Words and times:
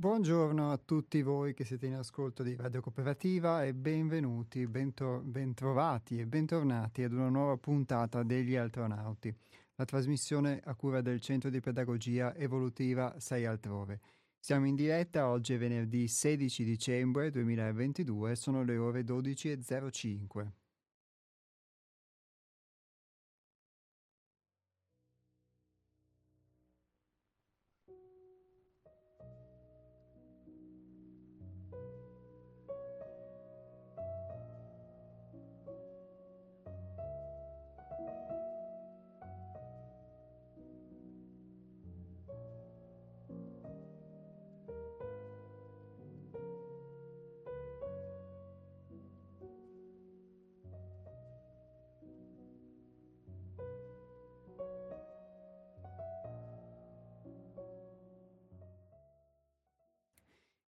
Buongiorno 0.00 0.70
a 0.70 0.78
tutti 0.78 1.22
voi 1.22 1.54
che 1.54 1.64
siete 1.64 1.86
in 1.86 1.94
ascolto 1.94 2.44
di 2.44 2.54
Radio 2.54 2.80
Cooperativa 2.80 3.64
e 3.64 3.74
benvenuti, 3.74 4.64
bento- 4.68 5.20
bentrovati 5.24 6.20
e 6.20 6.26
bentornati 6.26 7.02
ad 7.02 7.12
una 7.12 7.28
nuova 7.28 7.56
puntata 7.56 8.22
degli 8.22 8.54
Altronauti, 8.54 9.36
la 9.74 9.84
trasmissione 9.84 10.60
a 10.62 10.76
cura 10.76 11.00
del 11.00 11.18
Centro 11.18 11.50
di 11.50 11.58
Pedagogia 11.58 12.32
Evolutiva 12.36 13.18
6 13.18 13.44
Altrove. 13.44 14.00
Siamo 14.38 14.66
in 14.66 14.76
diretta, 14.76 15.28
oggi 15.28 15.54
è 15.54 15.58
venerdì 15.58 16.06
16 16.06 16.62
dicembre 16.62 17.32
2022, 17.32 18.36
sono 18.36 18.62
le 18.62 18.76
ore 18.76 19.02
12.05. 19.02 20.67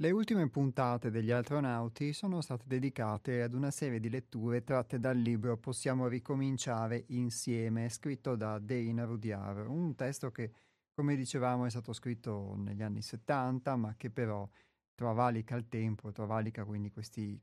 Le 0.04 0.10
ultime 0.10 0.50
puntate 0.50 1.10
degli 1.10 1.30
astronauti 1.30 2.12
sono 2.12 2.42
state 2.42 2.64
dedicate 2.66 3.40
ad 3.40 3.54
una 3.54 3.70
serie 3.70 4.00
di 4.00 4.10
letture 4.10 4.62
tratte 4.62 4.98
dal 4.98 5.16
libro 5.16 5.56
Possiamo 5.56 6.08
ricominciare 6.08 7.04
insieme, 7.08 7.88
scritto 7.88 8.36
da 8.36 8.58
Dana 8.58 9.04
Rudyard, 9.04 9.66
un 9.66 9.94
testo 9.94 10.30
che, 10.30 10.52
come 10.92 11.16
dicevamo, 11.16 11.64
è 11.64 11.70
stato 11.70 11.94
scritto 11.94 12.54
negli 12.54 12.82
anni 12.82 13.00
70, 13.00 13.76
ma 13.76 13.94
che 13.96 14.10
però 14.10 14.46
travalica 14.94 15.56
il 15.56 15.70
tempo, 15.70 16.12
travalica 16.12 16.66
quindi 16.66 16.90
questi 16.90 17.40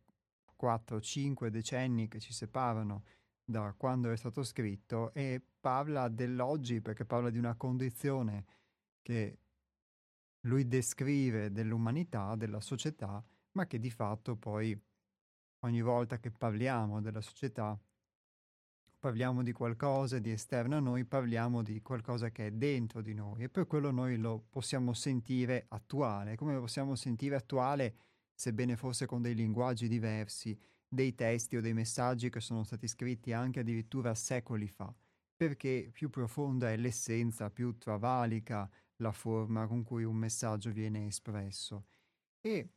4-5 0.56 1.48
decenni 1.48 2.08
che 2.08 2.20
ci 2.20 2.32
separano 2.32 3.06
da 3.44 3.74
quando 3.76 4.12
è 4.12 4.16
stato 4.16 4.44
scritto 4.44 5.12
e 5.16 5.42
parla 5.60 6.10
dell'oggi 6.10 6.80
perché 6.80 7.06
parla 7.06 7.32
di 7.32 7.40
una 7.40 7.56
condizione 7.56 8.46
che 9.02 9.40
lui 10.42 10.68
descrive 10.68 11.52
dell'umanità, 11.52 12.36
della 12.36 12.62
società, 12.62 13.24
ma 13.54 13.68
che 13.68 13.80
di 13.80 13.92
fatto 13.92 14.36
poi 14.36 14.80
ogni 15.60 15.82
volta 15.82 16.20
che 16.20 16.32
parliamo 16.32 17.02
della 17.02 17.22
società, 17.22 17.80
parliamo 19.00 19.42
di 19.44 19.52
qualcosa 19.52 20.20
di 20.20 20.32
esterno 20.32 20.78
a 20.78 20.80
noi, 20.80 21.06
parliamo 21.06 21.64
di 21.64 21.82
qualcosa 21.82 22.30
che 22.30 22.48
è 22.48 22.52
dentro 22.52 23.02
di 23.02 23.14
noi 23.14 23.44
e 23.44 23.50
per 23.50 23.66
quello 23.66 23.92
noi 23.92 24.18
lo 24.18 24.46
possiamo 24.50 24.94
sentire 24.94 25.66
attuale. 25.70 26.36
Come 26.36 26.54
lo 26.54 26.62
possiamo 26.62 26.96
sentire 26.96 27.36
attuale, 27.36 27.96
sebbene 28.34 28.78
fosse 28.78 29.06
con 29.06 29.22
dei 29.22 29.36
linguaggi 29.36 29.88
diversi, 29.88 30.58
dei 30.88 31.16
testi 31.16 31.58
o 31.58 31.62
dei 31.62 31.74
messaggi 31.74 32.30
che 32.30 32.40
sono 32.40 32.64
stati 32.64 32.88
scritti 32.88 33.34
anche 33.34 33.62
addirittura 33.62 34.14
secoli 34.14 34.68
fa, 34.68 34.94
perché 35.36 35.90
più 35.92 36.10
profonda 36.10 36.72
è 36.72 36.78
l'essenza, 36.78 37.50
più 37.50 37.78
travalica 37.78 38.70
la 39.02 39.12
forma 39.12 39.68
con 39.68 39.84
cui 39.84 40.04
un 40.04 40.16
messaggio 40.16 40.72
viene 40.72 41.08
espresso. 41.08 41.86
E 42.40 42.70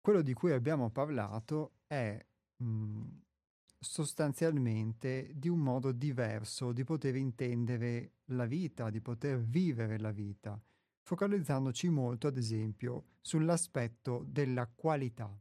quello 0.00 0.22
di 0.22 0.32
cui 0.32 0.52
abbiamo 0.52 0.90
parlato 0.90 1.72
è 1.86 2.18
mh, 2.56 2.64
mhmm, 2.64 3.22
sostanzialmente 3.78 5.32
di 5.34 5.48
un 5.48 5.60
modo 5.60 5.92
diverso 5.92 6.72
di 6.72 6.84
poter 6.84 7.16
intendere 7.16 8.12
la 8.26 8.44
vita, 8.44 8.90
di 8.90 9.00
poter 9.00 9.40
vivere 9.40 9.98
la 9.98 10.10
vita, 10.10 10.60
focalizzandoci 11.02 11.88
molto, 11.88 12.26
ad 12.26 12.36
esempio, 12.36 13.04
sull'aspetto 13.20 14.24
della 14.26 14.66
qualità, 14.66 15.34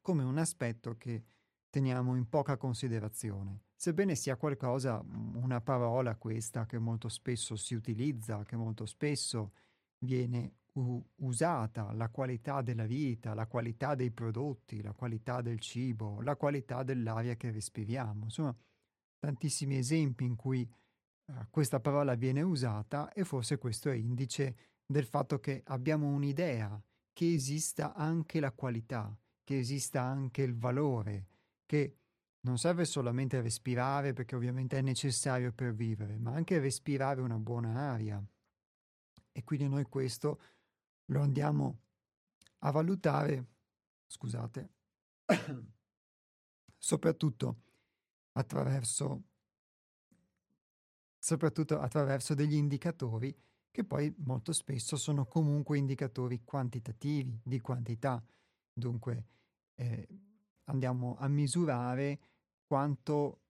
come 0.00 0.22
un 0.22 0.38
aspetto 0.38 0.96
che 0.96 1.24
teniamo 1.68 2.16
in 2.16 2.28
poca 2.28 2.56
considerazione. 2.56 3.62
Sebbene 3.80 4.14
sia 4.14 4.36
qualcosa, 4.36 5.02
mhmm, 5.02 5.36
una 5.42 5.62
parola 5.62 6.14
questa 6.16 6.66
che 6.66 6.78
molto 6.78 7.08
spesso 7.08 7.56
si 7.56 7.74
utilizza, 7.74 8.44
che 8.44 8.54
molto 8.54 8.84
spesso 8.84 9.52
viene 10.00 10.56
u- 10.74 11.02
usata, 11.22 11.90
la 11.94 12.10
qualità 12.10 12.60
della 12.60 12.84
vita, 12.84 13.32
la 13.32 13.46
qualità 13.46 13.94
dei 13.94 14.10
prodotti, 14.10 14.82
la 14.82 14.92
qualità 14.92 15.40
del 15.40 15.60
cibo, 15.60 16.20
la 16.20 16.36
qualità 16.36 16.82
dell'aria 16.82 17.36
che 17.36 17.50
respiriamo. 17.50 18.24
Insomma, 18.24 18.54
tantissimi 19.18 19.78
esempi 19.78 20.26
in 20.26 20.36
cui 20.36 20.70
uh, 21.28 21.32
questa 21.48 21.80
parola 21.80 22.16
viene 22.16 22.42
usata 22.42 23.10
e 23.14 23.24
forse 23.24 23.56
questo 23.56 23.88
è 23.88 23.94
indice 23.94 24.56
del 24.84 25.06
fatto 25.06 25.40
che 25.40 25.62
abbiamo 25.64 26.06
un'idea 26.06 26.78
che 27.14 27.32
esista 27.32 27.94
anche 27.94 28.40
la 28.40 28.52
qualità, 28.52 29.18
che 29.42 29.58
esista 29.58 30.02
anche 30.02 30.42
il 30.42 30.54
valore, 30.54 31.28
che 31.64 31.99
non 32.42 32.58
serve 32.58 32.84
solamente 32.84 33.40
respirare 33.40 34.12
perché 34.12 34.34
ovviamente 34.34 34.78
è 34.78 34.82
necessario 34.82 35.52
per 35.52 35.74
vivere, 35.74 36.18
ma 36.18 36.32
anche 36.32 36.58
respirare 36.58 37.20
una 37.20 37.38
buona 37.38 37.90
aria. 37.90 38.22
E 39.32 39.44
quindi 39.44 39.68
noi 39.68 39.84
questo 39.84 40.40
lo 41.06 41.20
andiamo 41.20 41.80
a 42.58 42.70
valutare, 42.70 43.46
scusate, 44.06 44.70
soprattutto 46.78 47.62
attraverso, 48.32 49.22
soprattutto 51.18 51.78
attraverso 51.78 52.34
degli 52.34 52.54
indicatori 52.54 53.36
che 53.70 53.84
poi 53.84 54.12
molto 54.18 54.52
spesso 54.52 54.96
sono 54.96 55.26
comunque 55.26 55.78
indicatori 55.78 56.42
quantitativi, 56.42 57.40
di 57.42 57.60
quantità. 57.60 58.22
Dunque, 58.72 59.26
eh, 59.74 60.08
andiamo 60.70 61.16
a 61.18 61.28
misurare 61.28 62.18
quanto, 62.66 63.40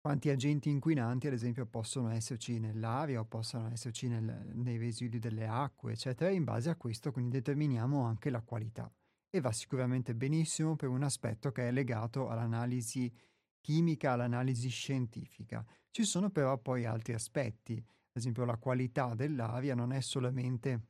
quanti 0.00 0.30
agenti 0.30 0.70
inquinanti, 0.70 1.26
ad 1.26 1.34
esempio, 1.34 1.66
possono 1.66 2.10
esserci 2.10 2.58
nell'aria 2.58 3.20
o 3.20 3.24
possono 3.24 3.70
esserci 3.70 4.08
nel, 4.08 4.50
nei 4.54 4.78
residui 4.78 5.18
delle 5.18 5.46
acque, 5.46 5.92
eccetera, 5.92 6.30
in 6.30 6.44
base 6.44 6.70
a 6.70 6.76
questo 6.76 7.12
quindi 7.12 7.32
determiniamo 7.32 8.02
anche 8.02 8.30
la 8.30 8.42
qualità. 8.42 8.90
E 9.30 9.40
va 9.40 9.52
sicuramente 9.52 10.14
benissimo 10.14 10.74
per 10.74 10.88
un 10.88 11.02
aspetto 11.02 11.52
che 11.52 11.68
è 11.68 11.70
legato 11.70 12.28
all'analisi 12.28 13.12
chimica, 13.60 14.12
all'analisi 14.12 14.68
scientifica. 14.70 15.64
Ci 15.90 16.04
sono 16.04 16.30
però 16.30 16.56
poi 16.58 16.86
altri 16.86 17.12
aspetti, 17.12 17.74
ad 17.74 18.16
esempio 18.16 18.44
la 18.44 18.56
qualità 18.56 19.14
dell'aria 19.14 19.74
non 19.74 19.92
è 19.92 20.00
solamente 20.00 20.80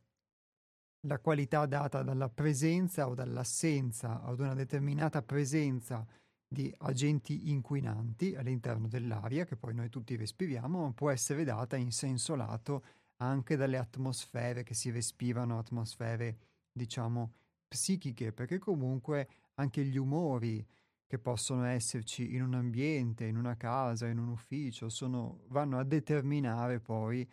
la 1.03 1.19
qualità 1.19 1.67
data 1.67 2.03
dalla 2.03 2.29
presenza 2.29 3.09
o 3.09 3.15
dall'assenza 3.15 4.23
ad 4.23 4.41
una 4.41 4.55
determinata 4.55 5.23
presenza 5.23 6.07
di 6.47 6.75
agenti 6.79 7.51
inquinanti 7.51 8.35
all'interno 8.35 8.89
dell'aria, 8.89 9.45
che 9.45 9.57
poi 9.57 9.75
noi 9.75 9.91
tutti 9.91 10.17
respiriamo, 10.17 10.93
può 10.95 11.11
essere 11.11 11.45
data 11.45 11.77
in 11.77 11.93
senso 11.93 12.35
lato 12.35 12.85
anche 13.19 13.57
dalle 13.57 13.77
atmosfere 13.77 14.63
che 14.63 14.75
si 14.75 14.91
respirano, 14.91 15.59
atmosfere 15.59 16.39
diciamo 16.73 17.35
psichiche, 17.69 18.33
perché 18.33 18.59
comunque 18.59 19.29
anche 19.55 19.85
gli 19.85 19.99
umori 19.99 20.67
che 21.07 21.19
possono 21.19 21.65
esserci 21.65 22.35
in 22.35 22.43
un 22.43 22.55
ambiente, 22.55 23.25
in 23.25 23.37
una 23.37 23.57
casa, 23.57 24.07
in 24.07 24.19
un 24.19 24.29
ufficio, 24.29 24.89
sono, 24.89 25.41
vanno 25.49 25.79
a 25.79 25.85
determinare 25.85 26.81
poi 26.81 27.29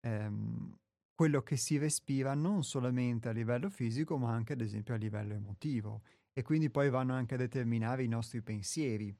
ehm, 0.00 0.76
quello 1.14 1.42
che 1.42 1.56
si 1.56 1.78
respira 1.78 2.34
non 2.34 2.64
solamente 2.64 3.28
a 3.28 3.32
livello 3.32 3.68
fisico, 3.70 4.16
ma 4.18 4.32
anche 4.32 4.54
ad 4.54 4.60
esempio 4.60 4.94
a 4.94 4.96
livello 4.96 5.34
emotivo 5.34 6.02
e 6.32 6.42
quindi 6.42 6.70
poi 6.70 6.90
vanno 6.90 7.14
anche 7.14 7.34
a 7.34 7.38
determinare 7.38 8.02
i 8.02 8.08
nostri 8.08 8.42
pensieri. 8.42 9.14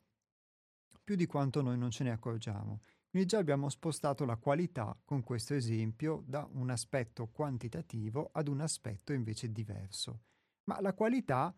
più 1.04 1.16
di 1.16 1.26
quanto 1.26 1.62
noi 1.62 1.76
non 1.76 1.90
ce 1.90 2.04
ne 2.04 2.10
accorgiamo. 2.12 2.80
Quindi 3.10 3.28
già 3.28 3.38
abbiamo 3.38 3.68
spostato 3.68 4.24
la 4.24 4.36
qualità 4.36 4.98
con 5.04 5.22
questo 5.22 5.54
esempio 5.54 6.22
da 6.26 6.48
un 6.52 6.70
aspetto 6.70 7.26
quantitativo 7.26 8.30
ad 8.32 8.48
un 8.48 8.60
aspetto 8.60 9.12
invece 9.12 9.50
diverso. 9.52 10.22
Ma 10.64 10.80
la 10.80 10.94
qualità 10.94 11.54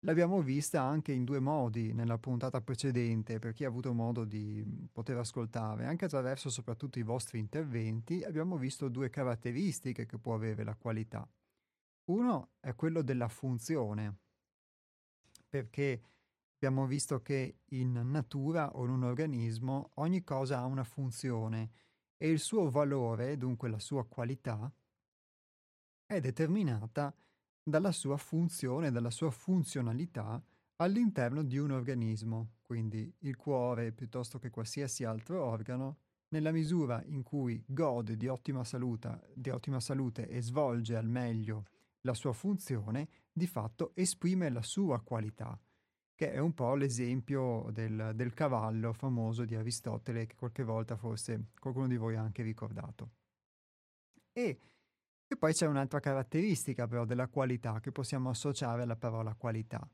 l'abbiamo 0.00 0.40
vista 0.42 0.82
anche 0.82 1.12
in 1.12 1.24
due 1.24 1.40
modi 1.40 1.92
nella 1.92 2.18
puntata 2.18 2.60
precedente, 2.60 3.38
per 3.38 3.52
chi 3.52 3.64
ha 3.64 3.68
avuto 3.68 3.92
modo 3.92 4.24
di 4.24 4.64
poter 4.92 5.16
ascoltare, 5.16 5.86
anche 5.86 6.04
attraverso 6.04 6.50
soprattutto 6.50 6.98
i 6.98 7.02
vostri 7.02 7.38
interventi, 7.38 8.22
abbiamo 8.22 8.56
visto 8.56 8.88
due 8.88 9.10
caratteristiche 9.10 10.06
che 10.06 10.18
può 10.18 10.34
avere 10.34 10.64
la 10.64 10.74
qualità. 10.74 11.28
Uno 12.04 12.52
è 12.60 12.74
quello 12.74 13.02
della 13.02 13.28
funzione, 13.28 14.16
perché 15.48 16.02
abbiamo 16.54 16.86
visto 16.86 17.20
che 17.20 17.60
in 17.70 17.92
natura 17.92 18.76
o 18.76 18.84
in 18.84 18.90
un 18.90 19.04
organismo 19.04 19.90
ogni 19.94 20.22
cosa 20.22 20.58
ha 20.58 20.64
una 20.64 20.84
funzione 20.84 21.70
e 22.16 22.30
il 22.30 22.38
suo 22.38 22.70
valore, 22.70 23.36
dunque 23.36 23.68
la 23.68 23.78
sua 23.78 24.06
qualità, 24.06 24.72
è 26.06 26.20
determinata 26.20 27.14
dalla 27.68 27.92
sua 27.92 28.16
funzione, 28.16 28.90
dalla 28.90 29.10
sua 29.10 29.30
funzionalità 29.30 30.42
all'interno 30.76 31.42
di 31.42 31.58
un 31.58 31.70
organismo, 31.70 32.54
quindi 32.62 33.12
il 33.20 33.36
cuore 33.36 33.92
piuttosto 33.92 34.38
che 34.38 34.50
qualsiasi 34.50 35.04
altro 35.04 35.44
organo, 35.44 35.98
nella 36.30 36.52
misura 36.52 37.02
in 37.06 37.22
cui 37.22 37.62
gode 37.66 38.16
di 38.16 38.28
ottima 38.28 38.62
salute, 38.64 39.30
di 39.34 39.50
ottima 39.50 39.80
salute 39.80 40.28
e 40.28 40.42
svolge 40.42 40.96
al 40.96 41.08
meglio 41.08 41.64
la 42.02 42.14
sua 42.14 42.32
funzione, 42.32 43.08
di 43.32 43.46
fatto 43.46 43.92
esprime 43.94 44.50
la 44.50 44.62
sua 44.62 45.00
qualità 45.00 45.58
che 46.18 46.32
è 46.32 46.38
un 46.38 46.52
po' 46.52 46.74
l'esempio 46.74 47.68
del, 47.70 48.10
del, 48.16 48.34
cavallo 48.34 48.92
famoso 48.92 49.44
di 49.44 49.54
Aristotele 49.54 50.26
che 50.26 50.34
qualche 50.34 50.64
volta 50.64 50.96
forse 50.96 51.50
qualcuno 51.60 51.86
di 51.86 51.96
voi 51.96 52.16
ha 52.16 52.20
anche 52.20 52.42
ricordato. 52.42 53.10
E, 54.32 54.58
e 55.28 55.36
poi 55.36 55.52
c'è 55.52 55.66
un'altra 55.66 56.00
caratteristica 56.00 56.86
però 56.86 57.04
della 57.04 57.28
qualità 57.28 57.80
che 57.80 57.92
possiamo 57.92 58.30
associare 58.30 58.82
alla 58.82 58.96
parola 58.96 59.34
qualità, 59.34 59.86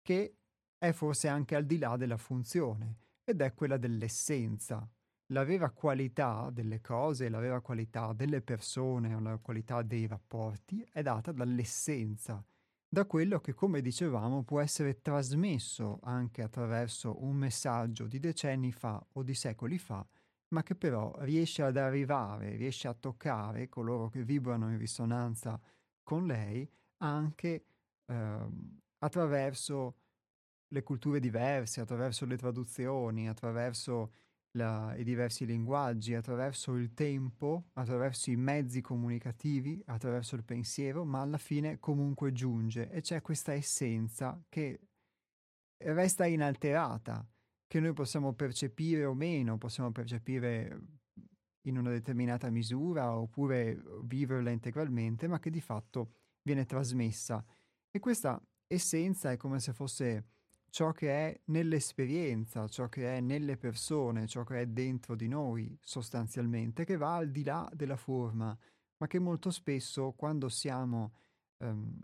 che 0.00 0.36
è 0.78 0.92
forse 0.92 1.28
anche 1.28 1.54
al 1.54 1.66
di 1.66 1.78
là 1.78 1.96
della 1.96 2.16
funzione, 2.16 2.96
ed 3.24 3.42
è 3.42 3.52
quella 3.54 3.76
dell'essenza. 3.76 4.88
La 5.28 5.44
vera 5.44 5.70
qualità 5.70 6.50
delle 6.50 6.80
cose, 6.80 7.28
la 7.28 7.38
vera 7.40 7.60
qualità 7.60 8.12
delle 8.12 8.42
persone, 8.42 9.18
la 9.20 9.38
qualità 9.38 9.82
dei 9.82 10.06
rapporti 10.06 10.86
è 10.92 11.02
data 11.02 11.32
dall'essenza, 11.32 12.44
da 12.86 13.06
quello 13.06 13.40
che, 13.40 13.54
come 13.54 13.80
dicevamo, 13.80 14.44
può 14.44 14.60
essere 14.60 15.00
trasmesso 15.00 15.98
anche 16.02 16.42
attraverso 16.42 17.22
un 17.24 17.36
messaggio 17.36 18.06
di 18.06 18.20
decenni 18.20 18.70
fa 18.70 19.04
o 19.12 19.22
di 19.22 19.34
secoli 19.34 19.78
fa, 19.78 20.06
ma 20.54 20.62
che 20.62 20.76
però 20.76 21.12
riesce 21.18 21.62
ad 21.62 21.76
arrivare, 21.76 22.54
riesce 22.54 22.86
a 22.86 22.94
toccare 22.94 23.68
coloro 23.68 24.08
che 24.08 24.22
vibrano 24.22 24.70
in 24.70 24.78
risonanza 24.78 25.60
con 26.04 26.26
lei 26.26 26.70
anche 26.98 27.64
eh, 28.06 28.48
attraverso 28.98 29.96
le 30.68 30.82
culture 30.84 31.18
diverse, 31.18 31.80
attraverso 31.80 32.24
le 32.24 32.36
traduzioni, 32.36 33.28
attraverso 33.28 34.12
la, 34.52 34.94
i 34.96 35.02
diversi 35.02 35.44
linguaggi, 35.44 36.14
attraverso 36.14 36.74
il 36.74 36.94
tempo, 36.94 37.70
attraverso 37.72 38.30
i 38.30 38.36
mezzi 38.36 38.80
comunicativi, 38.80 39.82
attraverso 39.86 40.36
il 40.36 40.44
pensiero, 40.44 41.04
ma 41.04 41.20
alla 41.20 41.38
fine 41.38 41.80
comunque 41.80 42.32
giunge. 42.32 42.90
E 42.90 43.00
c'è 43.00 43.20
questa 43.20 43.52
essenza 43.52 44.40
che 44.48 44.80
resta 45.78 46.26
inalterata, 46.26 47.26
che 47.66 47.80
noi 47.80 47.92
possiamo 47.92 48.32
percepire 48.34 49.04
o 49.04 49.14
meno, 49.14 49.58
possiamo 49.58 49.90
percepire 49.90 50.78
in 51.62 51.78
una 51.78 51.90
determinata 51.90 52.50
misura 52.50 53.16
oppure 53.16 53.82
viverla 54.02 54.50
integralmente, 54.50 55.26
ma 55.28 55.38
che 55.38 55.50
di 55.50 55.60
fatto 55.60 56.12
viene 56.42 56.66
trasmessa. 56.66 57.44
E 57.90 57.98
questa 57.98 58.40
essenza 58.66 59.30
è 59.30 59.36
come 59.36 59.60
se 59.60 59.72
fosse 59.72 60.26
ciò 60.74 60.92
che 60.92 61.08
è 61.08 61.40
nell'esperienza, 61.46 62.66
ciò 62.66 62.88
che 62.88 63.16
è 63.16 63.20
nelle 63.20 63.56
persone, 63.56 64.26
ciò 64.26 64.42
che 64.42 64.62
è 64.62 64.66
dentro 64.66 65.14
di 65.14 65.28
noi 65.28 65.78
sostanzialmente, 65.80 66.84
che 66.84 66.96
va 66.96 67.14
al 67.14 67.30
di 67.30 67.44
là 67.44 67.70
della 67.72 67.96
forma, 67.96 68.56
ma 68.96 69.06
che 69.06 69.18
molto 69.18 69.50
spesso 69.50 70.12
quando 70.12 70.48
siamo, 70.48 71.14
um, 71.58 71.96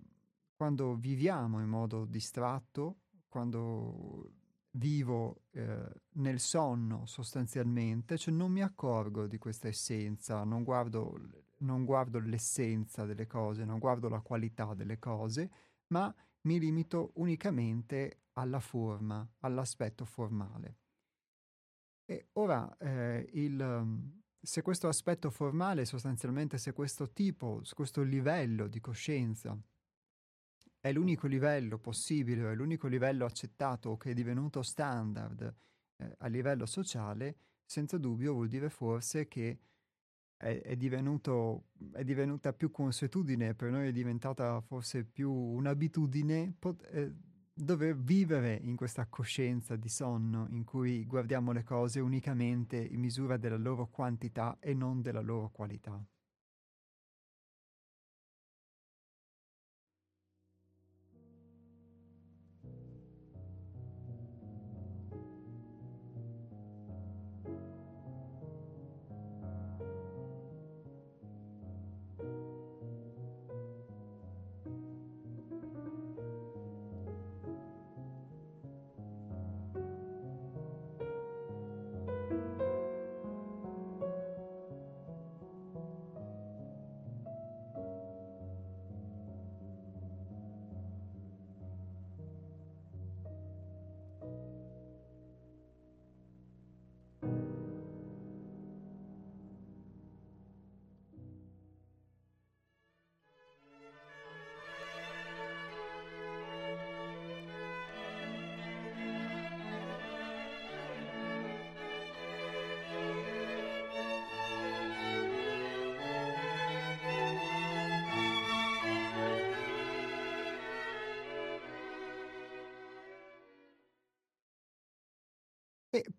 quando 0.55 0.95
viviamo 0.95 1.61
in 1.61 1.69
modo 1.69 2.05
distratto, 2.05 3.01
quando 3.29 4.31
vivo 4.73 5.43
eh, 5.51 5.89
nel 6.15 6.39
sonno 6.39 7.07
sostanzialmente, 7.07 8.17
cioè 8.17 8.33
non 8.33 8.53
mi 8.53 8.63
accorgo 8.63 9.27
di 9.27 9.39
questa 9.39 9.69
essenza, 9.69 10.45
non 10.45 10.63
guardo, 10.63 11.19
non 11.59 11.85
guardo 11.85 12.19
l'essenza 12.21 13.05
delle 13.05 13.27
cose, 13.27 13.65
non 13.65 13.79
guardo 13.79 14.09
la 14.09 14.21
qualità 14.21 14.75
delle 14.75 14.99
cose, 14.99 15.51
ma 15.89 16.15
mi 16.43 16.59
limito 16.59 17.13
unicamente 17.15 18.23
alla 18.35 18.61
forma, 18.61 19.29
all'aspetto 19.41 20.05
formale. 20.05 20.77
E 22.05 22.29
ora, 22.35 22.77
eh, 22.79 23.29
il, 23.35 24.13
se 24.41 24.63
questo 24.63 24.89
aspetto 24.89 25.31
formale, 25.31 25.85
sostanzialmente 25.85 26.59
se 26.59 26.73
questo 26.73 27.11
tipo, 27.13 27.63
se 27.65 27.75
questo 27.75 28.03
livello 28.03 28.67
di 28.69 28.81
coscienza 28.81 29.57
è 30.81 30.93
l'unico 30.93 31.27
livello 31.27 31.79
possibile, 31.79 32.51
è 32.51 32.55
l'unico 32.55 32.89
livello 32.89 33.27
accettato 33.27 33.97
che 33.97 34.11
è 34.11 34.15
divenuto 34.15 34.63
standard 34.63 35.55
eh, 35.97 36.15
a 36.19 36.27
livello 36.27 36.67
sociale, 36.67 37.37
senza 37.65 37.99
dubbio 37.99 38.33
vuol 38.33 38.49
dire 38.49 38.71
forse 38.71 39.29
che 39.29 39.59
è, 40.37 40.63
è, 40.63 40.77
divenuto, 40.77 41.67
è 41.93 42.03
divenuta 42.03 42.55
più 42.55 42.71
consuetudine, 42.71 43.55
per 43.55 43.71
noi 43.71 43.89
è 43.89 43.93
diventata 43.93 44.61
forse 44.63 45.05
più 45.05 45.31
un'abitudine 45.31 46.55
pot- 46.59 46.87
eh, 46.91 47.15
dover 47.53 47.95
vivere 47.95 48.59
in 48.63 48.75
questa 48.75 49.07
coscienza 49.07 49.77
di 49.77 49.89
sonno 49.89 50.47
in 50.49 50.65
cui 50.65 51.05
guardiamo 51.05 51.53
le 51.53 51.63
cose 51.63 52.01
unicamente 52.01 52.77
in 52.79 53.01
misura 53.01 53.37
della 53.37 53.59
loro 53.59 53.89
quantità 53.89 54.57
e 54.61 54.73
non 54.73 55.03
della 55.03 55.21
loro 55.21 55.51
qualità. 55.51 56.03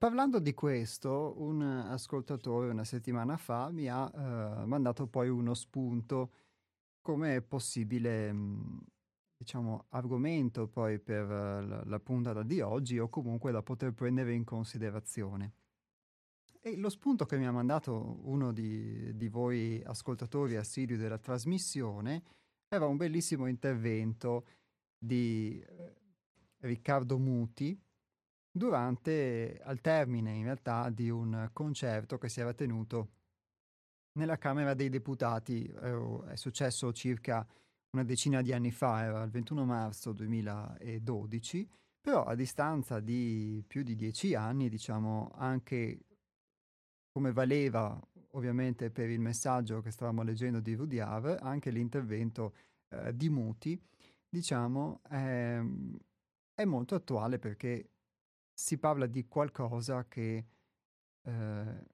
Parlando 0.01 0.39
di 0.39 0.55
questo, 0.55 1.35
un 1.43 1.61
ascoltatore 1.61 2.71
una 2.71 2.83
settimana 2.83 3.37
fa 3.37 3.69
mi 3.69 3.87
ha 3.87 4.11
eh, 4.11 4.65
mandato 4.65 5.05
poi 5.05 5.29
uno 5.29 5.53
spunto 5.53 6.31
come 7.01 7.43
possibile, 7.43 8.33
mh, 8.33 8.79
diciamo, 9.37 9.85
argomento 9.89 10.67
poi 10.67 10.97
per 10.97 11.27
la, 11.27 11.83
la 11.85 11.99
puntata 11.99 12.41
di 12.41 12.61
oggi 12.61 12.97
o 12.97 13.09
comunque 13.09 13.51
da 13.51 13.61
poter 13.61 13.93
prendere 13.93 14.33
in 14.33 14.43
considerazione. 14.43 15.53
E 16.59 16.77
lo 16.77 16.89
spunto 16.89 17.27
che 17.27 17.37
mi 17.37 17.45
ha 17.45 17.51
mandato 17.51 18.21
uno 18.23 18.51
di, 18.51 19.15
di 19.15 19.27
voi 19.27 19.83
ascoltatori 19.85 20.55
assidui 20.55 20.97
della 20.97 21.19
trasmissione 21.19 22.23
era 22.69 22.87
un 22.87 22.97
bellissimo 22.97 23.45
intervento 23.45 24.47
di 24.97 25.59
eh, 25.59 25.95
Riccardo 26.61 27.19
Muti, 27.19 27.79
durante, 28.51 29.59
al 29.63 29.81
termine 29.81 30.33
in 30.33 30.43
realtà 30.43 30.89
di 30.89 31.09
un 31.09 31.49
concerto 31.53 32.17
che 32.17 32.29
si 32.29 32.41
era 32.41 32.53
tenuto 32.53 33.09
nella 34.13 34.37
Camera 34.37 34.73
dei 34.73 34.89
Deputati, 34.89 35.65
eh, 35.65 36.19
è 36.27 36.35
successo 36.35 36.91
circa 36.91 37.47
una 37.91 38.03
decina 38.03 38.41
di 38.41 38.53
anni 38.53 38.71
fa, 38.71 39.03
era 39.03 39.23
il 39.23 39.31
21 39.31 39.65
marzo 39.65 40.13
2012, 40.13 41.69
però 42.01 42.23
a 42.23 42.35
distanza 42.35 42.99
di 42.99 43.63
più 43.67 43.83
di 43.83 43.95
dieci 43.95 44.33
anni, 44.33 44.69
diciamo, 44.69 45.31
anche 45.35 45.99
come 47.11 47.31
valeva 47.31 47.99
ovviamente 48.31 48.89
per 48.89 49.09
il 49.09 49.19
messaggio 49.19 49.81
che 49.81 49.91
stavamo 49.91 50.23
leggendo 50.23 50.59
di 50.59 50.73
Rudyard, 50.73 51.37
anche 51.41 51.69
l'intervento 51.69 52.53
eh, 52.89 53.15
di 53.15 53.29
Muti, 53.29 53.79
diciamo, 54.29 55.01
è, 55.03 55.61
è, 56.53 56.65
molto 56.65 56.95
attuale 56.95 57.39
perché 57.39 57.89
si 58.61 58.77
parla 58.77 59.07
di 59.07 59.27
qualcosa 59.27 60.05
che 60.07 60.45
eh, 61.23 61.85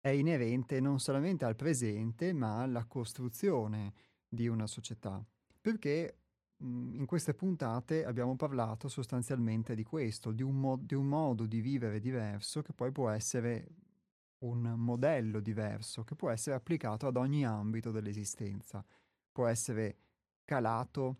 è 0.00 0.08
inerente 0.08 0.80
non 0.80 1.00
solamente 1.00 1.44
al 1.44 1.56
presente, 1.56 2.32
ma 2.32 2.62
alla 2.62 2.84
costruzione 2.84 3.92
di 4.28 4.46
una 4.46 4.66
società. 4.66 5.22
Perché 5.60 6.18
mh, 6.56 6.94
in 6.94 7.04
queste 7.06 7.34
puntate 7.34 8.04
abbiamo 8.04 8.36
parlato 8.36 8.88
sostanzialmente 8.88 9.74
di 9.74 9.82
questo, 9.82 10.30
di 10.30 10.42
un, 10.42 10.54
mo- 10.60 10.78
di 10.80 10.94
un 10.94 11.06
modo 11.06 11.46
di 11.46 11.60
vivere 11.60 11.98
diverso 11.98 12.62
che 12.62 12.72
poi 12.72 12.92
può 12.92 13.10
essere 13.10 13.66
un 14.38 14.60
modello 14.76 15.40
diverso, 15.40 16.04
che 16.04 16.14
può 16.14 16.30
essere 16.30 16.54
applicato 16.54 17.08
ad 17.08 17.16
ogni 17.16 17.44
ambito 17.44 17.90
dell'esistenza. 17.90 18.84
Può 19.32 19.46
essere 19.46 19.96
calato 20.44 21.16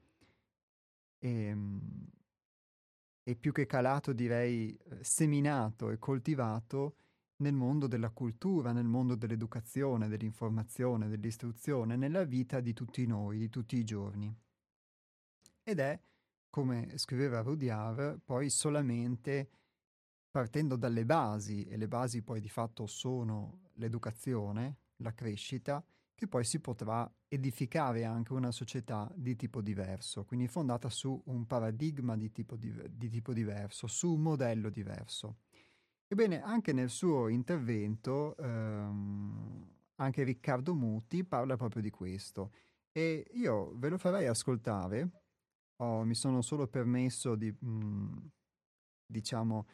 e, 1.18 1.28
ehm, 1.28 2.06
e 3.28 3.36
più 3.36 3.52
che 3.52 3.66
calato 3.66 4.14
direi 4.14 4.74
eh, 4.74 5.04
seminato 5.04 5.90
e 5.90 5.98
coltivato 5.98 6.96
nel 7.42 7.52
mondo 7.52 7.86
della 7.86 8.08
cultura, 8.08 8.72
nel 8.72 8.86
mondo 8.86 9.16
dell'educazione, 9.16 10.08
dell'informazione, 10.08 11.10
dell'istruzione, 11.10 11.94
nella 11.96 12.24
vita 12.24 12.60
di 12.60 12.72
tutti 12.72 13.04
noi, 13.06 13.36
di 13.36 13.50
tutti 13.50 13.76
i 13.76 13.84
giorni. 13.84 14.34
Ed 15.62 15.78
è, 15.78 16.00
come 16.48 16.96
scriveva 16.96 17.42
Rudyard, 17.42 18.18
poi 18.24 18.48
solamente 18.48 19.50
partendo 20.30 20.76
dalle 20.76 21.04
basi, 21.04 21.64
e 21.64 21.76
le 21.76 21.86
basi 21.86 22.22
poi 22.22 22.40
di 22.40 22.48
fatto 22.48 22.86
sono 22.86 23.72
l'educazione, 23.74 24.78
la 25.02 25.12
crescita, 25.12 25.84
che 26.18 26.26
poi 26.26 26.42
si 26.42 26.58
potrà 26.58 27.08
edificare 27.28 28.02
anche 28.02 28.32
una 28.32 28.50
società 28.50 29.08
di 29.14 29.36
tipo 29.36 29.62
diverso, 29.62 30.24
quindi 30.24 30.48
fondata 30.48 30.90
su 30.90 31.22
un 31.26 31.46
paradigma 31.46 32.16
di 32.16 32.32
tipo, 32.32 32.56
di, 32.56 32.74
di 32.90 33.08
tipo 33.08 33.32
diverso, 33.32 33.86
su 33.86 34.14
un 34.14 34.22
modello 34.22 34.68
diverso. 34.68 35.42
Ebbene, 36.08 36.42
anche 36.42 36.72
nel 36.72 36.90
suo 36.90 37.28
intervento, 37.28 38.36
ehm, 38.36 39.70
anche 39.94 40.24
Riccardo 40.24 40.74
Muti 40.74 41.22
parla 41.22 41.56
proprio 41.56 41.82
di 41.82 41.90
questo 41.90 42.50
e 42.90 43.24
io 43.34 43.72
ve 43.76 43.88
lo 43.88 43.96
farei 43.96 44.26
ascoltare. 44.26 45.08
Oh, 45.76 46.02
mi 46.02 46.16
sono 46.16 46.42
solo 46.42 46.66
permesso 46.66 47.36
di, 47.36 47.48
mh, 47.56 47.68
mm, 47.68 48.16
diciamo, 49.06 49.66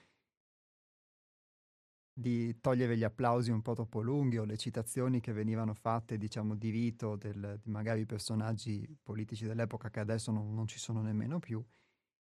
di 2.17 2.61
togliere 2.61 2.97
gli 2.97 3.05
applausi 3.05 3.51
un 3.51 3.61
po' 3.61 3.75
troppo 3.75 4.01
lunghi 4.01 4.39
o 4.39 4.45
le 4.45 4.57
citazioni 4.57 5.21
che 5.21 5.33
venivano 5.33 5.75
fatte, 5.75 6.17
diciamo, 6.17 6.55
di 6.55 6.71
rito 6.71 7.17
del, 7.17 7.59
di 7.63 7.71
magari 7.71 8.07
personaggi 8.07 8.97
politici 9.03 9.45
dell'epoca 9.45 9.91
che 9.91 10.01
adesso 10.01 10.31
non, 10.31 10.55
non 10.55 10.69
ci 10.69 10.79
sono 10.79 11.03
nemmeno 11.03 11.41
più 11.41 11.63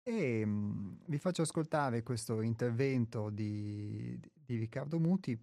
e 0.03 0.45
mh, 0.45 1.05
vi 1.07 1.17
faccio 1.17 1.41
ascoltare 1.43 2.03
questo 2.03 2.41
intervento 2.41 3.29
di, 3.29 4.19
di 4.33 4.57
Riccardo 4.57 4.99
Muti. 4.99 5.41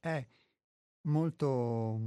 È 0.00 0.26
molto, 1.02 2.00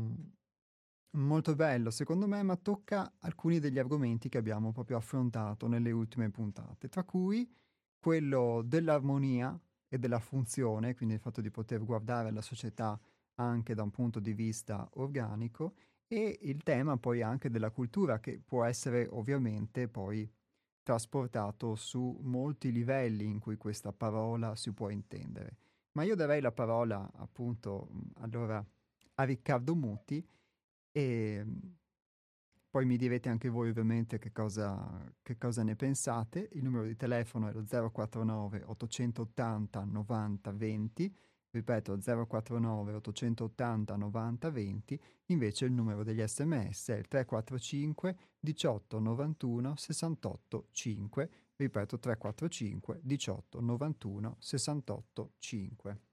molto 1.12 1.56
bello, 1.56 1.89
secondo 1.89 2.27
me, 2.27 2.44
ma 2.44 2.56
tocca 2.58 3.13
alcuni 3.20 3.60
degli 3.60 3.80
argomenti 3.80 4.30
che 4.30 4.38
abbiamo 4.38 4.72
proprio 4.72 4.98
affrontato 4.98 5.68
nelle 5.68 5.91
ultime 5.91 6.30
puntate, 6.30 6.89
tra 6.89 7.03
cui 7.03 7.50
quello 7.98 8.62
dell'armonia 8.65 9.58
e 9.94 10.00
della 10.00 10.20
funzione, 10.20 10.96
quindi 10.96 11.16
il 11.16 11.20
fatto 11.20 11.42
di 11.42 11.52
poter 11.52 11.84
guardare 11.84 12.32
la 12.32 12.42
società 12.42 12.98
anche 13.36 13.74
da 13.74 13.84
un 13.84 13.92
punto 13.92 14.22
di 14.22 14.32
vista 14.32 14.88
organico, 14.94 15.74
e 16.08 16.40
il 16.44 16.64
tema 16.64 16.96
poi 16.96 17.22
anche 17.22 17.50
della 17.50 17.72
cultura, 17.72 18.22
che 18.22 18.40
può 18.40 18.64
essere 18.64 19.06
ovviamente 19.12 19.90
poi 19.90 20.32
trasportato 20.82 21.76
su 21.76 22.20
molti 22.22 22.72
livelli 22.72 23.26
in 23.26 23.40
cui 23.40 23.58
questa 23.58 23.92
parola 23.92 24.56
si 24.56 24.72
può 24.72 24.90
intendere. 24.90 25.58
Ma 25.92 26.04
io 26.04 26.16
darei 26.16 26.40
la 26.40 26.54
parola 26.54 27.12
appunto 27.16 27.90
allora 28.20 28.66
a 29.16 29.24
Riccardo 29.24 29.75
Muti 29.75 30.25
e 30.90 31.46
poi 32.72 32.86
mi 32.86 32.96
direte 32.96 33.27
anche 33.27 33.50
voi 33.50 33.70
ovviamente 33.70 34.18
che 34.18 34.31
cosa, 34.31 35.14
che 35.22 35.38
cosa 35.38 35.62
ne 35.62 35.75
pensate. 35.75 36.50
Il 36.53 36.64
numero 36.64 36.86
di 36.86 36.96
telefono 36.96 37.50
è 37.50 37.51
lo 37.51 37.64
049 37.92 38.64
880 38.66 39.84
90 39.84 40.51
20 40.53 41.16
ripeto 41.51 41.98
049 41.98 42.94
880 42.94 43.96
90 43.96 44.50
20, 44.50 45.01
invece 45.27 45.66
il 45.66 45.74
numero 45.74 46.03
degli 46.03 46.25
sms 46.25 46.90
è 46.90 46.98
il 46.98 47.07
345 47.07 48.18
18 48.40 49.00
91 49.00 49.75
68 49.75 50.68
5, 50.72 51.29
ripeto 51.57 52.00
345 52.00 53.00
18 53.03 53.60
91 53.60 54.36
68 54.40 55.31
5. 55.38 56.11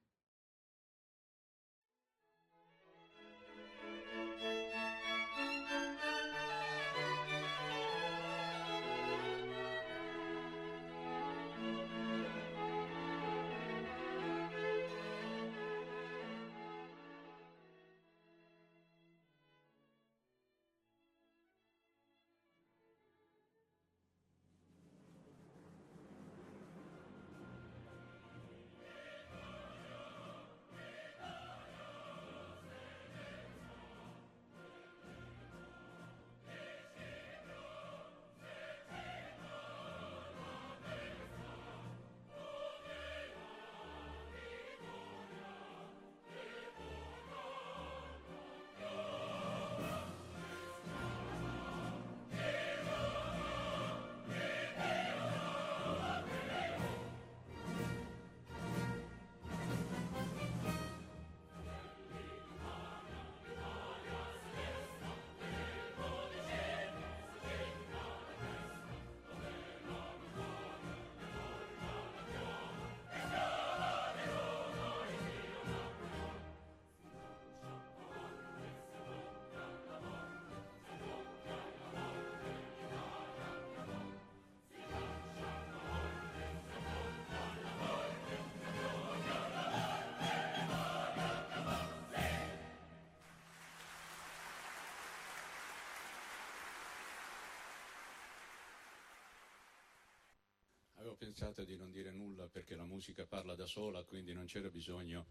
Pensato 101.18 101.64
di 101.64 101.76
non 101.76 101.90
dire 101.90 102.12
nulla 102.12 102.46
perché 102.48 102.76
la 102.76 102.85
musica 102.85 103.26
parla 103.26 103.54
da 103.54 103.66
sola, 103.66 104.04
quindi 104.04 104.33
non 104.33 104.46
c'era 104.46 104.70
bisogno 104.70 105.26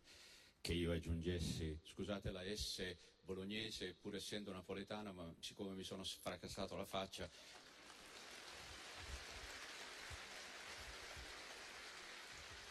che 0.59 0.73
io 0.73 0.91
aggiungessi, 0.91 1.79
scusate 1.81 2.29
la 2.29 2.43
S 2.43 2.95
bolognese, 3.21 3.93
pur 3.93 4.15
essendo 4.15 4.51
napoletano, 4.51 5.13
ma 5.13 5.33
siccome 5.39 5.73
mi 5.73 5.83
sono 5.83 6.03
fracassato 6.03 6.75
la 6.75 6.85
faccia, 6.85 7.29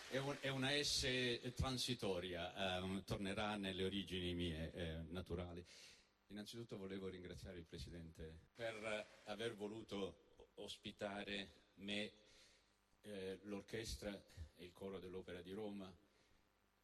è, 0.09 0.19
un, 0.19 0.37
è, 0.41 0.49
una 0.49 0.71
S 0.83 1.53
transitoria, 1.55 2.79
eh, 2.79 3.03
tornerà 3.05 3.57
nelle 3.57 3.85
origini 3.85 4.35
mie 4.35 4.73
eh, 4.73 5.03
naturali. 5.09 5.65
Innanzitutto 6.29 6.77
volevo 6.77 7.09
ringraziare 7.09 7.59
il 7.59 7.67
Presidente 7.67 8.41
per 8.55 9.23
aver 9.25 9.55
voluto 9.55 10.35
ospitare 10.57 11.65
me, 11.77 12.13
eh, 13.07 13.39
l'orchestra 13.43 14.13
e 14.55 14.65
il 14.65 14.73
coro 14.73 14.99
dell'Opera 14.99 15.43
di 15.43 15.53
Roma, 15.53 15.93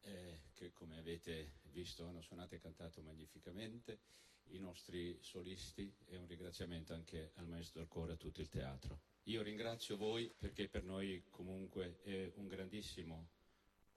eh, 0.01 0.41
che 0.53 0.71
come 0.73 0.97
avete 0.97 1.59
visto 1.71 2.05
hanno 2.05 2.21
suonato 2.21 2.55
e 2.55 2.59
cantato 2.59 3.01
magnificamente, 3.01 3.99
i 4.47 4.59
nostri 4.59 5.17
solisti 5.21 5.93
e 6.05 6.17
un 6.17 6.27
ringraziamento 6.27 6.93
anche 6.93 7.31
al 7.35 7.47
maestro 7.47 7.79
del 7.79 7.87
coro 7.87 8.11
e 8.11 8.13
a 8.13 8.17
tutto 8.17 8.41
il 8.41 8.49
teatro. 8.49 9.01
Io 9.23 9.41
ringrazio 9.41 9.95
voi 9.95 10.33
perché 10.37 10.67
per 10.67 10.83
noi 10.83 11.23
comunque 11.29 12.01
è 12.01 12.31
un 12.35 12.47
grandissimo 12.47 13.29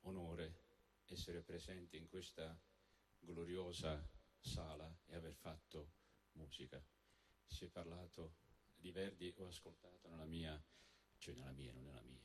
onore 0.02 0.64
essere 1.08 1.42
presenti 1.42 1.96
in 1.96 2.08
questa 2.08 2.56
gloriosa 3.18 4.08
sala 4.40 4.92
e 5.06 5.14
aver 5.14 5.34
fatto 5.34 5.92
musica. 6.32 6.82
Si 7.44 7.64
è 7.64 7.68
parlato 7.68 8.36
di 8.74 8.90
Verdi, 8.90 9.32
ho 9.38 9.46
ascoltato 9.46 10.08
nella 10.08 10.24
mia, 10.24 10.60
cioè 11.26 11.34
nella 11.34 11.50
mia, 11.50 11.72
non 11.72 11.82
nella 11.82 12.02
mia, 12.02 12.20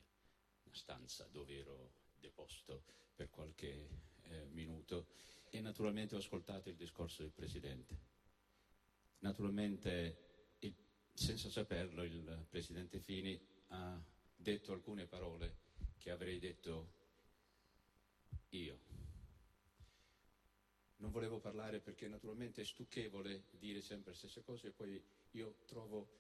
una 0.64 0.76
stanza 0.76 1.28
dove 1.32 1.58
ero 1.58 1.94
deposto 2.20 2.84
per 3.16 3.32
qualche 3.32 3.90
eh, 4.26 4.46
minuto 4.52 5.08
e 5.50 5.60
naturalmente 5.60 6.14
ho 6.14 6.20
ascoltato 6.20 6.70
il 6.70 6.76
discorso 6.76 7.24
del 7.24 7.32
Presidente. 7.32 7.98
Naturalmente 9.20 10.30
senza 11.14 11.50
saperlo 11.50 12.04
il 12.04 12.46
Presidente 12.50 13.00
Fini 13.00 13.40
ha 13.70 14.00
detto 14.36 14.72
alcune 14.72 15.08
parole 15.08 15.58
che 15.98 16.12
avrei 16.12 16.40
detto 16.40 16.94
io. 18.50 18.80
Non 20.98 21.12
volevo 21.12 21.40
parlare 21.40 21.80
perché 21.80 22.08
naturalmente 22.08 22.62
è 22.62 22.66
stucchevole 22.66 23.46
dire 23.52 23.82
sempre 23.82 24.12
le 24.12 24.18
stesse 24.18 24.44
cose 24.44 24.68
e 24.68 24.72
poi 24.72 25.04
io 25.32 25.58
trovo 25.66 26.20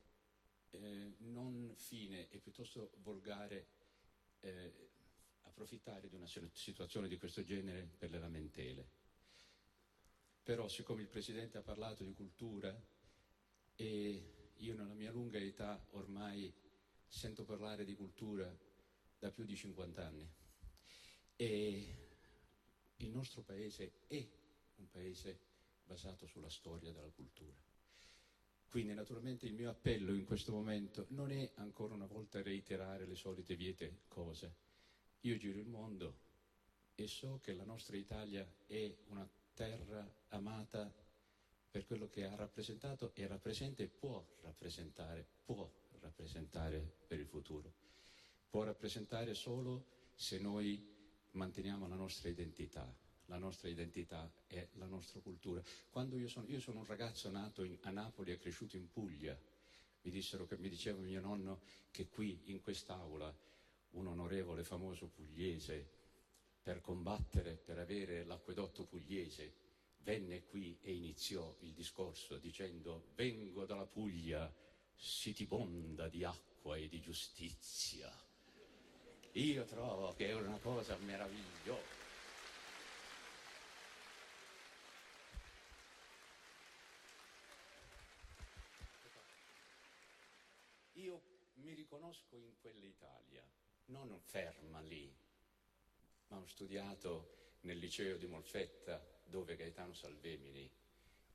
eh, 0.72 1.16
non 1.20 1.74
fine 1.76 2.30
e 2.30 2.40
piuttosto 2.40 2.92
volgare 2.98 3.68
eh, 4.40 4.90
approfittare 5.44 6.10
di 6.10 6.16
una 6.16 6.28
situazione 6.28 7.08
di 7.08 7.18
questo 7.18 7.44
genere 7.44 7.90
per 7.98 8.10
le 8.10 8.20
lamentele. 8.20 8.88
Però 10.44 10.68
siccome 10.68 11.02
il 11.02 11.08
Presidente 11.08 11.58
ha 11.58 11.62
parlato 11.62 12.04
di 12.04 12.14
cultura 12.14 12.76
e 13.76 14.52
io 14.56 14.76
nella 14.76 14.94
mia 14.94 15.12
lunga 15.12 15.38
età 15.38 15.86
ormai 15.92 16.54
sento 17.08 17.44
parlare 17.44 17.84
di 17.84 17.96
cultura 17.96 18.54
da 19.20 19.30
più 19.32 19.44
di 19.44 19.56
50 19.56 20.06
anni 20.06 20.28
e 21.36 21.96
il 22.98 23.10
nostro 23.10 23.42
paese 23.42 23.94
è 24.08 24.28
un 24.76 24.90
paese 24.90 25.40
basato 25.84 26.26
sulla 26.26 26.50
storia 26.50 26.92
della 26.92 27.10
cultura. 27.10 27.71
Quindi 28.72 28.94
naturalmente 28.94 29.48
il 29.48 29.54
mio 29.54 29.70
appello 29.70 30.14
in 30.14 30.24
questo 30.24 30.54
momento 30.54 31.06
non 31.10 31.30
è 31.30 31.52
ancora 31.56 31.94
una 31.94 32.06
volta 32.06 32.42
reiterare 32.42 33.06
le 33.06 33.16
solite 33.16 33.54
viete 33.58 34.04
cose. 34.08 34.56
Io 35.24 35.36
giro 35.36 35.60
il 35.60 35.68
mondo 35.68 36.16
e 36.96 37.06
so 37.06 37.40
che 37.44 37.54
la 37.54 37.66
nostra 37.66 37.98
Italia 37.98 38.50
è 38.68 38.90
una 39.08 39.30
terra 39.54 40.10
amata 40.30 40.90
per 41.70 41.86
quello 41.86 42.08
che 42.08 42.24
ha 42.24 42.34
rappresentato 42.34 43.12
e 43.14 43.28
rappresenta 43.28 43.84
e 43.84 43.88
può 43.88 44.26
rappresentare, 44.40 45.28
può 45.44 45.70
rappresentare 46.00 46.80
per 47.06 47.20
il 47.20 47.28
futuro. 47.28 47.74
Può 48.50 48.64
rappresentare 48.64 49.34
solo 49.34 49.84
se 50.16 50.40
noi 50.40 50.82
manteniamo 51.32 51.90
la 51.90 51.96
nostra 51.96 52.30
identità. 52.30 52.90
La 53.32 53.38
nostra 53.38 53.70
identità 53.70 54.30
è 54.46 54.68
la 54.74 54.88
nostra 54.88 55.22
cultura. 55.22 55.64
Quando 55.90 56.18
io 56.18 56.28
sono, 56.28 56.48
io 56.50 56.60
sono 56.60 56.80
un 56.80 56.86
ragazzo 56.86 57.32
nato 57.32 57.64
in, 57.64 57.78
a 57.84 57.90
Napoli 57.90 58.34
e 58.34 58.38
cresciuto 58.38 58.76
in 58.76 58.92
Puglia, 58.92 59.40
mi, 60.02 60.12
dissero 60.12 60.46
mi 60.58 60.68
diceva 60.68 61.00
mio 61.00 61.22
nonno 61.22 61.62
che 61.92 62.10
qui 62.10 62.42
in 62.48 62.60
quest'aula 62.60 63.34
un 63.92 64.08
onorevole 64.08 64.66
famoso 64.66 65.08
pugliese 65.08 65.90
per 66.62 66.82
combattere, 66.82 67.54
per 67.56 67.80
avere 67.80 68.26
l'acquedotto 68.26 68.84
pugliese, 68.84 69.54
venne 70.04 70.44
qui 70.44 70.78
e 70.82 70.94
iniziò 70.94 71.56
il 71.62 71.72
discorso 71.72 72.38
dicendo 72.38 73.12
vengo 73.16 73.66
dalla 73.66 73.86
Puglia 73.86 74.54
sitibonda 74.94 76.10
di 76.10 76.26
acqua 76.26 76.76
e 76.76 76.90
di 76.90 77.00
giustizia. 77.00 78.12
Io 79.36 79.64
trovo 79.64 80.12
che 80.18 80.28
è 80.28 80.34
una 80.34 80.58
cosa 80.58 80.98
meravigliosa. 80.98 82.00
Io 91.02 91.20
mi 91.62 91.74
riconosco 91.74 92.36
in 92.36 92.54
quell'Italia, 92.60 93.44
non 93.86 94.20
ferma 94.20 94.80
lì, 94.82 95.12
ma 96.28 96.38
ho 96.38 96.46
studiato 96.48 97.40
nel 97.62 97.78
liceo 97.78 98.18
di 98.18 98.26
Molfetta 98.28 99.04
dove 99.26 99.56
Gaetano 99.56 99.94
Salvemini 99.94 100.70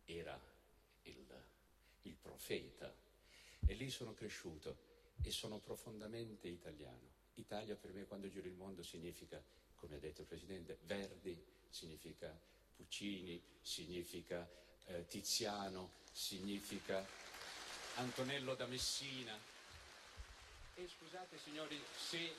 era 0.05 0.39
il, 1.03 1.45
il 2.03 2.15
profeta. 2.15 2.93
E 3.69 3.75
lì 3.75 3.91
sono 3.91 4.15
cresciuto 4.15 4.77
e 5.23 5.31
sono 5.31 5.59
profondamente 5.59 6.49
italiano. 6.49 7.15
Italia 7.35 7.75
per 7.75 7.93
me 7.93 8.05
quando 8.05 8.29
giro 8.29 8.47
il 8.47 8.55
mondo 8.55 8.83
significa, 8.83 9.43
come 9.77 9.97
ha 9.97 9.99
detto 9.99 10.23
il 10.23 10.27
Presidente, 10.27 10.79
Verdi, 10.85 11.43
significa 11.69 12.39
Puccini, 12.77 13.43
significa 13.61 14.49
eh, 14.87 15.07
Tiziano, 15.07 15.93
significa 16.13 17.05
Antonello 17.97 18.55
da 18.55 18.67
Messina. 18.67 19.55
E 20.79 20.87
scusate 20.87 21.39
signori 21.39 21.81
se 21.97 22.33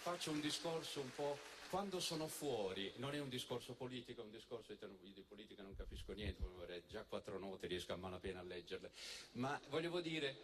faccio 0.00 0.30
un 0.30 0.40
discorso 0.40 1.00
un 1.00 1.14
po' 1.14 1.38
quando 1.68 2.00
sono 2.00 2.26
fuori, 2.26 2.90
non 2.96 3.14
è 3.14 3.20
un 3.20 3.28
discorso 3.28 3.74
politico, 3.74 4.22
è 4.22 4.24
un 4.24 4.30
discorso 4.30 4.72
di, 4.72 5.24
politica 5.28 5.62
non 5.62 5.76
capisco 5.76 6.12
niente, 6.12 6.42
vorrei 6.56 6.82
già 6.88 7.04
quattro 7.04 7.38
note 7.38 7.66
riesco 7.66 7.92
a 7.92 7.96
malapena 7.96 8.40
a 8.40 8.42
leggerle, 8.42 8.90
ma 9.32 9.60
volevo 9.68 10.00
dire, 10.00 10.34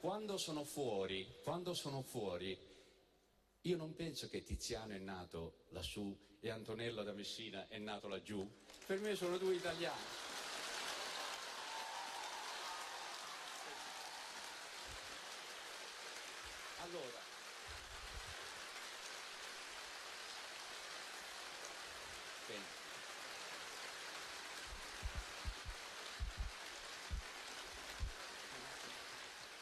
quando 0.00 0.36
sono 0.36 0.64
fuori, 0.64 1.26
quando 1.42 1.72
sono 1.72 2.02
fuori, 2.02 2.56
io 3.62 3.76
non 3.76 3.94
penso 3.94 4.28
che 4.28 4.42
Tiziano 4.42 4.92
è 4.92 4.98
nato 4.98 5.64
lassù 5.70 6.14
e 6.40 6.50
Antonello 6.50 7.02
da 7.02 7.12
Messina 7.12 7.68
è 7.68 7.78
nato 7.78 8.06
laggiù, 8.06 8.46
per 8.84 9.00
me 9.00 9.16
sono 9.16 9.38
due 9.38 9.54
italiani. 9.54 10.34
Allora, 16.82 17.26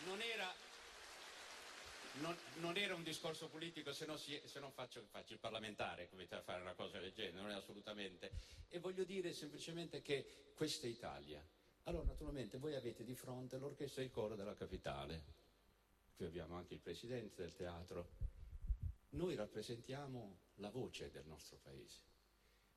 non 0.05 0.21
era, 0.21 0.55
non, 2.21 2.37
non 2.57 2.77
era 2.77 2.95
un 2.95 3.03
discorso 3.15 3.49
politico, 3.49 3.93
se 3.93 4.07
non, 4.07 4.19
si, 4.19 4.41
se 4.45 4.59
non 4.59 4.73
faccio, 4.73 5.01
faccio, 5.09 5.35
il 5.35 5.39
parlamentare, 5.39 6.09
cominciare 6.09 6.41
a 6.41 6.45
fare 6.45 6.61
una 6.61 6.75
cosa 6.75 6.99
del 6.99 7.13
genere, 7.13 7.41
non 7.41 7.51
è 7.51 7.55
assolutamente. 7.55 8.33
E 8.69 8.81
voglio 8.81 9.05
dire 9.05 9.33
semplicemente 9.33 10.03
che 10.03 10.51
questa 10.53 10.89
è 10.89 10.91
Italia. 10.91 11.41
Allora, 11.85 12.07
naturalmente, 12.07 12.59
voi 12.59 12.75
avete 12.75 13.05
di 13.05 13.15
fronte 13.15 13.57
l'orchestra 13.57 14.03
e 14.03 14.07
il 14.07 14.11
coro 14.11 14.35
della 14.35 14.55
capitale. 14.55 15.23
Qui 16.17 16.27
abbiamo 16.27 16.57
anche 16.57 16.75
il 16.75 16.81
presidente 16.81 17.41
del 17.43 17.55
teatro. 17.55 18.11
Noi 19.11 19.37
rappresentiamo 19.37 20.39
la 20.57 20.71
voce 20.71 21.13
del 21.13 21.25
nostro 21.27 21.59
paese. 21.63 22.01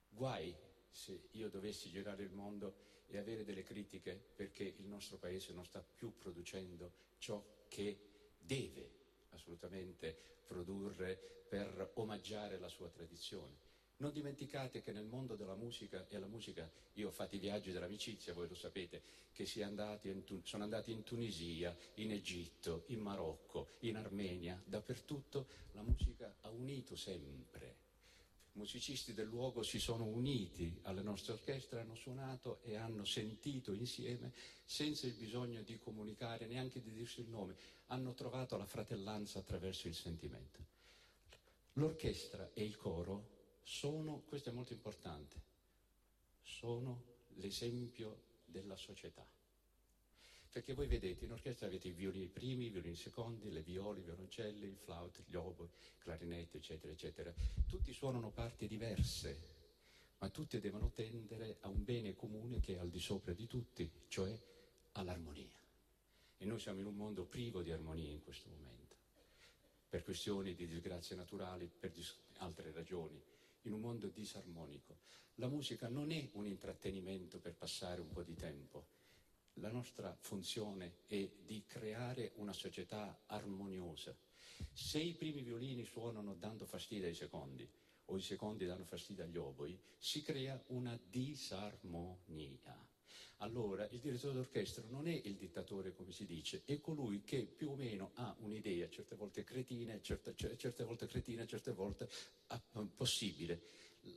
Guai 0.08 0.56
se 0.88 1.30
io 1.32 1.50
dovessi 1.50 1.89
girare 1.89 2.21
il 2.21 2.32
mondo 2.32 2.86
e 3.08 3.17
avere 3.17 3.43
delle 3.43 3.63
critiche 3.63 4.13
perché 4.36 4.76
il 4.78 4.86
nostro 4.86 5.17
paese 5.17 5.52
non 5.52 5.65
sta 5.65 5.82
più 5.82 6.15
producendo 6.15 6.91
ciò 7.17 7.43
che 7.67 8.36
deve 8.38 8.97
assolutamente 9.38 10.15
produrre 10.45 11.17
per 11.47 11.91
omaggiare 11.95 12.60
la 12.60 12.67
sua 12.67 12.89
tradizione. 12.89 13.65
Non 14.00 14.12
dimenticate 14.12 14.82
che 14.82 14.91
nel 14.91 15.06
mondo 15.06 15.36
della 15.36 15.56
musica, 15.56 16.06
e 16.10 16.19
la 16.19 16.28
musica, 16.28 16.69
io 16.93 17.08
ho 17.08 17.12
fatto 17.12 17.36
i 17.36 17.39
viaggi 17.39 17.71
dell'amicizia, 17.71 18.34
voi 18.34 18.47
lo 18.47 18.54
sapete, 18.54 19.02
che 19.32 19.47
andati 19.63 20.10
in, 20.10 20.23
sono 20.43 20.63
andati 20.63 20.91
in 20.91 21.04
Tunisia, 21.04 21.76
in 21.95 22.12
Egitto, 22.12 22.84
in 22.88 23.00
Marocco, 23.00 23.69
in 23.80 23.95
Armenia, 23.95 24.62
dappertutto 24.63 25.47
la 25.71 25.82
musica 25.82 26.36
ha 26.41 26.50
unito 26.50 26.95
sempre 26.95 27.86
musicisti 28.58 29.13
del 29.13 29.28
luogo 29.28 29.63
si 29.63 29.80
sono 29.80 30.04
uniti 30.04 30.80
alle 30.84 31.02
nostre 31.02 31.34
orchestre, 31.34 31.80
hanno 31.80 31.96
suonato 31.96 32.60
e 32.63 32.76
hanno 32.76 33.06
sentito 33.06 33.72
insieme 33.72 34.34
senza 34.65 35.08
il 35.08 35.13
bisogno 35.13 35.62
di 35.62 35.78
comunicare, 35.78 36.48
neanche 36.48 36.82
di 36.82 36.91
dirsi 36.91 37.22
il 37.22 37.30
nome, 37.30 37.56
hanno 37.88 38.13
trovato 38.13 38.58
la 38.58 38.65
fratellanza 38.65 39.39
attraverso 39.39 39.88
il 39.88 39.96
sentimento. 39.96 40.65
L'orchestra 41.74 42.50
e 42.54 42.63
il 42.63 42.76
coro 42.76 43.36
sono, 43.62 44.24
questo 44.28 44.50
è 44.50 44.52
molto 44.52 44.74
importante, 44.74 45.41
sono 46.41 47.04
l'esempio 47.36 48.24
della 48.46 48.76
società. 48.76 49.37
Perché 50.58 50.74
voi 50.74 50.88
vedete, 50.88 51.26
in 51.26 51.32
orchestra 51.34 51.67
avete 51.67 51.89
i 51.89 51.91
violini 51.91 52.26
primi, 52.26 52.65
i 52.65 52.70
violini 52.72 52.96
secondi, 52.96 53.52
le 53.52 53.62
viole, 53.62 54.00
i 54.00 54.02
violoncelli, 54.04 54.65
il 54.65 54.76
flauto, 54.76 55.22
gli 55.28 55.36
oboi, 55.36 55.67
il 55.67 56.00
clarinetto, 56.00 56.58
eccetera, 56.58 56.91
eccetera. 56.91 57.32
Tutti 57.67 57.93
suonano 57.93 58.32
parti 58.32 58.65
diverse, 58.65 59.39
ma 60.17 60.30
tutte 60.30 60.60
devono 60.60 60.89
tendere 60.89 61.58
a 61.60 61.67
un 61.67 61.84
bene 61.84 62.15
comune 62.15 62.60
che 62.60 62.74
è 62.74 62.80
al 62.80 62.89
di 62.89 62.98
sopra 62.98 63.34
di 63.34 63.46
tutti, 63.46 63.88
cioè 64.08 64.36
all'armonia. 64.93 65.62
E 66.39 66.46
noi 66.46 66.58
siamo 66.58 66.80
in 66.80 66.88
un 66.88 66.96
mondo 66.96 67.24
privo 67.26 67.62
di 67.62 67.72
armonia 67.72 68.10
in 68.10 68.24
questo 68.24 68.50
momento, 68.50 68.96
per 69.88 70.02
questioni 70.02 70.56
di 70.56 70.65
disgrazie 70.65 71.15
naturali, 71.15 71.70
per 71.70 71.91
dis- 71.91 72.17
altre 72.38 72.72
ragioni, 72.72 73.22
in 73.62 73.74
un 73.74 73.80
mondo 73.80 74.08
disarmonico. 74.08 74.98
La 75.36 75.50
musica 75.50 75.88
non 75.88 76.10
è 76.10 76.30
un 76.32 76.48
intrattenimento 76.48 77.38
per 77.38 77.54
passare 77.54 78.02
un 78.02 78.10
po' 78.10 78.24
di 78.24 78.34
tempo, 78.34 78.97
la 79.60 79.72
nostra 79.72 80.15
funzione 80.20 81.00
è 81.08 81.30
di 81.43 81.63
creare 81.65 82.32
una 82.36 82.54
società 82.54 83.24
armoniosa. 83.28 84.15
Se 84.72 85.00
i 85.00 85.13
primi 85.13 85.41
violini 85.41 85.84
suonano 85.86 86.34
dando 86.36 86.65
fastidio 86.65 87.08
ai 87.08 87.13
secondi 87.13 87.70
o 88.06 88.17
i 88.17 88.22
secondi 88.22 88.65
danno 88.65 88.86
fastidio 88.86 89.24
agli 89.24 89.38
oboi, 89.38 89.80
si 89.98 90.22
crea 90.22 90.62
una 90.67 90.98
disarmonia. 91.10 92.86
Allora 93.41 93.88
il 93.89 94.00
direttore 94.00 94.34
d'orchestra 94.34 94.84
non 94.89 95.08
è 95.08 95.12
il 95.12 95.36
dittatore, 95.36 95.93
come 95.93 96.12
si 96.12 96.26
dice, 96.26 96.63
è 96.65 96.80
colui 96.80 97.24
che 97.24 97.46
più 97.46 97.72
o 97.72 97.76
meno 97.76 98.12
ha 98.15 98.36
un'idea, 98.39 98.89
certe 98.89 99.15
volte 99.15 99.43
cretina, 99.43 100.00
certe, 100.02 100.36
certe 100.36 100.84
volte 100.84 101.06
cretina, 101.06 101.46
certe 101.46 101.72
volte 101.72 102.10
possibile, 102.96 103.62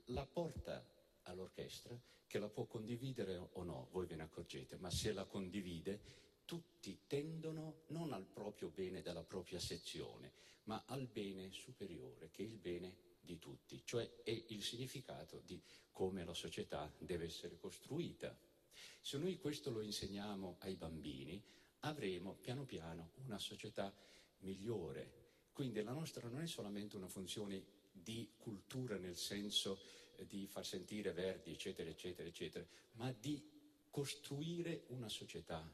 la 0.07 0.25
porta 0.25 0.83
all'orchestra 1.25 1.99
che 2.31 2.39
la 2.39 2.49
può 2.49 2.65
condividere 2.65 3.37
o 3.55 3.65
no, 3.65 3.89
voi 3.91 4.07
ve 4.07 4.15
ne 4.15 4.23
accorgete, 4.23 4.77
ma 4.77 4.89
se 4.89 5.13
la 5.13 5.25
condivide 5.25 6.01
tutti 6.45 7.01
tendono 7.09 7.83
non 7.89 8.13
al 8.13 8.25
proprio 8.25 8.69
bene 8.69 9.03
della 9.03 9.25
propria 9.25 9.59
sezione, 9.59 10.33
ma 10.65 10.85
al 10.87 11.09
bene 11.09 11.51
superiore, 11.51 12.31
che 12.31 12.45
è 12.45 12.47
il 12.47 12.57
bene 12.57 12.95
di 13.21 13.41
tutti, 13.41 13.83
cioè 13.85 14.23
è 14.23 14.31
il 14.31 14.63
significato 14.63 15.41
di 15.45 15.61
come 15.91 16.25
la 16.25 16.33
società 16.33 16.89
deve 16.99 17.25
essere 17.25 17.59
costruita. 17.59 18.39
Se 19.01 19.19
noi 19.19 19.37
questo 19.41 19.73
lo 19.73 19.81
insegniamo 19.81 20.59
ai 20.61 20.77
bambini, 20.77 21.43
avremo 21.81 22.37
piano 22.37 22.65
piano 22.65 23.11
una 23.25 23.41
società 23.41 23.93
migliore. 24.39 25.49
Quindi 25.53 25.83
la 25.83 25.93
nostra 25.93 26.29
non 26.29 26.43
è 26.43 26.47
solamente 26.47 26.95
una 26.95 27.09
funzione 27.09 27.79
di 27.91 28.35
cultura 28.37 28.99
nel 28.99 29.17
senso 29.17 29.81
di 30.25 30.47
far 30.47 30.65
sentire 30.65 31.13
Verdi, 31.13 31.53
eccetera, 31.53 31.89
eccetera, 31.89 32.29
eccetera, 32.29 32.67
ma 32.93 33.13
di 33.13 33.43
costruire 33.91 34.85
una 34.89 35.09
società 35.09 35.69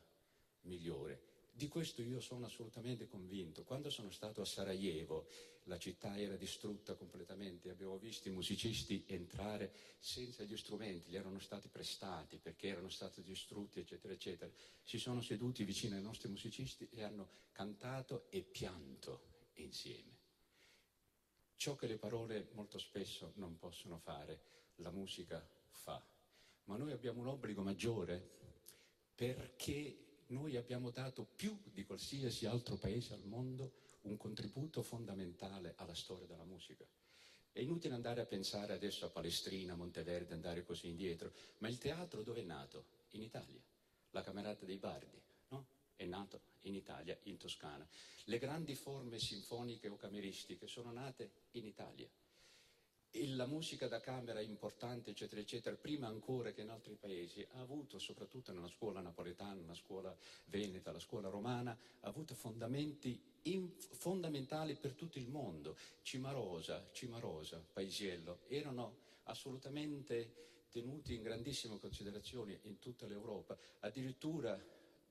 migliore. 0.62 1.34
Di 1.52 1.68
questo 1.68 2.02
io 2.02 2.20
sono 2.20 2.44
assolutamente 2.44 3.06
convinto. 3.06 3.64
Quando 3.64 3.88
sono 3.88 4.10
stato 4.10 4.42
a 4.42 4.44
Sarajevo, 4.44 5.26
la 5.64 5.78
città 5.78 6.18
era 6.18 6.36
distrutta 6.36 6.94
completamente, 6.94 7.70
abbiamo 7.70 7.96
visto 7.96 8.28
i 8.28 8.32
musicisti 8.32 9.04
entrare 9.06 9.72
senza 9.98 10.44
gli 10.44 10.56
strumenti, 10.56 11.10
gli 11.10 11.16
erano 11.16 11.38
stati 11.38 11.68
prestati 11.68 12.38
perché 12.38 12.68
erano 12.68 12.90
stati 12.90 13.22
distrutti, 13.22 13.80
eccetera, 13.80 14.12
eccetera. 14.12 14.50
Si 14.82 14.98
sono 14.98 15.22
seduti 15.22 15.64
vicino 15.64 15.96
ai 15.96 16.02
nostri 16.02 16.28
musicisti 16.28 16.86
e 16.90 17.02
hanno 17.02 17.30
cantato 17.52 18.26
e 18.28 18.42
pianto 18.42 19.50
insieme. 19.54 20.15
Ciò 21.56 21.74
che 21.74 21.86
le 21.86 21.96
parole 21.96 22.50
molto 22.52 22.78
spesso 22.78 23.32
non 23.36 23.56
possono 23.58 23.98
fare, 23.98 24.40
la 24.76 24.90
musica 24.90 25.44
fa. 25.70 26.04
Ma 26.64 26.76
noi 26.76 26.92
abbiamo 26.92 27.20
un 27.20 27.28
obbligo 27.28 27.62
maggiore 27.62 28.34
perché 29.14 30.22
noi 30.28 30.56
abbiamo 30.56 30.90
dato 30.90 31.24
più 31.24 31.58
di 31.72 31.84
qualsiasi 31.84 32.46
altro 32.46 32.76
paese 32.76 33.14
al 33.14 33.24
mondo 33.24 33.72
un 34.02 34.16
contributo 34.16 34.82
fondamentale 34.82 35.74
alla 35.76 35.94
storia 35.94 36.26
della 36.26 36.44
musica. 36.44 36.84
È 37.50 37.60
inutile 37.60 37.94
andare 37.94 38.20
a 38.20 38.26
pensare 38.26 38.74
adesso 38.74 39.06
a 39.06 39.10
Palestrina, 39.10 39.74
Monteverde, 39.74 40.34
andare 40.34 40.62
così 40.62 40.88
indietro, 40.88 41.32
ma 41.58 41.68
il 41.68 41.78
teatro 41.78 42.22
dove 42.22 42.42
è 42.42 42.44
nato? 42.44 42.84
In 43.12 43.22
Italia, 43.22 43.62
la 44.10 44.22
Camerata 44.22 44.66
dei 44.66 44.76
Bardi, 44.76 45.18
no? 45.48 45.66
È 45.96 46.04
nato 46.04 46.40
in 46.66 46.74
Italia, 46.74 47.18
in 47.24 47.36
Toscana. 47.36 47.86
Le 48.24 48.38
grandi 48.38 48.74
forme 48.74 49.18
sinfoniche 49.18 49.88
o 49.88 49.96
cameristiche 49.96 50.66
sono 50.66 50.92
nate 50.92 51.30
in 51.52 51.64
Italia. 51.64 52.08
E 53.10 53.28
la 53.28 53.46
musica 53.46 53.88
da 53.88 54.00
camera 54.00 54.40
importante, 54.40 55.10
eccetera, 55.10 55.40
eccetera, 55.40 55.74
prima 55.76 56.06
ancora 56.06 56.52
che 56.52 56.60
in 56.60 56.68
altri 56.68 56.96
paesi, 56.96 57.46
ha 57.52 57.60
avuto, 57.60 57.98
soprattutto 57.98 58.52
nella 58.52 58.68
scuola 58.68 59.00
napoletana, 59.00 59.54
nella 59.54 59.74
scuola 59.74 60.14
veneta, 60.46 60.92
la 60.92 60.98
scuola 60.98 61.30
romana, 61.30 61.70
ha 62.00 62.08
avuto 62.08 62.34
fondamenti 62.34 63.18
in, 63.44 63.70
fondamentali 63.78 64.74
per 64.74 64.92
tutto 64.92 65.18
il 65.18 65.28
mondo. 65.28 65.76
Cimarosa, 66.02 66.90
Cimarosa, 66.92 67.64
Paisiello, 67.72 68.40
erano 68.48 69.04
assolutamente 69.24 70.66
tenuti 70.68 71.14
in 71.14 71.22
grandissima 71.22 71.78
considerazione 71.78 72.58
in 72.64 72.78
tutta 72.78 73.06
l'Europa. 73.06 73.56
Addirittura 73.80 74.62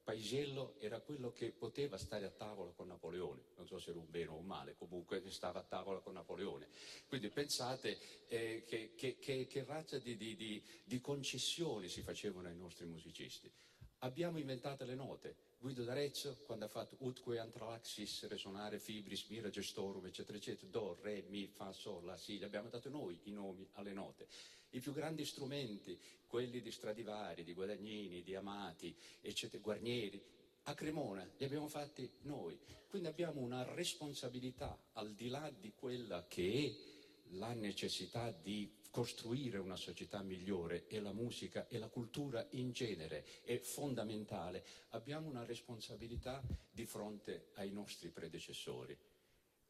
Paisiello 0.06 0.76
era 0.78 1.00
quello 1.00 1.32
che 1.32 1.52
poteva 1.52 1.98
stare 1.98 2.26
a 2.28 2.30
tavola 2.30 2.72
con 2.74 2.86
Napoleone, 2.86 3.42
non 3.56 3.66
so 3.66 3.80
se 3.80 3.90
era 3.90 3.98
un 3.98 4.08
bene 4.08 4.30
o 4.30 4.36
un 4.36 4.46
male, 4.46 4.76
comunque 4.78 5.20
stava 5.32 5.62
a 5.62 5.64
tavola 5.64 6.00
con 6.00 6.14
Napoleone. 6.14 6.68
Quindi 7.08 7.30
pensate 7.30 7.98
eh, 8.28 8.64
che, 8.68 8.94
che, 8.96 9.18
che, 9.18 9.48
che, 9.48 9.64
razza 9.64 9.98
di, 9.98 10.16
di, 10.16 10.36
di, 10.36 10.64
di 10.84 11.02
concessioni 11.02 11.90
si 11.90 12.04
facevano 12.04 12.48
ai 12.48 12.56
nostri 12.56 12.86
musicisti. 12.86 13.52
Abbiamo 14.00 14.38
inventato 14.38 14.86
le 14.86 14.94
note. 14.94 15.36
Guido 15.58 15.84
d'Arezzo, 15.84 16.38
quando 16.46 16.66
ha 16.66 16.68
fatto 16.68 16.98
Utque 17.00 17.40
Antralaxis, 17.40 18.28
Resonare, 18.28 18.78
Fibris, 18.78 19.26
Mira, 19.30 19.50
Gestorum, 19.50 20.06
eccetera, 20.06 20.38
eccetera, 20.38 20.70
Do, 20.70 21.00
Re, 21.02 21.26
Mi, 21.30 21.48
Fa, 21.48 21.72
Sol, 21.72 22.06
La, 22.06 22.16
Si, 22.16 22.40
abbiamo 22.44 22.70
dato 22.70 22.90
noi 22.90 23.20
i 23.24 23.32
nomi 23.32 23.68
alle 23.72 23.94
note. 23.94 24.28
I 24.76 24.82
più 24.82 24.92
grandi 24.92 25.24
strumenti, 25.24 25.98
quelli 26.28 26.60
di 26.60 26.70
Stradivari, 26.70 27.46
di 27.46 27.54
Guadagnini, 27.54 28.24
di 28.24 28.36
Amati, 28.36 28.94
eccetera, 29.22 29.64
Guarnieri, 29.64 30.22
a 30.64 30.74
Cremona 30.74 31.26
li 31.38 31.46
abbiamo 31.46 31.70
fatti 31.70 32.12
noi. 32.24 32.60
Quindi 32.90 33.08
abbiamo 33.08 33.40
una 33.40 33.64
responsabilità 33.74 34.78
al 34.94 35.14
di 35.14 35.30
là 35.30 35.50
di 35.50 35.72
quella 35.74 36.26
che 36.28 36.66
è 36.66 37.36
la 37.38 37.54
necessità 37.54 38.32
di 38.32 38.70
costruire 38.92 39.60
una 39.60 39.78
società 39.78 40.22
migliore 40.22 40.88
e 40.88 41.00
la 41.00 41.14
musica 41.14 41.70
e 41.70 41.78
la 41.78 41.88
cultura 41.88 42.46
in 42.52 42.74
genere 42.74 43.26
è 43.44 43.58
fondamentale. 43.60 44.66
Abbiamo 44.90 45.30
una 45.30 45.46
responsabilità 45.46 46.44
di 46.70 46.86
fronte 46.86 47.52
ai 47.54 47.72
nostri 47.72 48.10
predecessori. 48.10 48.98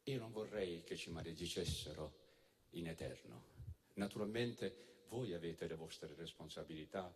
Io 0.02 0.18
non 0.18 0.32
vorrei 0.32 0.82
che 0.82 0.96
ci 0.96 1.10
maledicessero 1.10 2.12
in 2.70 2.88
eterno. 2.88 3.54
Naturalmente 3.94 4.94
voi 5.08 5.34
avete 5.34 5.66
le 5.66 5.74
vostre 5.74 6.14
responsabilità 6.16 7.14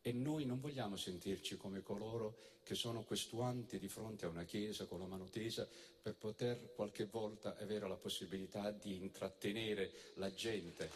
e 0.00 0.12
noi 0.12 0.44
non 0.44 0.60
vogliamo 0.60 0.96
sentirci 0.96 1.56
come 1.56 1.80
coloro 1.80 2.50
che 2.64 2.74
sono 2.74 3.02
questuanti 3.02 3.78
di 3.78 3.88
fronte 3.88 4.26
a 4.26 4.28
una 4.28 4.44
chiesa 4.44 4.86
con 4.86 4.98
la 4.98 5.06
mano 5.06 5.28
tesa 5.28 5.68
per 6.00 6.16
poter 6.16 6.72
qualche 6.74 7.06
volta 7.06 7.56
avere 7.56 7.88
la 7.88 7.96
possibilità 7.96 8.70
di 8.70 8.96
intrattenere 8.96 9.92
la 10.14 10.32
gente. 10.32 10.90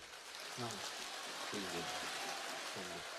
No. 0.56 0.68
Quindi, 1.50 1.78
quindi. 2.72 3.15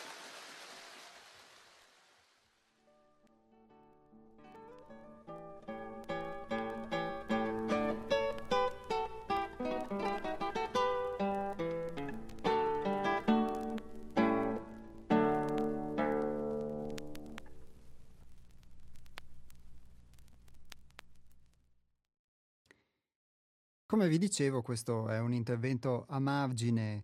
Come 23.97 24.09
vi 24.09 24.19
dicevo, 24.19 24.61
questo 24.61 25.09
è 25.09 25.17
un 25.19 25.33
intervento 25.33 26.05
a 26.09 26.19
margine 26.19 27.03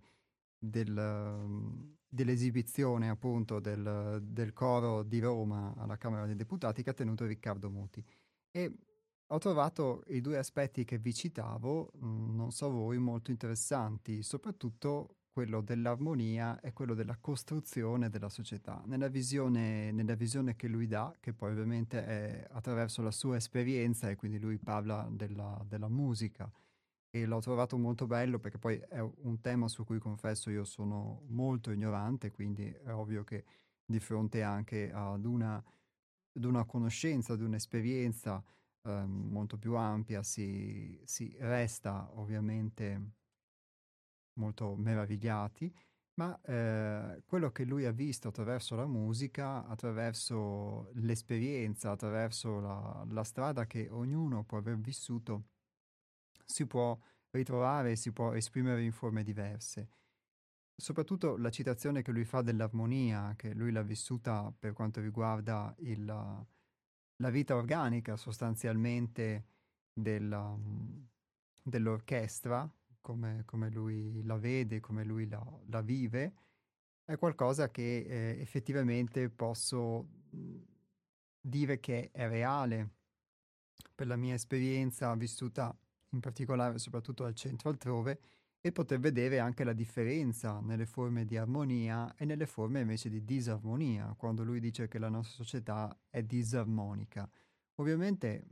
del, 0.60 1.98
dell'esibizione 2.08 3.10
appunto 3.10 3.60
del, 3.60 4.20
del, 4.22 4.54
coro 4.54 5.02
di 5.02 5.20
Roma 5.20 5.74
alla 5.76 5.98
Camera 5.98 6.28
dei 6.28 6.36
Deputati 6.36 6.84
che 6.84 6.92
ha 6.92 6.94
tenuto 6.94 7.26
Riccardo 7.26 7.72
Muti. 7.72 8.06
E 8.52 8.78
ho 9.26 9.38
trovato 9.40 10.04
i 10.10 10.22
due 10.22 10.38
aspetti 10.38 10.86
che 10.86 11.00
vi 11.00 11.16
citavo, 11.16 11.94
mm, 11.98 12.36
non 12.36 12.52
so 12.52 12.70
voi, 12.70 13.00
molto 13.00 13.32
interessanti, 13.32 14.22
soprattutto 14.22 15.16
quello 15.32 15.62
dell'armonia 15.62 16.60
e 16.60 16.74
quello 16.74 16.94
della 16.94 17.18
costruzione 17.20 18.12
della 18.12 18.30
società, 18.30 18.84
nella 18.86 19.08
visione, 19.08 19.92
nella 19.92 20.14
visione, 20.14 20.56
che 20.56 20.68
lui 20.68 20.86
dà, 20.86 21.12
che 21.20 21.34
poi 21.34 21.54
ovviamente 21.54 22.06
è 22.06 22.48
attraverso 22.52 23.02
la 23.02 23.10
sua 23.10 23.38
esperienza 23.38 24.12
e 24.12 24.16
quindi 24.16 24.38
lui 24.38 24.60
parla 24.60 25.10
della, 25.12 25.60
della 25.68 25.90
musica 25.90 26.48
e 27.16 27.28
l'ho 27.28 27.40
trovato 27.40 27.78
molto 27.78 28.08
bello 28.08 28.40
perché 28.40 28.58
poi 28.58 28.76
è 28.90 29.00
un 29.00 29.40
tema 29.40 29.68
su 29.68 29.86
cui 29.86 30.00
confesso 30.00 30.50
io 30.50 30.64
sono 30.64 31.22
molto 31.28 31.70
ignorante, 31.70 32.32
quindi 32.32 32.66
è 32.66 32.92
ovvio 32.92 33.24
che 33.24 33.46
di 33.86 34.00
fronte 34.00 34.42
anche 34.42 34.92
ad 34.92 35.24
una, 35.24 35.56
ad 35.58 36.44
una 36.44 36.66
conoscenza, 36.66 37.34
ad 37.34 37.42
un'esperienza 37.42 38.44
eh, 38.82 39.06
molto 39.06 39.60
più 39.60 39.76
ampia 39.76 40.24
si, 40.24 41.00
si 41.06 41.36
resta 41.40 42.10
ovviamente 42.16 43.12
molto 44.40 44.76
meravigliati, 44.76 45.72
ma 46.16 46.40
eh, 46.42 47.22
quello 47.28 47.52
che 47.52 47.64
lui 47.64 47.86
ha 47.86 47.92
visto 47.92 48.30
attraverso 48.30 48.76
la 48.76 48.88
musica, 48.88 49.68
attraverso 49.68 50.90
l'esperienza, 50.94 51.92
attraverso 51.92 52.60
la, 52.60 53.06
la 53.08 53.24
strada 53.24 53.68
che 53.68 53.88
ognuno 53.92 54.44
può 54.44 54.58
aver 54.58 54.80
vissuto, 54.80 55.50
si 56.54 56.68
può 56.68 56.96
ritrovare, 57.32 57.96
si 57.96 58.12
può 58.12 58.34
esprimere 58.34 58.84
in 58.84 58.92
forme 58.92 59.24
diverse. 59.24 59.90
Soprattutto 60.76 61.36
la 61.36 61.50
citazione 61.50 62.04
che 62.04 62.12
lui 62.12 62.26
fa 62.26 62.44
dell'armonia, 62.44 63.34
che 63.36 63.56
lui 63.56 63.72
l'ha 63.72 63.82
vissuta 63.82 64.54
per 64.58 64.74
quanto 64.74 65.02
riguarda 65.02 65.74
il, 65.80 66.06
la 66.06 67.30
vita 67.32 67.56
organica 67.56 68.16
sostanzialmente 68.18 69.46
della, 69.92 70.56
dell'orchestra, 71.64 72.72
come, 73.02 73.42
come, 73.46 73.72
lui 73.72 74.22
la 74.24 74.38
vede, 74.38 74.80
come 74.80 75.04
lui 75.04 75.28
la, 75.28 75.44
la 75.70 75.82
vive, 75.82 76.34
è 77.04 77.18
qualcosa 77.18 77.72
che 77.72 77.98
eh, 77.98 78.40
effettivamente 78.40 79.28
posso 79.30 80.08
dire 81.42 81.80
che 81.80 82.12
è 82.12 82.28
reale 82.28 82.90
per 83.96 84.06
la 84.06 84.16
mia 84.16 84.36
esperienza 84.36 85.14
vissuta 85.16 85.76
in 86.14 86.20
particolare 86.20 86.80
soprattutto 86.80 87.26
al 87.26 87.36
centro 87.36 87.70
altrove, 87.70 88.20
e 88.66 88.72
poter 88.72 88.98
vedere 88.98 89.40
anche 89.40 89.66
la 89.66 89.74
differenza 89.74 90.62
nelle 90.62 90.86
forme 90.86 91.26
di 91.26 91.36
armonia 91.36 92.16
e 92.16 92.24
nelle 92.24 92.46
forme 92.46 92.80
invece 92.80 93.10
di 93.10 93.26
disarmonia, 93.26 94.16
quando 94.18 94.46
lui 94.46 94.62
dice 94.62 94.88
che 94.88 95.00
la 95.00 95.10
nostra 95.10 95.44
società 95.44 95.94
è 96.10 96.24
disarmonica. 96.24 97.30
Ovviamente, 97.76 98.46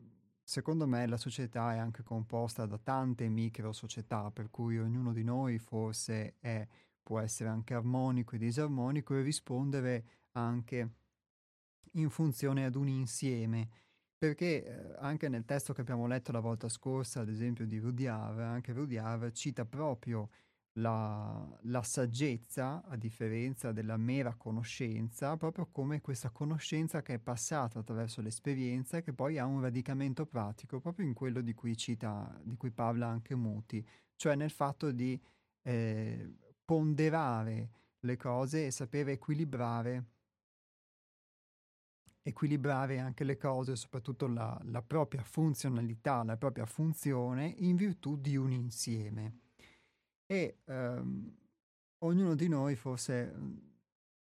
secondo 0.44 0.86
me, 0.86 1.08
la 1.08 1.16
società 1.16 1.76
è 1.76 1.78
anche 1.78 2.04
composta 2.04 2.66
da 2.66 2.78
tante 2.78 3.30
micro 3.30 3.72
società, 3.72 4.32
per 4.32 4.50
cui 4.50 4.78
ognuno 4.78 5.14
di 5.14 5.24
noi 5.24 5.60
forse 5.60 6.36
è, 6.40 6.68
può 7.02 7.20
essere 7.20 7.48
anche 7.48 7.74
armonico 7.74 8.36
e 8.36 8.40
disarmonico 8.40 9.16
e 9.16 9.22
rispondere 9.22 10.06
anche 10.34 10.96
in 11.94 12.10
funzione 12.10 12.66
ad 12.66 12.76
un 12.76 12.90
insieme 12.90 13.70
perché 14.22 14.64
eh, 14.64 14.96
anche 15.00 15.30
nel 15.30 15.46
testo 15.46 15.74
che 15.74 15.82
abbiamo 15.82 16.06
letto 16.06 16.32
la 16.32 16.42
volta 16.42 16.70
scorsa, 16.70 17.22
ad 17.22 17.30
esempio 17.30 17.66
di 17.66 17.80
Rudyard, 17.80 18.38
anche 18.38 18.72
Rudyard 18.72 19.32
cita 19.32 19.66
proprio 19.66 20.30
la, 20.74 21.58
la, 21.64 21.82
saggezza, 21.82 22.84
a 22.86 22.96
differenza 22.98 23.72
della 23.72 23.98
mera 23.98 24.36
conoscenza, 24.36 25.36
proprio 25.38 25.70
come 25.72 26.02
questa 26.02 26.30
conoscenza 26.30 27.02
che 27.02 27.16
è 27.16 27.18
passata 27.18 27.80
attraverso 27.80 28.22
l'esperienza 28.22 28.98
e 28.98 29.02
che 29.02 29.12
poi 29.12 29.40
ha 29.40 29.46
un 29.46 29.60
radicamento 29.60 30.28
pratico, 30.28 30.80
proprio 30.80 31.08
in 31.08 31.16
quello 31.16 31.42
di 31.42 31.56
cui 31.56 31.76
cita, 31.76 32.40
di 32.44 32.56
cui 32.58 32.70
parla 32.70 33.08
anche 33.08 33.34
Muti, 33.34 33.84
cioè 34.16 34.36
nel 34.36 34.52
fatto 34.52 34.92
di 34.92 35.20
eh, 35.64 36.32
ponderare 36.64 37.70
le 38.02 38.18
cose 38.18 38.68
e 38.68 38.72
sapere 38.72 39.14
equilibrare 39.14 40.06
equilibrare 42.24 43.00
anche 43.00 43.24
le 43.24 43.38
cose, 43.38 43.76
soprattutto 43.76 44.28
la, 44.28 44.60
la, 44.66 44.82
propria 44.82 45.24
funzionalità, 45.24 46.24
la 46.24 46.38
propria 46.38 46.66
funzione 46.66 47.54
in 47.58 47.76
virtù 47.76 48.18
di 48.18 48.36
un 48.36 48.52
insieme. 48.52 49.40
E 50.26 50.60
ehm, 50.66 51.36
ognuno 52.00 52.36
di 52.36 52.48
noi 52.48 52.76
forse 52.76 53.36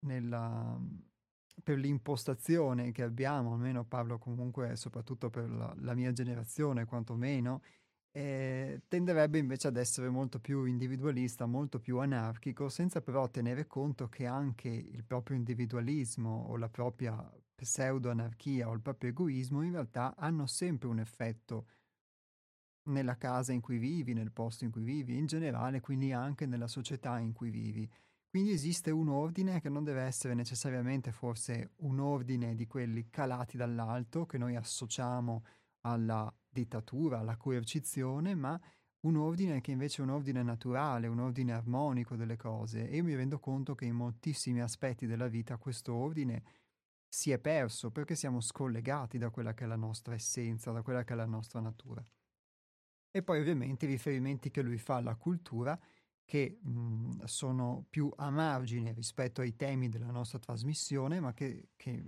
nella, 0.02 0.80
per 1.64 1.78
l'impostazione 1.78 2.92
che 2.92 3.04
abbiamo, 3.04 3.54
almeno 3.54 3.84
parlo 3.84 4.18
comunque 4.18 4.76
soprattutto 4.76 5.30
per 5.30 5.50
la, 5.50 5.74
la 5.80 5.96
mia 5.96 6.12
generazione 6.12 6.86
quantomeno, 6.86 7.62
eh, 8.12 8.82
tenderebbe 8.88 9.38
invece 9.38 9.68
ad 9.68 9.78
essere 9.78 10.10
molto 10.10 10.40
più 10.40 10.66
individualista, 10.66 11.46
molto 11.46 11.80
più 11.80 12.00
anarchico, 12.00 12.70
senza 12.70 13.02
però 13.02 13.30
tenere 13.30 13.68
conto 13.68 14.10
che 14.10 14.26
anche 14.26 14.70
il 14.70 15.04
proprio 15.04 15.38
individualismo 15.38 16.46
o 16.50 16.58
la 16.58 16.70
propria 16.70 17.14
pseudo-anarchia 17.60 18.70
o 18.70 18.74
il 18.74 18.80
proprio 18.80 19.10
egoismo 19.10 19.62
in 19.62 19.72
realtà 19.72 20.16
hanno 20.16 20.46
sempre 20.46 20.88
un 20.88 21.00
effetto 21.00 21.68
nella 22.84 23.18
casa 23.18 23.52
in 23.52 23.60
cui 23.60 23.78
vivi, 23.78 24.14
nel 24.14 24.32
posto 24.32 24.64
in 24.64 24.72
cui 24.72 24.84
vivi, 24.84 25.18
in 25.18 25.26
generale, 25.26 25.82
quindi 25.82 26.14
anche 26.14 26.46
nella 26.46 26.68
società 26.68 27.20
in 27.20 27.34
cui 27.34 27.50
vivi. 27.50 27.90
Quindi 28.30 28.52
esiste 28.52 28.92
un 28.92 29.10
ordine 29.10 29.60
che 29.60 29.70
non 29.70 29.84
deve 29.84 30.02
essere 30.02 30.34
necessariamente 30.34 31.12
forse 31.12 31.72
un 31.78 32.00
ordine 32.00 32.56
di 32.56 32.66
quelli 32.66 33.10
calati 33.10 33.58
dall'alto 33.58 34.26
che 34.26 34.38
noi 34.38 34.56
associamo 34.56 35.44
alla 35.82 36.32
dittatura, 36.48 37.20
alla 37.20 37.38
coercizione, 37.38 38.36
ma 38.36 38.60
un 39.02 39.16
ordine 39.16 39.62
che 39.62 39.72
invece 39.72 40.02
è 40.02 40.06
un 40.06 40.12
ordine 40.12 40.44
naturale, 40.44 41.08
un 41.08 41.20
ordine 41.20 41.54
armonico 41.54 42.16
delle 42.16 42.36
cose. 42.36 42.90
E 42.90 42.98
io 42.98 43.04
mi 43.04 43.16
rendo 43.16 43.40
conto 43.40 43.76
che 43.76 43.86
in 43.86 43.96
moltissimi 43.96 44.62
aspetti 44.62 45.06
della 45.06 45.28
vita 45.28 45.58
questo 45.58 45.94
ordine 45.94 46.44
si 47.10 47.32
è 47.32 47.40
perso 47.40 47.92
perché 47.92 48.16
siamo 48.16 48.40
scollegati 48.40 49.18
da 49.18 49.32
quella 49.32 49.54
che 49.54 49.64
è 49.66 49.68
la 49.68 49.76
nostra 49.76 50.14
essenza, 50.14 50.72
da 50.72 50.84
quella 50.84 51.04
che 51.04 51.14
è 51.14 51.16
la 51.16 51.26
nostra 51.26 51.60
natura. 51.60 52.06
E 53.12 53.24
poi 53.24 53.40
ovviamente 53.40 53.86
i 53.86 53.90
riferimenti 53.90 54.52
che 54.52 54.62
lui 54.62 54.78
fa 54.78 54.98
alla 54.98 55.16
cultura 55.16 55.78
che 56.24 56.60
mh, 56.62 57.24
sono 57.24 57.88
più 57.90 58.12
a 58.16 58.30
margine 58.30 58.94
rispetto 58.94 59.42
ai 59.42 59.56
temi 59.56 59.90
della 59.90 60.12
nostra 60.12 60.38
trasmissione, 60.38 61.20
ma 61.20 61.34
che, 61.34 61.70
che 61.76 62.06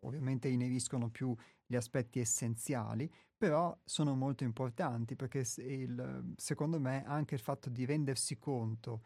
ovviamente 0.00 0.48
ineriscono 0.48 1.08
più 1.08 1.34
gli 1.64 1.74
aspetti 1.74 2.20
essenziali, 2.20 3.10
però 3.36 3.74
sono 3.82 4.14
molto 4.14 4.44
importanti 4.44 5.16
perché 5.16 5.44
il, 5.56 6.34
secondo 6.36 6.78
me 6.78 7.04
anche 7.06 7.34
il 7.34 7.40
fatto 7.40 7.70
di 7.70 7.86
rendersi 7.86 8.36
conto 8.36 9.02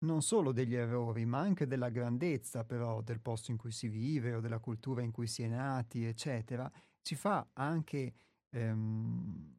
non 0.00 0.22
solo 0.22 0.52
degli 0.52 0.74
errori, 0.74 1.24
ma 1.26 1.38
anche 1.40 1.66
della 1.66 1.90
grandezza 1.90 2.64
però 2.64 3.02
del 3.02 3.20
posto 3.20 3.50
in 3.50 3.56
cui 3.56 3.72
si 3.72 3.88
vive 3.88 4.34
o 4.34 4.40
della 4.40 4.58
cultura 4.58 5.02
in 5.02 5.10
cui 5.10 5.26
si 5.26 5.42
è 5.42 5.48
nati, 5.48 6.04
eccetera, 6.04 6.70
ci 7.02 7.14
fa 7.14 7.50
anche 7.52 8.14
ehm, 8.50 9.56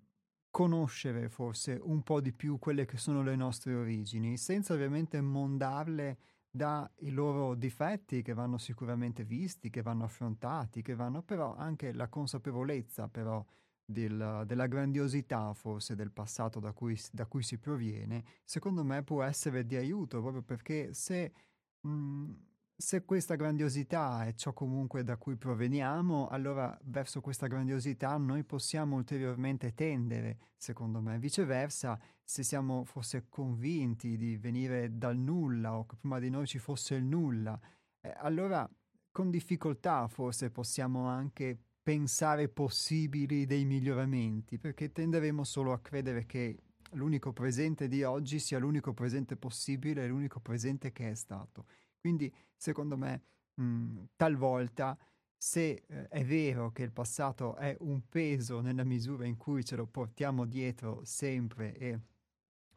conoscere 0.49 1.29
forse 1.29 1.79
un 1.81 2.01
po' 2.03 2.21
di 2.21 2.33
più 2.33 2.57
quelle 2.59 2.85
che 2.85 2.97
sono 2.97 3.21
le 3.23 3.35
nostre 3.35 3.73
origini, 3.75 4.37
senza 4.37 4.73
ovviamente 4.73 5.21
mondarle 5.21 6.17
dai 6.49 6.87
loro 7.11 7.55
difetti 7.55 8.21
che 8.21 8.33
vanno 8.33 8.57
sicuramente 8.57 9.23
visti, 9.23 9.69
che 9.69 9.81
vanno 9.81 10.03
affrontati, 10.03 10.81
che 10.81 10.95
vanno 10.95 11.21
però 11.23 11.55
anche 11.55 11.93
la 11.93 12.09
consapevolezza 12.09 13.07
però 13.07 13.45
del, 13.85 14.43
della 14.45 14.67
grandiosità 14.67 15.53
forse 15.53 15.95
del 15.95 16.11
passato 16.11 16.59
da 16.59 16.71
cui, 16.71 16.99
da 17.11 17.25
cui, 17.25 17.43
si 17.43 17.57
proviene, 17.57 18.23
secondo 18.43 18.83
me 18.83 19.03
può 19.03 19.23
essere 19.23 19.65
di 19.65 19.75
aiuto 19.75 20.21
proprio 20.21 20.41
perché 20.43 20.93
se, 20.93 21.33
mh, 21.81 21.89
mhmm, 21.89 22.49
se 22.81 23.05
questa 23.05 23.35
grandiosità 23.35 24.25
è 24.25 24.33
ciò 24.33 24.53
comunque 24.53 25.03
da 25.03 25.15
cui 25.15 25.37
proveniamo, 25.37 26.27
allora 26.27 26.75
verso 26.85 27.21
questa 27.21 27.45
grandiosità 27.45 28.17
noi 28.17 28.43
possiamo 28.43 28.95
ulteriormente 28.95 29.73
tendere, 29.73 30.39
secondo 30.57 30.99
me. 30.99 31.19
Viceversa, 31.19 31.99
se 32.23 32.43
siamo 32.43 32.83
forse 32.83 33.27
convinti 33.29 34.17
di 34.17 34.35
venire 34.35 34.97
dal 34.97 35.17
nulla 35.17 35.77
o 35.77 35.85
che 35.85 35.95
prima 35.95 36.19
di 36.19 36.29
noi 36.29 36.47
ci 36.47 36.57
fosse 36.57 36.95
il 36.95 37.03
nulla, 37.03 37.57
eh, 38.01 38.13
allora 38.17 38.67
con 39.11 39.29
difficoltà 39.29 40.07
forse 40.07 40.49
possiamo 40.49 41.07
anche 41.07 41.59
pensare 41.81 42.49
possibili 42.49 43.45
dei 43.45 43.65
miglioramenti, 43.65 44.57
perché 44.57 44.91
tenderemo 44.91 45.43
solo 45.43 45.73
a 45.73 45.79
credere 45.79 46.25
che 46.25 46.57
l'unico 46.93 47.33
presente 47.33 47.87
di 47.87 48.03
oggi 48.03 48.39
sia 48.39 48.59
l'unico 48.59 48.93
presente 48.93 49.35
possibile 49.35 50.07
l'unico 50.07 50.39
presente 50.39 50.91
che 50.91 51.09
è 51.09 51.15
stato. 51.15 51.65
Quindi, 51.99 52.33
secondo 52.55 52.97
me, 52.97 53.23
mh, 53.55 54.03
talvolta, 54.15 54.97
se 55.35 55.83
eh, 55.87 56.07
è 56.07 56.23
vero 56.23 56.71
che 56.71 56.83
il 56.83 56.91
passato 56.91 57.55
è 57.55 57.75
un 57.79 58.07
peso 58.07 58.61
nella 58.61 58.83
misura 58.83 59.25
in 59.25 59.37
cui 59.37 59.65
ce 59.65 59.75
lo 59.75 59.87
portiamo 59.87 60.45
dietro 60.45 61.03
sempre 61.03 61.75
e 61.77 61.99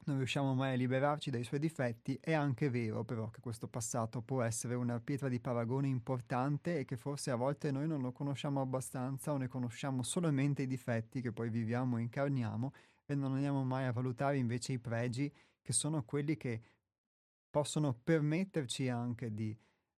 non 0.07 0.17
riusciamo 0.17 0.55
mai 0.55 0.75
a 0.75 0.77
liberarci 0.77 1.31
dai 1.31 1.45
suoi 1.45 1.61
difetti, 1.61 2.19
è 2.21 2.33
anche 2.33 2.71
vero 2.71 3.05
però 3.05 3.31
che 3.31 3.41
questo 3.41 3.69
passato 3.69 4.21
può 4.23 4.43
essere 4.43 4.75
una 4.75 5.01
pietra 5.01 5.29
di 5.29 5.41
paragone 5.41 5.89
importante 5.89 6.79
e 6.79 6.85
che 6.85 6.97
forse 6.97 7.31
a 7.31 7.37
volte 7.37 7.71
noi 7.71 7.87
non 7.87 8.01
lo 8.01 8.13
conosciamo 8.13 8.61
abbastanza 8.61 9.33
o 9.33 9.37
ne 9.37 9.49
conosciamo 9.49 10.03
solamente 10.03 10.63
i 10.63 10.67
difetti 10.67 11.21
che 11.21 11.33
poi 11.33 11.51
viviamo 11.51 11.99
e 11.99 12.03
incarniamo 12.03 12.73
e 13.07 13.15
non 13.15 13.35
andiamo 13.35 13.65
mai 13.65 13.87
a 13.87 13.93
valutare 13.93 14.39
invece 14.39 14.73
i 14.73 14.79
pregi 14.79 15.33
che 15.61 15.73
sono 15.73 16.03
quelli 16.05 16.37
che 16.37 16.63
possono 17.51 17.95
permetterci 17.95 18.89
anche 18.89 19.33
di 19.33 19.57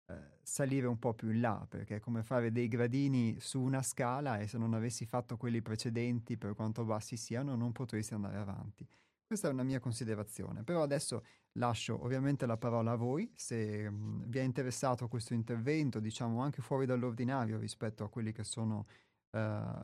eh, 0.08 0.38
salire 0.42 0.86
un 0.86 0.98
po' 0.98 1.14
più 1.14 1.30
in 1.30 1.40
là, 1.40 1.66
perché 1.68 1.96
è 1.96 2.00
come 2.00 2.22
fare 2.22 2.52
dei 2.52 2.68
gradini 2.68 3.36
su 3.40 3.60
una 3.60 3.82
scala 3.82 4.38
e 4.38 4.46
se 4.46 4.58
non 4.58 4.74
avessi 4.74 5.04
fatto 5.06 5.36
quelli 5.36 5.62
precedenti, 5.62 6.36
per 6.36 6.54
quanto 6.54 6.84
bassi 6.84 7.16
siano, 7.16 7.56
non 7.56 7.72
potresti 7.72 8.14
andare 8.14 8.36
avanti. 8.36 8.86
Questa 9.26 9.48
è 9.48 9.50
una 9.50 9.64
mia 9.64 9.80
considerazione, 9.80 10.62
però 10.62 10.82
adesso 10.82 11.24
lascio 11.54 12.00
ovviamente 12.00 12.46
la 12.46 12.56
parola 12.56 12.92
a 12.92 12.94
voi, 12.94 13.28
se 13.34 13.90
mh, 13.90 14.28
vi 14.28 14.38
è 14.38 14.42
interessato 14.42 15.08
questo 15.08 15.34
intervento, 15.34 15.98
diciamo 15.98 16.40
anche 16.42 16.62
fuori 16.62 16.86
dall'ordinario 16.86 17.58
rispetto 17.58 18.04
a 18.04 18.08
quelle 18.08 18.30
che 18.30 18.44
sono 18.44 18.86
uh, 19.30 19.38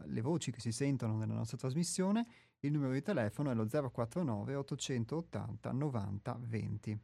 le 0.04 0.20
voci 0.20 0.52
che 0.52 0.60
si 0.60 0.70
sentono 0.70 1.16
nella 1.16 1.34
nostra 1.34 1.56
trasmissione, 1.56 2.24
il 2.60 2.70
numero 2.70 2.92
di 2.92 3.02
telefono 3.02 3.50
è 3.50 3.54
lo 3.54 3.66
049 3.66 4.54
880 4.54 5.72
90 5.72 6.38
20. 6.42 7.00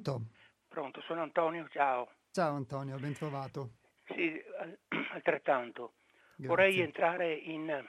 Pronto? 0.00 0.26
Pronto, 0.68 1.00
sono 1.02 1.22
Antonio, 1.22 1.66
ciao. 1.70 2.10
Ciao 2.30 2.54
Antonio, 2.54 2.98
ben 2.98 3.14
trovato. 3.14 3.76
Sì, 4.04 4.38
altrettanto. 5.12 5.94
Grazie. 6.36 6.46
Vorrei 6.46 6.80
entrare 6.80 7.32
in, 7.32 7.82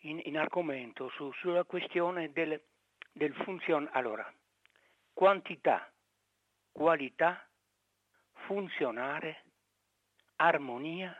in, 0.00 0.20
in 0.24 0.38
argomento 0.38 1.10
su, 1.10 1.30
sulla 1.32 1.64
questione 1.64 2.32
del, 2.32 2.58
del 3.12 3.34
funzione. 3.34 3.90
Allora, 3.92 4.32
quantità, 5.12 5.92
qualità, 6.72 7.46
funzionare, 8.46 9.44
armonia, 10.36 11.14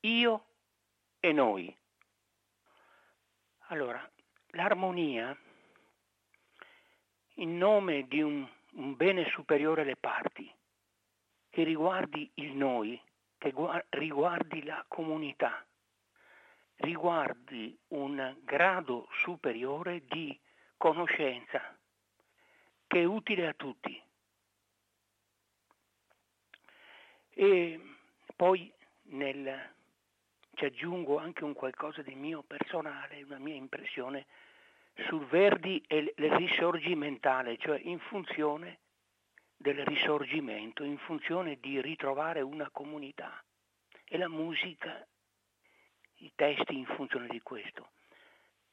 io 0.00 0.44
e 1.20 1.32
noi. 1.32 1.74
Allora, 3.68 4.06
l'armonia 4.48 5.34
in 7.34 7.56
nome 7.56 8.06
di 8.06 8.20
un, 8.20 8.46
un 8.72 8.96
bene 8.96 9.28
superiore 9.30 9.82
alle 9.82 9.96
parti, 9.96 10.52
che 11.50 11.64
riguardi 11.64 12.30
il 12.34 12.54
noi, 12.54 13.00
che 13.38 13.52
riguardi 13.90 14.64
la 14.64 14.84
comunità, 14.88 15.64
riguardi 16.76 17.76
un 17.88 18.36
grado 18.42 19.08
superiore 19.12 20.02
di 20.06 20.38
conoscenza 20.76 21.76
che 22.86 23.00
è 23.00 23.04
utile 23.04 23.46
a 23.46 23.54
tutti. 23.54 24.02
E 27.34 27.80
poi 28.36 28.70
nel, 29.04 29.70
ci 30.54 30.64
aggiungo 30.64 31.18
anche 31.18 31.44
un 31.44 31.54
qualcosa 31.54 32.02
di 32.02 32.14
mio 32.14 32.42
personale, 32.42 33.22
una 33.22 33.38
mia 33.38 33.54
impressione 33.54 34.26
sul 34.94 35.26
Verdi 35.26 35.82
e 35.86 35.98
il 35.98 36.12
risorgimentale, 36.36 37.56
cioè 37.58 37.80
in 37.82 37.98
funzione 37.98 38.80
del 39.56 39.84
risorgimento, 39.84 40.82
in 40.82 40.98
funzione 40.98 41.58
di 41.60 41.80
ritrovare 41.80 42.40
una 42.40 42.68
comunità. 42.70 43.42
E 44.04 44.18
la 44.18 44.28
musica, 44.28 45.06
i 46.16 46.32
testi 46.34 46.76
in 46.76 46.86
funzione 46.86 47.28
di 47.28 47.40
questo. 47.40 47.92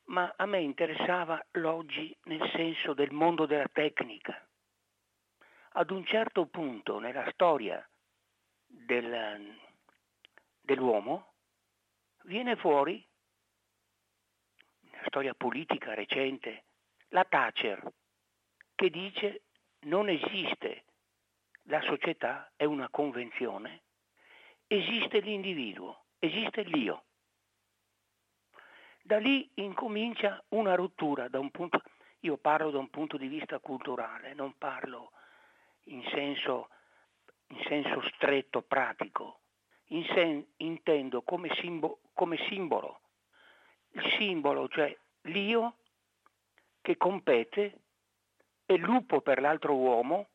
Ma 0.06 0.34
a 0.36 0.46
me 0.46 0.60
interessava 0.60 1.44
l'oggi 1.52 2.16
nel 2.24 2.50
senso 2.52 2.94
del 2.94 3.12
mondo 3.12 3.46
della 3.46 3.70
tecnica. 3.72 4.44
Ad 5.74 5.92
un 5.92 6.04
certo 6.06 6.48
punto 6.48 7.00
nella 7.00 7.30
storia 7.32 7.88
del, 8.66 9.56
dell'uomo 10.62 11.34
viene 12.24 12.56
fuori 12.56 13.08
storia 15.06 15.34
politica 15.34 15.94
recente, 15.94 16.64
la 17.10 17.24
Thatcher, 17.24 17.82
che 18.76 18.90
dice 18.90 19.44
non 19.82 20.10
esiste 20.10 20.86
la 21.64 21.82
società, 21.82 22.52
è 22.56 22.66
una 22.66 22.90
convenzione, 22.90 23.84
esiste 24.68 25.20
l'individuo, 25.20 26.06
esiste 26.20 26.64
l'io. 26.64 27.04
Da 29.02 29.18
lì 29.18 29.50
incomincia 29.56 30.44
una 30.50 30.76
rottura, 30.76 31.28
un 31.32 31.52
punto, 31.52 31.82
io 32.22 32.38
parlo 32.38 32.72
da 32.72 32.80
un 32.80 32.90
punto 32.90 33.18
di 33.18 33.28
vista 33.28 33.60
culturale, 33.60 34.34
non 34.34 34.58
parlo 34.58 35.12
in 35.86 36.04
senso, 36.10 36.70
in 37.48 37.62
senso 37.68 38.02
stretto, 38.16 38.62
pratico, 38.62 39.42
in 39.88 40.04
sen, 40.06 40.46
intendo 40.58 41.22
come, 41.22 41.50
simbo, 41.56 42.02
come 42.14 42.38
simbolo 42.50 43.02
il 43.92 44.14
simbolo, 44.18 44.68
cioè 44.68 44.96
l'io 45.24 45.78
che 46.82 46.98
compete 46.98 47.82
e 48.66 48.78
lupo 48.78 49.22
per 49.22 49.42
l'altro 49.42 49.76
uomo, 49.76 50.30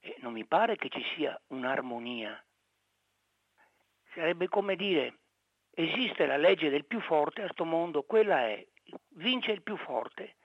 e 0.00 0.16
non 0.20 0.32
mi 0.32 0.44
pare 0.44 0.76
che 0.76 0.88
ci 0.88 1.02
sia 1.14 1.40
un'armonia. 1.48 2.44
Sarebbe 4.14 4.48
come 4.48 4.76
dire, 4.76 5.18
esiste 5.70 6.26
la 6.26 6.36
legge 6.36 6.68
del 6.68 6.84
più 6.84 7.00
forte 7.00 7.40
a 7.40 7.44
questo 7.44 7.64
mondo, 7.64 8.02
quella 8.02 8.48
è, 8.48 8.66
vince 9.10 9.52
il 9.52 9.62
più 9.62 9.76
forte 9.76 10.36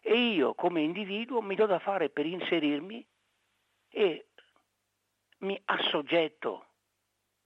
e 0.00 0.14
io 0.14 0.54
come 0.54 0.80
individuo 0.80 1.40
mi 1.40 1.54
do 1.54 1.66
da 1.66 1.78
fare 1.78 2.10
per 2.10 2.26
inserirmi 2.26 3.06
e 3.90 4.26
mi 5.38 5.60
assoggetto, 5.66 6.66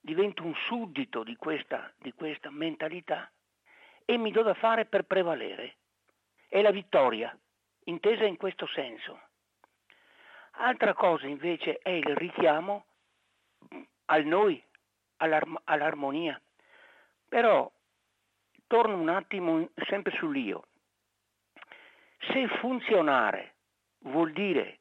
divento 0.01 0.45
un 0.45 0.55
suddito 0.67 1.23
di 1.23 1.37
questa, 1.37 1.93
di 1.99 2.13
questa 2.13 2.51
mentalità 2.51 3.31
e 4.07 4.17
mi 4.17 4.31
do 4.31 4.43
da 4.43 4.55
fare 4.55 4.87
per 4.87 5.03
prevalere. 5.03 5.77
È 6.49 6.63
la 6.63 6.71
vittoria, 6.71 7.37
intesa 7.85 8.25
in 8.25 8.37
questo 8.37 8.67
senso. 8.69 9.21
Altra 10.53 10.95
cosa 10.95 11.27
invece 11.27 11.79
è 11.83 11.91
il 11.91 12.17
richiamo 12.17 12.87
al 14.07 14.25
noi, 14.25 14.63
all'arm- 15.19 15.61
all'armonia. 15.65 16.41
Però 17.29 17.71
torno 18.67 18.97
un 18.97 19.09
attimo 19.09 19.69
sempre 19.89 20.17
sull'io. 20.17 20.65
Se 22.19 22.49
funzionare 22.61 23.57
vuol 23.99 24.33
dire 24.33 24.81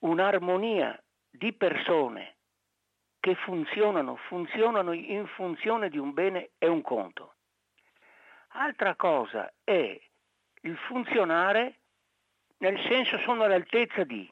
un'armonia 0.00 1.00
di 1.30 1.52
persone 1.52 2.36
che 3.20 3.34
funzionano, 3.36 4.16
funzionano 4.16 4.92
in 4.92 5.26
funzione 5.28 5.88
di 5.88 5.98
un 5.98 6.12
bene 6.12 6.50
è 6.58 6.66
un 6.66 6.82
conto. 6.82 7.33
Altra 8.56 8.94
cosa 8.94 9.52
è 9.64 10.00
il 10.60 10.76
funzionare 10.76 11.80
nel 12.58 12.80
senso 12.88 13.18
sono 13.18 13.42
all'altezza 13.42 14.04
di. 14.04 14.30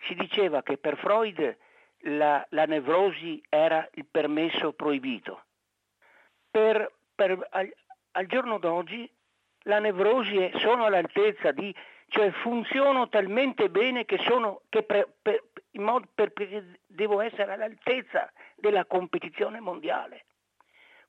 Si 0.00 0.14
diceva 0.14 0.62
che 0.62 0.78
per 0.78 0.96
Freud 0.96 1.56
la, 2.02 2.44
la 2.50 2.64
nevrosi 2.64 3.42
era 3.48 3.86
il 3.94 4.06
permesso 4.06 4.72
proibito. 4.72 5.44
Per, 6.50 6.90
per, 7.14 7.46
al, 7.50 7.70
al, 8.12 8.26
giorno 8.26 8.58
d'oggi 8.58 9.08
la 9.64 9.80
nevrosi 9.80 10.38
è, 10.38 10.58
sono 10.58 10.86
all'altezza 10.86 11.52
di, 11.52 11.74
cioè 12.08 12.30
funziono 12.30 13.08
talmente 13.10 13.68
bene 13.68 14.06
che, 14.06 14.16
sono, 14.18 14.62
che 14.70 14.82
per, 14.82 15.08
per, 15.20 15.44
modo, 15.72 16.08
devo 16.86 17.20
essere 17.20 17.52
all'altezza 17.52 18.32
della 18.56 18.86
competizione 18.86 19.60
mondiale. 19.60 20.24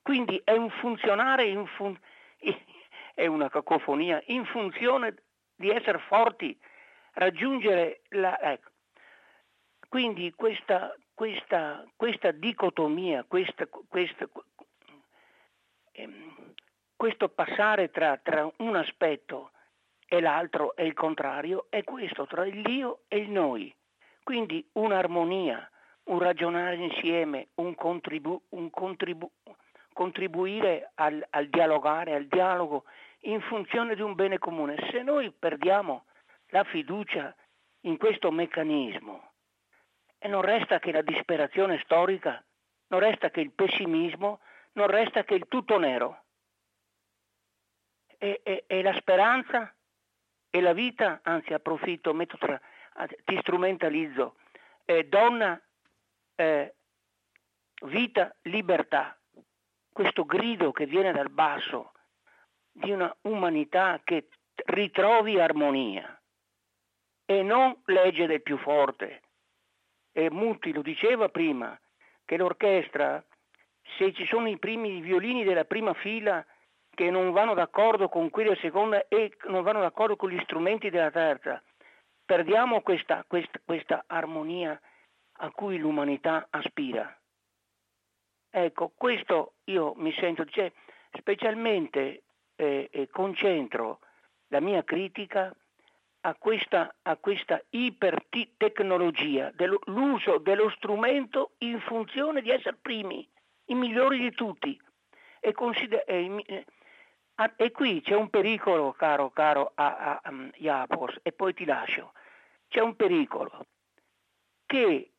Quindi 0.01 0.41
è 0.43 0.53
un 0.53 0.70
funzionare 0.70 1.45
in 1.45 1.66
funzione 1.66 2.18
è 3.14 3.26
una 3.26 3.50
cacofonia 3.50 4.22
in 4.28 4.46
funzione 4.46 5.16
di 5.56 5.70
essere 5.70 6.00
forti, 6.00 6.58
raggiungere 7.14 8.02
la... 8.10 8.40
Ecco. 8.40 8.70
Quindi 9.90 10.32
questa, 10.36 10.96
questa, 11.14 11.84
questa 11.96 12.32
dicotomia, 12.32 13.26
questa, 13.28 13.68
ehm, 15.92 16.54
questo 16.96 17.30
passare 17.30 17.90
tra, 17.90 18.18
tra 18.18 18.50
un 18.58 18.76
aspetto 18.76 19.52
e 20.08 20.22
l'altro 20.22 20.76
e 20.76 20.86
il 20.86 20.94
contrario 20.94 21.68
è 21.70 21.84
questo, 21.84 22.26
tra 22.26 22.44
l'io 22.44 23.02
e 23.08 23.18
il 23.18 23.30
noi. 23.30 23.74
Quindi 24.24 24.68
un'armonia, 24.74 25.70
un 26.06 26.20
ragionare 26.20 26.76
insieme, 26.76 27.50
un, 27.56 27.74
contribu, 27.76 28.42
un 28.50 28.70
contribu, 28.70 29.32
contribuire 30.00 30.91
al, 30.95 31.28
al 31.30 31.50
dialogare, 31.50 32.16
al 32.16 32.28
dialogo 32.28 32.86
in 33.24 33.41
funzione 33.41 33.95
di 33.95 34.02
un 34.02 34.14
bene 34.14 34.38
comune. 34.38 34.78
Se 34.91 35.04
noi 35.04 35.30
perdiamo 35.30 36.06
la 36.52 36.64
fiducia 36.64 37.36
in 37.82 37.97
questo 37.97 38.32
meccanismo, 38.32 39.32
e 40.18 40.30
non 40.30 40.41
resta 40.41 40.80
che 40.80 40.93
la 40.93 41.02
disperazione 41.02 41.82
storica, 41.84 42.41
non 42.88 43.02
resta 43.02 43.30
che 43.30 43.41
il 43.41 43.52
pessimismo, 43.52 44.39
non 44.74 44.88
resta 44.88 45.26
che 45.26 45.34
il 45.34 45.50
tutto 45.50 45.78
nero. 45.78 46.24
E, 48.18 48.39
e, 48.41 48.64
e 48.68 48.82
la 48.82 48.93
speranza 48.93 49.76
e 50.50 50.62
la 50.62 50.72
vita, 50.72 51.20
anzi 51.24 51.52
approfitto, 51.52 52.16
tra, 52.38 52.58
ti 53.26 53.38
strumentalizzo, 53.41 54.38
eh, 54.86 55.04
donna, 55.10 55.62
eh, 56.36 56.74
vita, 57.82 58.34
libertà, 58.43 59.18
questo 60.00 60.24
grido 60.24 60.72
che 60.72 60.86
viene 60.86 61.12
dal 61.12 61.30
basso 61.30 61.91
di 62.72 62.89
una 62.89 63.14
umanità 63.24 64.00
che 64.02 64.30
ritrovi 64.68 65.38
armonia 65.41 66.18
e 67.26 67.43
non 67.43 67.78
legge 67.84 68.26
del 68.26 68.41
più 68.41 68.58
forte. 68.60 69.24
E 70.14 70.32
Muti 70.32 70.72
lo 70.72 70.82
diceva 70.82 71.28
prima, 71.28 71.78
che 72.24 72.38
l'orchestra, 72.38 73.22
se 73.97 74.14
ci 74.14 74.26
sono 74.26 74.47
i 74.47 74.58
primi 74.58 75.02
violini 75.02 75.43
della 75.43 75.66
prima 75.66 75.93
fila 75.95 76.45
che 76.89 77.10
non 77.10 77.34
vanno 77.34 77.54
d'accordo 77.54 78.08
con 78.08 78.30
quelli 78.30 78.52
della 78.52 78.62
seconda 78.62 79.06
e 79.10 79.36
non 79.47 79.64
vanno 79.64 79.82
d'accordo 79.82 80.16
con 80.16 80.30
gli 80.30 80.39
strumenti 80.43 80.89
della 80.89 81.12
terza, 81.12 81.62
perdiamo 82.24 82.80
questa, 82.84 83.26
questa, 83.28 83.60
questa 83.66 84.06
armonia 84.08 84.80
a 85.41 85.52
cui 85.52 85.78
l'umanità 85.78 86.47
aspira. 86.52 87.18
Ecco, 88.50 88.91
questo 88.95 89.54
io 89.66 89.93
mi 89.97 90.12
sento, 90.14 90.45
cioè, 90.45 90.72
specialmente 91.12 92.24
eh, 92.56 92.89
eh, 92.91 93.10
concentro 93.10 94.00
la 94.47 94.60
mia 94.60 94.84
critica 94.84 95.56
a 96.22 96.36
questa, 96.36 96.95
a 97.04 97.16
questa 97.18 97.64
ipertecnologia, 97.70 99.52
dell'uso 99.52 100.39
dello 100.39 100.70
strumento 100.72 101.52
in 101.60 101.80
funzione 101.80 102.41
di 102.41 102.50
essere 102.50 102.78
primi, 102.82 103.28
i 103.66 103.76
migliori 103.76 104.20
di 104.20 104.32
tutti. 104.32 104.80
E, 105.39 105.54
consider- 105.54 106.04
e, 106.08 106.66
e 107.56 107.72
qui 107.72 108.02
c'è 108.02 108.16
un 108.16 108.30
pericolo, 108.30 108.91
caro, 108.91 109.30
caro 109.30 109.72
a, 109.76 110.20
a, 110.22 110.22
a 110.24 110.88
e 111.22 111.32
poi 111.32 111.54
ti 111.54 111.66
lascio. 111.66 112.14
C'è 112.68 112.82
un 112.82 112.95
pericolo 112.95 113.66
che 114.66 115.12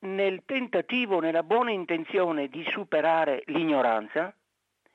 nel 0.00 0.42
tentativo, 0.44 1.20
nella 1.20 1.42
buona 1.42 1.70
intenzione 1.70 2.48
di 2.48 2.64
superare 2.70 3.42
l'ignoranza, 3.46 4.34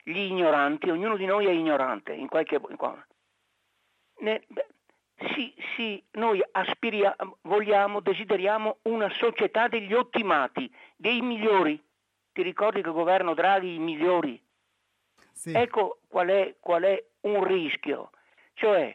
gli 0.02 0.18
ignoranti, 0.18 0.90
ognuno 0.90 1.16
di 1.16 1.26
noi 1.26 1.46
è 1.46 1.50
ignorante 1.50 2.12
in 2.12 2.28
qualche 2.28 2.58
modo. 2.58 3.04
Sì, 5.18 5.54
sì, 5.74 6.02
noi 6.12 6.42
aspiriamo, 6.52 7.38
vogliamo, 7.42 8.00
desideriamo 8.00 8.78
una 8.82 9.08
società 9.10 9.66
degli 9.66 9.94
ottimati, 9.94 10.72
dei 10.94 11.20
migliori. 11.22 11.82
Ti 12.32 12.42
ricordi 12.42 12.82
che 12.82 12.90
governo 12.90 13.32
Draghi 13.34 13.74
i 13.74 13.78
migliori? 13.78 14.40
Sì. 15.32 15.52
Ecco 15.52 16.00
qual 16.08 16.28
è, 16.28 16.56
qual 16.60 16.82
è 16.82 17.02
un 17.22 17.44
rischio, 17.44 18.10
cioè 18.54 18.94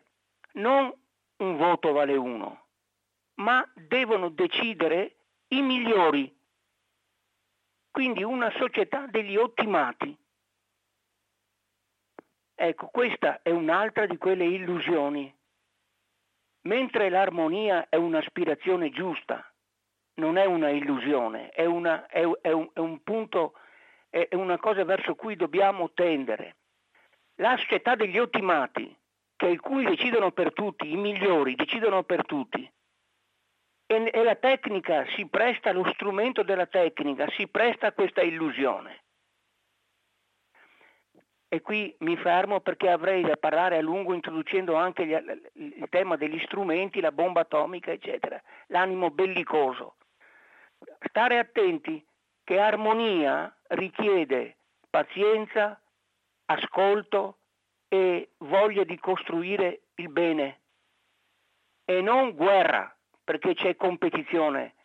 non 0.53 0.93
un 1.37 1.57
voto 1.57 1.91
vale 1.91 2.15
uno, 2.15 2.65
ma 3.35 3.67
devono 3.73 4.29
decidere 4.29 5.15
i 5.53 5.61
migliori. 5.61 6.33
Quindi 7.89 8.23
una 8.23 8.51
società 8.57 9.05
degli 9.07 9.35
ottimati. 9.35 10.17
Ecco, 12.55 12.87
questa 12.87 13.41
è 13.41 13.49
un'altra 13.49 14.05
di 14.05 14.17
quelle 14.17 14.45
illusioni. 14.45 15.33
Mentre 16.63 17.09
l'armonia 17.09 17.87
è 17.89 17.95
un'aspirazione 17.95 18.91
giusta, 18.91 19.51
non 20.15 20.37
è 20.37 20.45
una 20.45 20.69
illusione, 20.69 21.49
è, 21.49 21.65
una, 21.65 22.05
è, 22.05 22.21
è, 22.41 22.51
un, 22.51 22.69
è 22.71 22.79
un 22.79 23.01
punto, 23.01 23.53
è 24.09 24.29
una 24.33 24.59
cosa 24.59 24.85
verso 24.85 25.15
cui 25.15 25.35
dobbiamo 25.35 25.91
tendere. 25.91 26.57
La 27.35 27.57
società 27.57 27.95
degli 27.95 28.19
ottimati, 28.19 28.95
che 29.35 29.47
il 29.47 29.59
cui 29.59 29.83
decidono 29.83 30.31
per 30.31 30.53
tutti, 30.53 30.91
i 30.91 30.97
migliori 30.97 31.55
decidono 31.55 32.03
per 32.03 32.25
tutti, 32.25 32.71
e, 33.91 34.09
e 34.13 34.23
la 34.23 34.35
tecnica 34.35 35.05
si 35.15 35.25
presta, 35.27 35.73
lo 35.73 35.83
strumento 35.91 36.43
della 36.43 36.65
tecnica 36.65 37.29
si 37.31 37.47
presta 37.47 37.87
a 37.87 37.91
questa 37.91 38.21
illusione. 38.21 39.03
E 41.49 41.59
qui 41.59 41.93
mi 41.99 42.15
fermo 42.15 42.61
perché 42.61 42.89
avrei 42.89 43.23
da 43.23 43.35
parlare 43.35 43.75
a 43.75 43.81
lungo 43.81 44.13
introducendo 44.13 44.75
anche 44.75 45.05
gli, 45.05 45.13
il 45.55 45.87
tema 45.89 46.15
degli 46.15 46.39
strumenti, 46.45 47.01
la 47.01 47.11
bomba 47.11 47.41
atomica, 47.41 47.91
eccetera, 47.91 48.41
l'animo 48.67 49.11
bellicoso. 49.11 49.95
Stare 51.09 51.37
attenti 51.37 52.03
che 52.45 52.57
armonia 52.57 53.53
richiede 53.67 54.55
pazienza, 54.89 55.77
ascolto 56.45 57.39
e 57.89 58.29
voglia 58.37 58.85
di 58.85 58.97
costruire 58.97 59.81
il 59.95 60.07
bene 60.07 60.61
e 61.83 61.99
non 61.99 62.31
guerra 62.31 62.95
perché 63.31 63.53
c'è 63.53 63.77
competizione 63.77 64.75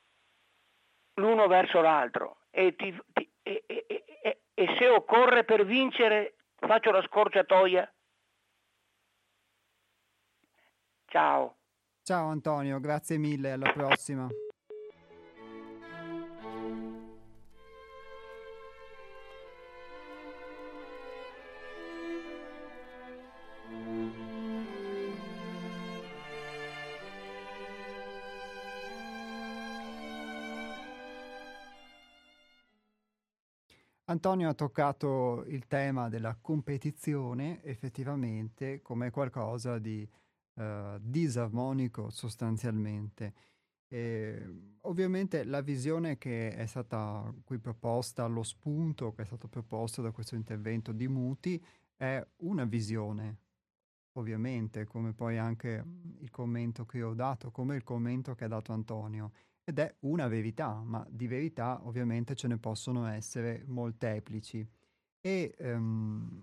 l'uno 1.15 1.49
verso 1.49 1.81
l'altro 1.81 2.43
e, 2.51 2.77
ti, 2.77 2.97
ti, 3.13 3.29
e, 3.43 3.65
e, 3.67 4.41
e 4.55 4.77
se 4.79 4.89
occorre 4.89 5.43
per 5.43 5.65
vincere 5.65 6.37
faccio 6.55 6.93
la 6.93 7.03
scorciatoia. 7.03 7.93
Ciao. 11.07 11.57
Ciao 12.05 12.29
Antonio, 12.29 12.79
grazie 12.79 13.19
mille, 13.19 13.51
alla 13.51 13.73
prossima. 13.73 14.29
Antonio 34.09 34.49
ha 34.49 34.55
toccato 34.55 35.45
il 35.47 35.67
tema 35.67 36.09
della 36.09 36.37
competizione 36.41 37.61
effettivamente 37.65 38.81
come 38.81 39.11
qualcosa 39.11 39.81
di 39.81 40.09
uh, 40.55 40.63
disarmonico 41.01 42.11
sostanzialmente. 42.11 43.35
E, 43.89 44.77
ovviamente 44.83 45.43
la 45.43 45.61
visione 45.61 46.19
che 46.19 46.55
è 46.55 46.67
stata 46.67 47.35
qui 47.43 47.59
proposta, 47.59 48.27
lo 48.27 48.45
spunto 48.45 49.13
che 49.13 49.23
è 49.23 49.25
stato 49.25 49.49
proposto 49.49 50.03
da 50.03 50.13
questo 50.13 50.37
intervento 50.37 50.93
di 50.93 51.09
Muti 51.09 51.61
è 51.97 52.25
una 52.39 52.65
visione, 52.65 53.39
ovviamente, 54.13 54.85
come 54.85 55.15
poi 55.15 55.37
anche 55.37 55.85
il 56.19 56.31
commento 56.31 56.87
che 56.87 57.03
ho 57.03 57.15
dato, 57.15 57.51
come 57.51 57.75
il 57.75 57.83
commento 57.83 58.37
che 58.37 58.45
ha 58.45 58.49
dato 58.49 58.73
Antonio 58.73 59.33
ed 59.69 59.81
è 59.81 59.97
una 60.03 60.29
verità, 60.29 60.81
ma 60.85 61.05
di 61.11 61.27
verità 61.27 61.85
ovviamente 61.85 62.37
ce 62.37 62.47
ne 62.47 62.57
possono 62.57 63.05
essere 63.07 63.65
molteplici. 63.67 64.65
E 65.21 65.57
um, 65.59 66.41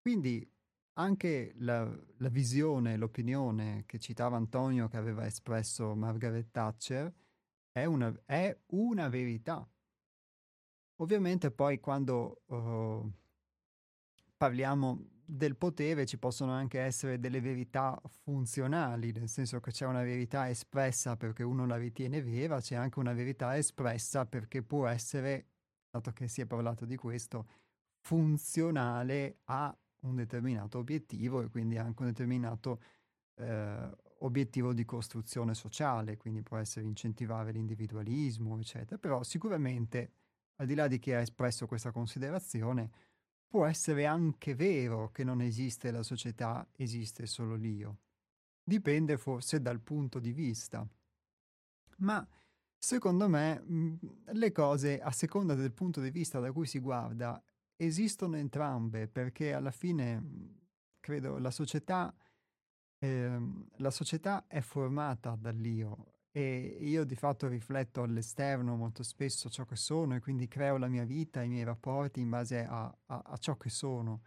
quindi 0.00 0.48
anche 0.92 1.54
la, 1.56 1.84
la, 2.18 2.28
visione, 2.28 2.96
l'opinione 2.96 3.82
che 3.84 3.98
citava 3.98 4.36
Antonio 4.36 4.86
che 4.86 4.96
aveva 4.96 5.26
espresso 5.26 5.96
Margaret 5.96 6.52
Thatcher 6.52 7.12
è 7.72 7.84
una, 7.84 8.16
è 8.24 8.56
una 8.66 9.08
verità. 9.08 9.68
Ovviamente 11.00 11.50
poi 11.50 11.80
quando 11.80 12.42
uh, 12.46 13.10
parliamo 14.36 15.04
del 15.26 15.56
potere 15.56 16.06
ci 16.06 16.18
possono 16.18 16.52
anche 16.52 16.80
essere 16.80 17.18
delle 17.18 17.40
verità 17.40 18.00
funzionali, 18.22 19.12
nel 19.12 19.28
senso 19.28 19.60
che 19.60 19.72
c'è 19.72 19.84
una 19.84 20.02
verità 20.02 20.48
espressa 20.48 21.16
perché 21.16 21.42
uno 21.42 21.66
la 21.66 21.76
ritiene 21.76 22.22
vera, 22.22 22.60
c'è 22.60 22.76
anche 22.76 22.98
una 22.98 23.12
verità 23.12 23.56
espressa 23.56 24.24
perché 24.26 24.62
può 24.62 24.86
essere, 24.86 25.46
dato 25.90 26.12
che 26.12 26.28
si 26.28 26.40
è 26.40 26.46
parlato 26.46 26.84
di 26.84 26.96
questo, 26.96 27.46
funzionale 28.00 29.40
a 29.44 29.76
un 30.00 30.14
determinato 30.14 30.78
obiettivo 30.78 31.42
e 31.42 31.48
quindi 31.48 31.76
anche 31.76 32.02
un 32.02 32.08
determinato 32.08 32.80
eh, 33.34 33.90
obiettivo 34.20 34.72
di 34.72 34.84
costruzione 34.84 35.54
sociale, 35.54 36.16
quindi 36.16 36.42
può 36.42 36.56
essere 36.56 36.86
incentivare 36.86 37.50
l'individualismo, 37.52 38.58
eccetera. 38.58 38.98
Però 38.98 39.22
sicuramente, 39.22 40.12
al 40.56 40.66
di 40.66 40.74
là 40.74 40.86
di 40.86 40.98
chi 40.98 41.12
ha 41.12 41.20
espresso 41.20 41.66
questa 41.66 41.90
considerazione, 41.90 42.90
può 43.56 43.64
essere 43.64 44.04
anche 44.04 44.54
vero 44.54 45.10
che 45.10 45.24
non 45.24 45.40
esiste 45.40 45.90
la 45.90 46.02
società, 46.02 46.68
esiste 46.76 47.24
solo 47.24 47.54
l'io. 47.54 48.00
Dipende 48.62 49.16
forse 49.16 49.62
dal 49.62 49.80
punto 49.80 50.18
di 50.18 50.30
vista. 50.30 50.86
Ma 52.00 52.28
secondo 52.76 53.30
me 53.30 53.58
mhmm, 53.58 53.96
le 54.32 54.52
cose, 54.52 55.00
a 55.00 55.10
seconda 55.10 55.54
del 55.54 55.72
punto 55.72 56.02
di 56.02 56.10
vista 56.10 56.38
da 56.38 56.52
cui 56.52 56.66
si 56.66 56.80
guarda, 56.80 57.42
esistono 57.76 58.36
entrambe, 58.36 59.08
perché 59.08 59.54
alla 59.54 59.70
fine, 59.70 60.20
mhmm, 60.20 60.58
credo, 61.00 61.38
la 61.38 61.50
società, 61.50 62.14
eh, 62.98 63.40
la 63.76 63.90
società 63.90 64.44
è 64.46 64.60
formata 64.60 65.34
dall'io 65.34 66.15
e 66.36 66.76
io 66.80 67.04
di 67.04 67.16
fatto 67.16 67.48
rifletto 67.48 68.02
all'esterno 68.02 68.76
molto 68.76 69.02
spesso 69.02 69.48
ciò 69.48 69.64
che 69.64 69.76
sono 69.76 70.16
e 70.16 70.20
quindi 70.20 70.48
creo 70.48 70.76
la 70.76 70.86
mia 70.86 71.06
vita, 71.06 71.42
i 71.42 71.48
miei 71.48 71.64
rapporti 71.64 72.20
in 72.20 72.28
base 72.28 72.62
a, 72.62 72.94
a, 73.06 73.22
a 73.24 73.36
ciò 73.38 73.56
che 73.56 73.70
sono. 73.70 74.20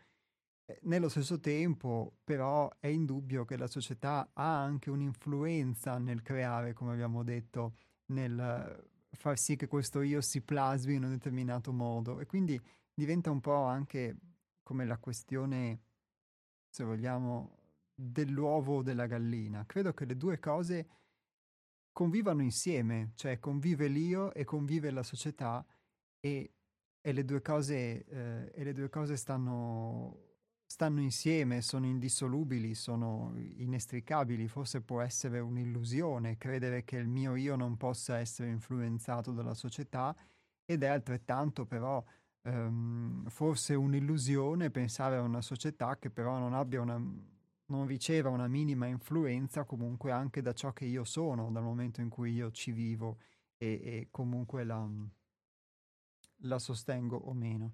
Nello 0.82 1.08
stesso 1.08 1.40
tempo, 1.40 2.16
però, 2.24 2.68
è 2.80 2.88
indubbio 2.88 3.46
che 3.46 3.58
la 3.58 3.68
società 3.68 4.28
ha 4.34 4.60
anche 4.60 4.90
un'influenza 4.90 6.00
nel 6.00 6.24
creare, 6.24 6.74
come 6.74 6.94
abbiamo 6.94 7.22
detto, 7.22 7.76
nel 8.08 8.90
far 9.12 9.38
sì 9.38 9.56
che 9.56 9.68
questo 9.68 10.02
io 10.02 10.22
si 10.22 10.42
plasmi 10.42 10.96
in 10.96 11.04
un 11.04 11.12
determinato 11.12 11.72
modo 11.72 12.20
e 12.20 12.26
quindi 12.26 12.60
diventa 12.92 13.30
un 13.30 13.40
po' 13.40 13.66
anche 13.66 14.18
come 14.64 14.84
la 14.84 14.98
questione, 14.98 15.80
se 16.72 16.84
vogliamo, 16.84 17.58
dell'uovo 17.94 18.78
o 18.78 18.82
della 18.82 19.06
gallina. 19.06 19.64
Credo 19.68 19.94
che 19.94 20.06
le 20.06 20.18
due 20.18 20.40
cose 20.40 20.88
convivano 22.00 22.42
insieme, 22.42 23.12
cioè 23.16 23.40
convive 23.40 23.90
l'io 23.90 24.34
e 24.34 24.46
convive 24.46 24.90
la 24.90 25.04
società 25.04 25.66
e, 26.22 26.54
e, 27.02 27.12
le, 27.12 27.26
due 27.26 27.42
cose, 27.42 28.06
eh, 28.06 28.52
e 28.56 28.64
le 28.64 28.72
due 28.72 28.88
cose 28.88 29.18
stanno 29.18 30.28
stanno 30.66 31.02
insieme, 31.02 31.62
sono 31.62 31.88
indissolubili, 31.88 32.74
sono 32.74 33.34
inestricabili. 33.36 34.48
Forse 34.48 34.80
può 34.82 35.02
essere 35.02 35.40
un'illusione 35.40 36.38
credere 36.38 36.86
che 36.86 36.96
il 36.96 37.10
mio 37.10 37.36
io 37.36 37.58
non 37.58 37.76
possa 37.76 38.18
essere 38.18 38.50
influenzato 38.50 39.34
dalla 39.34 39.56
società 39.56 40.16
ed 40.64 40.84
è 40.84 40.88
altrettanto 40.88 41.66
però 41.66 42.02
um, 42.44 43.28
forse 43.28 43.74
un'illusione 43.74 44.70
pensare 44.70 45.18
a 45.18 45.22
una 45.22 45.42
società 45.42 45.98
che 45.98 46.10
però 46.12 46.38
non 46.38 46.54
abbia 46.54 46.80
una 46.80 46.98
non 47.70 47.88
riceva 47.88 48.30
una 48.30 48.48
minima 48.48 48.86
influenza 48.86 49.64
comunque 49.64 50.12
anche 50.12 50.42
da 50.42 50.54
ciò 50.54 50.74
che 50.74 50.86
io 50.86 51.04
sono, 51.04 51.52
dal 51.52 51.64
momento 51.64 52.02
in 52.02 52.10
cui 52.10 52.34
io 52.34 52.52
ci 52.52 52.72
vivo 52.72 53.20
e, 53.58 53.68
e 53.84 54.08
comunque 54.12 54.64
la, 54.64 54.88
la 56.44 56.60
sostengo 56.60 57.18
o 57.18 57.34
meno. 57.34 57.74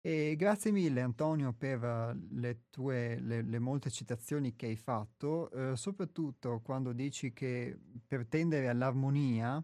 E 0.00 0.36
grazie 0.36 0.70
mille 0.70 1.00
Antonio 1.00 1.52
per 1.52 2.16
le 2.30 2.66
tue 2.70 3.18
le, 3.20 3.42
le 3.42 3.58
molte 3.58 3.90
citazioni 3.90 4.54
che 4.54 4.66
hai 4.66 4.76
fatto, 4.76 5.50
eh, 5.50 5.76
soprattutto 5.76 6.60
quando 6.60 6.92
dici 6.92 7.32
che 7.32 7.76
per 8.06 8.26
tendere 8.26 8.68
all'armonia, 8.68 9.62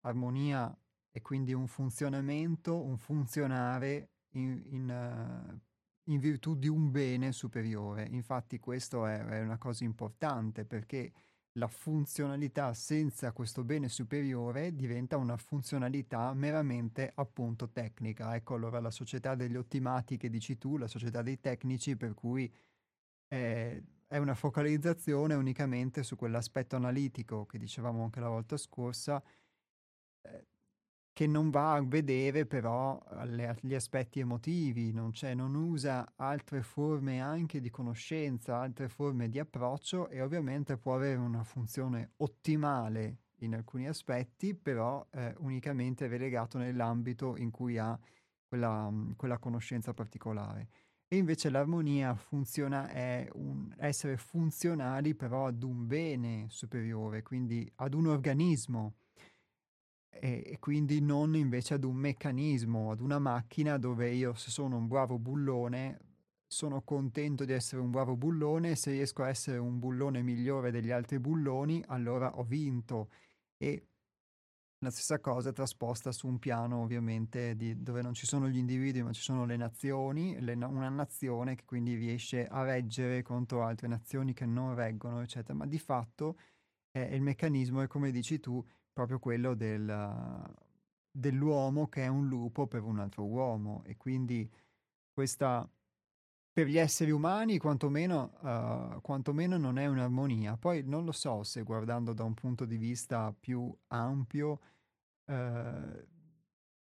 armonia 0.00 0.76
è 1.10 1.22
quindi 1.22 1.54
un 1.54 1.66
funzionamento, 1.66 2.82
un 2.82 2.98
funzionare 2.98 4.10
in, 4.32 4.60
in, 4.66 4.90
uh, 4.90 5.60
in 6.08 6.18
virtù 6.18 6.54
di 6.56 6.68
un 6.68 6.90
bene 6.90 7.32
superiore. 7.32 8.06
Infatti 8.10 8.58
questo 8.58 9.06
è, 9.06 9.24
è 9.24 9.40
una 9.40 9.58
cosa 9.58 9.84
importante 9.84 10.64
perché 10.64 11.12
la 11.56 11.68
funzionalità 11.68 12.74
senza 12.74 13.32
questo 13.32 13.64
bene 13.64 13.88
superiore 13.88 14.74
diventa 14.74 15.16
una 15.16 15.36
funzionalità 15.36 16.32
meramente 16.34 17.10
appunto 17.14 17.70
tecnica. 17.70 18.34
Ecco 18.34 18.54
allora 18.54 18.78
la 18.80 18.90
società 18.90 19.34
degli 19.34 19.56
ottimati 19.56 20.16
che 20.16 20.28
dici 20.28 20.58
tu, 20.58 20.76
la 20.76 20.86
società 20.86 21.22
dei 21.22 21.40
tecnici 21.40 21.96
per 21.96 22.14
cui 22.14 22.52
è, 23.26 23.82
è 24.06 24.16
una 24.18 24.34
focalizzazione 24.34 25.34
unicamente 25.34 26.02
su 26.02 26.16
quell'aspetto 26.16 26.76
analitico 26.76 27.46
che 27.46 27.58
dicevamo 27.58 28.04
anche 28.04 28.20
la 28.20 28.28
volta 28.28 28.56
scorsa, 28.56 29.22
eh, 30.22 30.46
che 31.16 31.26
non 31.26 31.48
va 31.48 31.72
a 31.72 31.82
vedere 31.82 32.44
però 32.44 33.02
le, 33.24 33.56
gli 33.62 33.72
aspetti 33.72 34.20
emotivi, 34.20 34.92
non, 34.92 35.12
non, 35.34 35.54
usa 35.54 36.12
altre 36.16 36.60
forme 36.60 37.22
anche 37.22 37.58
di 37.58 37.70
conoscenza, 37.70 38.58
altre 38.58 38.90
forme 38.90 39.30
di 39.30 39.38
approccio 39.38 40.10
e 40.10 40.20
ovviamente 40.20 40.76
può 40.76 40.94
avere 40.94 41.16
una 41.16 41.42
funzione 41.42 42.10
ottimale 42.18 43.20
in 43.36 43.54
alcuni 43.54 43.88
aspetti, 43.88 44.54
però 44.54 45.06
eh, 45.10 45.34
unicamente 45.38 46.06
relegato 46.06 46.58
nell'ambito 46.58 47.38
in 47.38 47.50
cui 47.50 47.78
ha 47.78 47.98
quella, 48.46 48.92
quella 49.16 49.38
conoscenza 49.38 49.94
particolare. 49.94 50.68
E 51.08 51.16
invece 51.16 51.48
l'armonia 51.48 52.14
funziona, 52.14 52.88
è 52.88 53.26
un, 53.32 53.74
essere 53.78 54.18
funzionali 54.18 55.14
però 55.14 55.46
ad 55.46 55.62
un 55.62 55.86
bene 55.86 56.44
superiore, 56.50 57.22
quindi 57.22 57.66
ad 57.76 57.94
un 57.94 58.08
organismo 58.08 58.96
e, 60.20 60.42
e, 60.46 60.58
quindi 60.58 61.00
non 61.00 61.34
invece 61.34 61.74
ad 61.74 61.84
un 61.84 61.96
meccanismo, 61.96 62.90
ad 62.90 63.00
una 63.00 63.18
macchina 63.18 63.78
dove 63.78 64.10
io 64.10 64.34
se 64.34 64.50
sono 64.50 64.76
un 64.76 64.86
bravo 64.86 65.18
bullone 65.18 66.00
sono 66.46 66.82
contento 66.82 67.44
di 67.44 67.52
essere 67.52 67.80
un 67.82 67.90
bravo 67.90 68.16
bullone 68.16 68.76
se 68.76 68.92
riesco 68.92 69.22
a 69.22 69.28
essere 69.28 69.58
un 69.58 69.78
bullone 69.78 70.22
migliore 70.22 70.70
degli 70.70 70.90
altri 70.90 71.18
bulloni 71.18 71.82
allora 71.88 72.38
ho 72.38 72.44
vinto. 72.44 73.10
E 73.56 73.88
la 74.80 74.90
stessa 74.90 75.18
cosa 75.18 75.52
trasposta 75.52 76.12
su 76.12 76.26
un 76.26 76.38
piano 76.38 76.82
ovviamente 76.82 77.56
di, 77.56 77.82
dove 77.82 78.02
non 78.02 78.12
ci 78.14 78.26
sono 78.26 78.48
gli 78.48 78.58
individui 78.58 79.02
ma 79.02 79.12
ci 79.12 79.22
sono 79.22 79.44
le 79.44 79.56
nazioni, 79.56 80.38
le, 80.40 80.52
una 80.52 80.88
nazione 80.88 81.54
che 81.54 81.64
quindi 81.64 81.94
riesce 81.94 82.46
a 82.46 82.62
reggere 82.62 83.22
contro 83.22 83.64
altre 83.64 83.88
nazioni 83.88 84.32
che 84.34 84.46
non 84.46 84.74
reggono 84.74 85.22
eccetera, 85.22 85.54
ma 85.54 85.66
di 85.66 85.78
fatto 85.78 86.38
eh, 86.92 87.14
il 87.14 87.22
meccanismo 87.22 87.82
è 87.82 87.86
come 87.86 88.10
dici 88.10 88.38
tu 88.38 88.64
proprio 88.96 89.18
quello 89.18 89.52
del, 89.52 90.54
dell'uomo 91.10 91.86
che 91.86 92.04
è 92.04 92.06
un 92.06 92.28
lupo 92.28 92.66
per 92.66 92.82
un 92.82 92.98
altro 92.98 93.26
uomo 93.26 93.82
e 93.84 93.98
quindi 93.98 94.50
questa 95.12 95.68
per 96.50 96.66
gli 96.66 96.78
esseri 96.78 97.10
umani 97.10 97.58
quantomeno, 97.58 98.32
uh, 98.40 99.02
quantomeno 99.02 99.58
non 99.58 99.76
è 99.76 99.84
un'armonia. 99.84 100.56
Poi 100.56 100.82
non 100.82 101.04
lo 101.04 101.12
so 101.12 101.42
se 101.42 101.62
guardando 101.62 102.14
da 102.14 102.24
un 102.24 102.32
punto 102.32 102.64
di 102.64 102.78
vista 102.78 103.34
più 103.38 103.70
ampio 103.88 104.60
uh, 105.26 106.06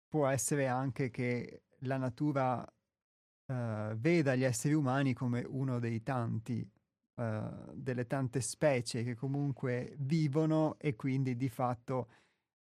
può 0.06 0.26
essere 0.26 0.66
anche 0.66 1.10
che 1.10 1.62
la 1.78 1.96
natura 1.96 2.58
uh, 2.60 3.94
veda 3.94 4.34
gli 4.34 4.44
esseri 4.44 4.74
umani 4.74 5.14
come 5.14 5.42
uno 5.48 5.78
dei 5.78 6.02
tanti 6.02 6.70
uh, 7.14 7.72
delle 7.74 8.06
tante 8.06 8.40
specie 8.40 9.02
che 9.02 9.14
comunque 9.14 9.94
vivono 9.98 10.76
e 10.78 10.96
quindi 10.96 11.36
di 11.36 11.48
fatto 11.48 12.08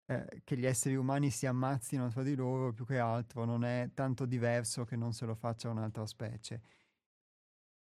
eh, 0.07 0.41
che 0.43 0.57
gli 0.57 0.65
esseri 0.65 0.95
umani 0.95 1.31
si 1.31 1.47
ammazzino 1.47 2.09
tra 2.09 2.21
di 2.21 2.35
loro 2.35 2.71
più 2.71 2.85
che 2.85 2.99
altro 2.99 3.43
non 3.43 3.63
è 3.63 3.89
tanto 3.93 4.25
diverso 4.25 4.85
che 4.85 4.95
non 4.95 5.13
se 5.13 5.25
lo 5.25 5.35
faccia 5.35 5.69
un'altra 5.69 6.05
specie. 6.05 6.61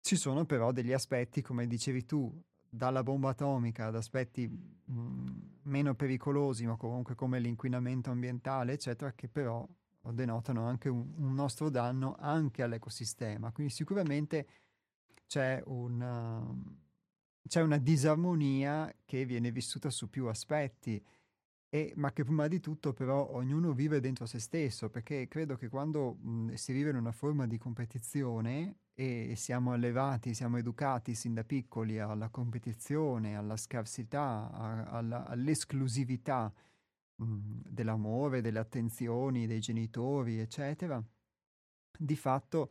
Ci 0.00 0.16
sono 0.16 0.44
però 0.44 0.72
degli 0.72 0.92
aspetti, 0.92 1.42
come 1.42 1.66
dicevi 1.66 2.04
tu, 2.04 2.42
dalla 2.68 3.02
bomba 3.02 3.30
atomica 3.30 3.86
ad 3.86 3.96
aspetti 3.96 4.48
mh, 4.48 4.92
mm, 4.92 5.26
meno 5.62 5.94
pericolosi, 5.94 6.66
ma 6.66 6.76
comunque 6.76 7.14
come 7.14 7.38
l'inquinamento 7.38 8.10
ambientale, 8.10 8.72
eccetera, 8.72 9.12
che 9.12 9.28
però 9.28 9.66
denotano 10.12 10.66
anche 10.66 10.88
un, 10.88 11.12
un 11.16 11.34
nostro 11.34 11.70
danno 11.70 12.16
anche 12.18 12.62
all'ecosistema. 12.62 13.52
Quindi 13.52 13.72
sicuramente 13.72 14.46
c'è 15.26 15.62
una, 15.66 16.38
um, 16.38 16.78
c'è 17.46 17.60
una 17.62 17.78
disarmonia 17.78 18.92
che 19.04 19.24
viene 19.24 19.50
vissuta 19.50 19.90
su 19.90 20.08
più 20.08 20.26
aspetti, 20.26 21.02
e, 21.68 21.92
ma 21.96 22.12
che 22.12 22.22
prima 22.22 22.46
di 22.46 22.60
tutto 22.60 22.92
però 22.92 23.30
ognuno 23.32 23.72
vive 23.72 23.98
dentro 24.00 24.26
se 24.26 24.38
stesso, 24.38 24.90
perché 24.90 25.26
credo 25.26 25.56
che 25.56 25.68
quando 25.68 26.14
mh, 26.14 26.52
si 26.54 26.72
vive 26.72 26.90
in 26.90 26.96
una 26.96 27.12
forma 27.12 27.46
di 27.46 27.58
competizione 27.58 28.76
e 28.94 29.34
siamo 29.36 29.72
allevati, 29.72 30.34
siamo 30.34 30.56
educati 30.56 31.14
sin 31.16 31.34
da 31.34 31.42
piccoli 31.42 31.98
alla 31.98 32.28
competizione, 32.28 33.34
alla 33.36 33.56
scarsità, 33.56 34.50
a, 34.52 34.84
alla, 34.84 35.26
all'esclusività 35.26 36.52
mh, 37.16 37.24
dell'amore, 37.68 38.40
delle 38.40 38.60
attenzioni 38.60 39.48
dei 39.48 39.58
genitori, 39.58 40.38
eccetera, 40.38 41.02
di 41.98 42.16
fatto 42.16 42.70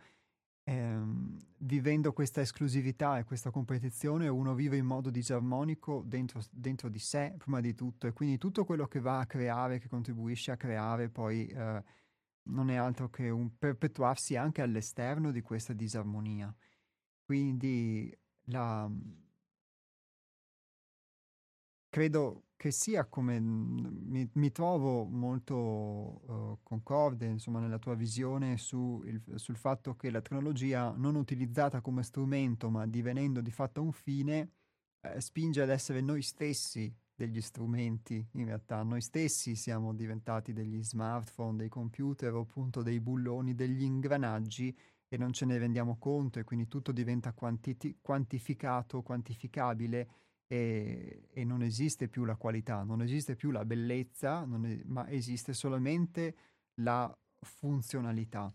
ehm, 0.63 1.37
vivendo 1.59 2.13
questa 2.13 2.41
esclusività 2.41 3.17
e 3.17 3.23
questa 3.23 3.51
competizione 3.51 4.27
uno 4.27 4.53
vive 4.53 4.77
in 4.77 4.85
modo 4.85 5.09
disarmonico 5.09 6.03
dentro, 6.05 6.41
dentro, 6.51 6.89
di 6.89 6.99
sé 6.99 7.33
prima 7.37 7.61
di 7.61 7.73
tutto 7.73 8.07
e 8.07 8.13
quindi 8.13 8.37
tutto 8.37 8.65
quello 8.65 8.87
che 8.87 8.99
va 8.99 9.19
a 9.19 9.25
creare, 9.25 9.79
che 9.79 9.87
contribuisce 9.87 10.51
a 10.51 10.57
creare 10.57 11.09
poi 11.09 11.47
eh, 11.47 11.83
non 12.43 12.69
è 12.69 12.75
altro 12.75 13.09
che 13.09 13.29
un 13.29 13.57
perpetuarsi 13.57 14.35
anche 14.35 14.61
all'esterno 14.61 15.31
di 15.31 15.41
questa 15.41 15.73
disarmonia. 15.73 16.53
Quindi 17.25 18.15
la, 18.47 18.89
credo 21.93 22.45
che 22.55 22.71
sia 22.71 23.05
come 23.05 23.39
mi, 23.39 24.27
mi 24.33 24.51
trovo 24.51 25.05
molto 25.05 25.53
uh, 25.55 26.57
concorde 26.63 27.27
insomma, 27.27 27.59
nella 27.59 27.77
tua 27.77 27.93
visione 27.93 28.57
su 28.57 29.03
il, 29.05 29.21
sul 29.35 29.57
fatto 29.57 29.95
che 29.95 30.09
la 30.09 30.19
tecnologia 30.19 30.91
non 30.97 31.13
utilizzata 31.13 31.81
come 31.81 32.01
strumento 32.01 32.71
ma 32.71 32.87
divenendo 32.87 33.41
di 33.41 33.51
fatto 33.51 33.83
un 33.83 33.91
fine 33.91 34.53
eh, 35.01 35.21
spinge 35.21 35.61
ad 35.61 35.69
essere 35.69 36.01
noi 36.01 36.23
stessi 36.23 36.91
degli 37.13 37.41
strumenti 37.41 38.27
in 38.31 38.45
realtà. 38.45 38.81
Noi 38.81 39.01
stessi 39.01 39.53
siamo 39.53 39.93
diventati 39.93 40.51
degli 40.51 40.83
smartphone, 40.83 41.57
dei 41.57 41.69
computer 41.69 42.33
o 42.33 42.39
appunto 42.39 42.81
dei 42.81 42.99
bulloni, 42.99 43.53
degli 43.53 43.83
ingranaggi 43.83 44.75
e 45.07 45.15
non 45.17 45.31
ce 45.31 45.45
ne 45.45 45.59
rendiamo 45.59 45.97
conto 45.99 46.39
e 46.39 46.43
quindi 46.43 46.67
tutto 46.67 46.91
diventa 46.91 47.33
quanti- 47.33 47.99
quantificato, 48.01 49.03
quantificabile 49.03 50.07
e, 50.53 51.29
e, 51.31 51.43
non 51.43 51.63
esiste 51.63 52.07
più 52.07 52.25
la 52.25 52.35
qualità, 52.35 52.83
non 52.83 53.01
esiste 53.01 53.35
più 53.35 53.49
la 53.49 53.65
bellezza, 53.65 54.43
è, 54.43 54.81
ma 54.85 55.09
esiste 55.09 55.51
solamente 55.51 56.35
la 56.75 57.11
funzionalità. 57.39 58.53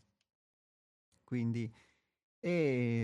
Quindi, 1.25 1.69
e, 2.39 2.51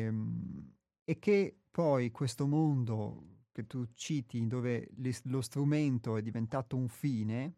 ehm, 0.07 0.75
e 1.03 1.19
che 1.19 1.59
poi 1.73 2.13
questo 2.13 2.47
mondo 2.47 3.41
che 3.51 3.67
tu 3.67 3.85
citi, 3.95 4.47
dove 4.47 4.91
lo 5.25 5.41
strumento 5.41 6.17
è 6.17 6.23
diventato 6.23 6.77
un 6.77 6.89
fine, 6.89 7.55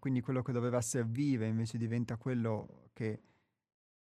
quindi 0.00 0.20
quello 0.20 0.42
che 0.42 0.50
doveva 0.50 0.80
servire 0.80 1.46
invece 1.46 1.78
diventa 1.78 2.16
quello 2.16 2.88
che, 2.92 3.22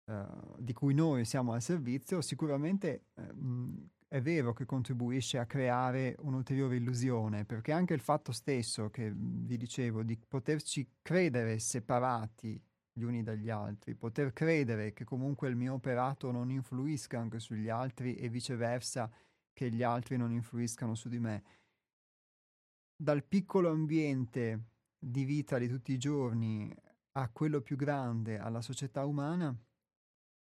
uh, 0.05 0.55
di 0.57 0.73
cui 0.73 0.95
noi 0.95 1.25
siamo 1.25 1.53
al 1.53 1.61
servizio, 1.61 2.21
sicuramente 2.21 3.05
uh, 3.13 3.89
è 4.09 4.21
vero 4.21 4.53
che 4.53 4.65
contribuisce 4.65 5.37
a 5.37 5.45
creare 5.45 6.15
un'ulteriore 6.19 6.77
illusione, 6.77 7.43
perché 7.43 7.73
anche 7.73 7.93
il 7.93 7.99
fatto 7.99 8.31
stesso 8.31 8.89
che 8.89 9.11
vi 9.13 9.57
dicevo 9.57 10.03
di 10.03 10.17
poterci 10.17 10.87
credere 11.01 11.59
separati 11.59 12.61
gli 12.93 13.03
uni 13.03 13.21
dagli 13.21 13.49
altri, 13.49 13.95
poter 13.95 14.33
credere 14.33 14.93
che 14.93 15.03
comunque 15.03 15.49
il 15.49 15.55
mio 15.55 15.73
operato 15.73 16.31
non 16.31 16.49
influisca 16.49 17.19
anche 17.19 17.39
sugli 17.39 17.69
altri 17.69 18.15
e 18.15 18.29
viceversa 18.29 19.11
che 19.53 19.69
gli 19.69 19.83
altri 19.83 20.17
non 20.17 20.31
influiscano 20.31 20.95
su 20.95 21.09
di 21.09 21.19
me. 21.19 21.43
Dal 22.95 23.23
piccolo 23.23 23.69
ambiente 23.69 24.69
di 24.97 25.25
vita 25.25 25.57
di 25.59 25.67
tutti 25.67 25.91
i 25.91 25.99
giorni 25.99 26.73
a 27.11 27.29
quello 27.29 27.61
più 27.61 27.75
grande, 27.75 28.39
alla 28.39 28.61
società 28.61 29.05
umana, 29.05 29.55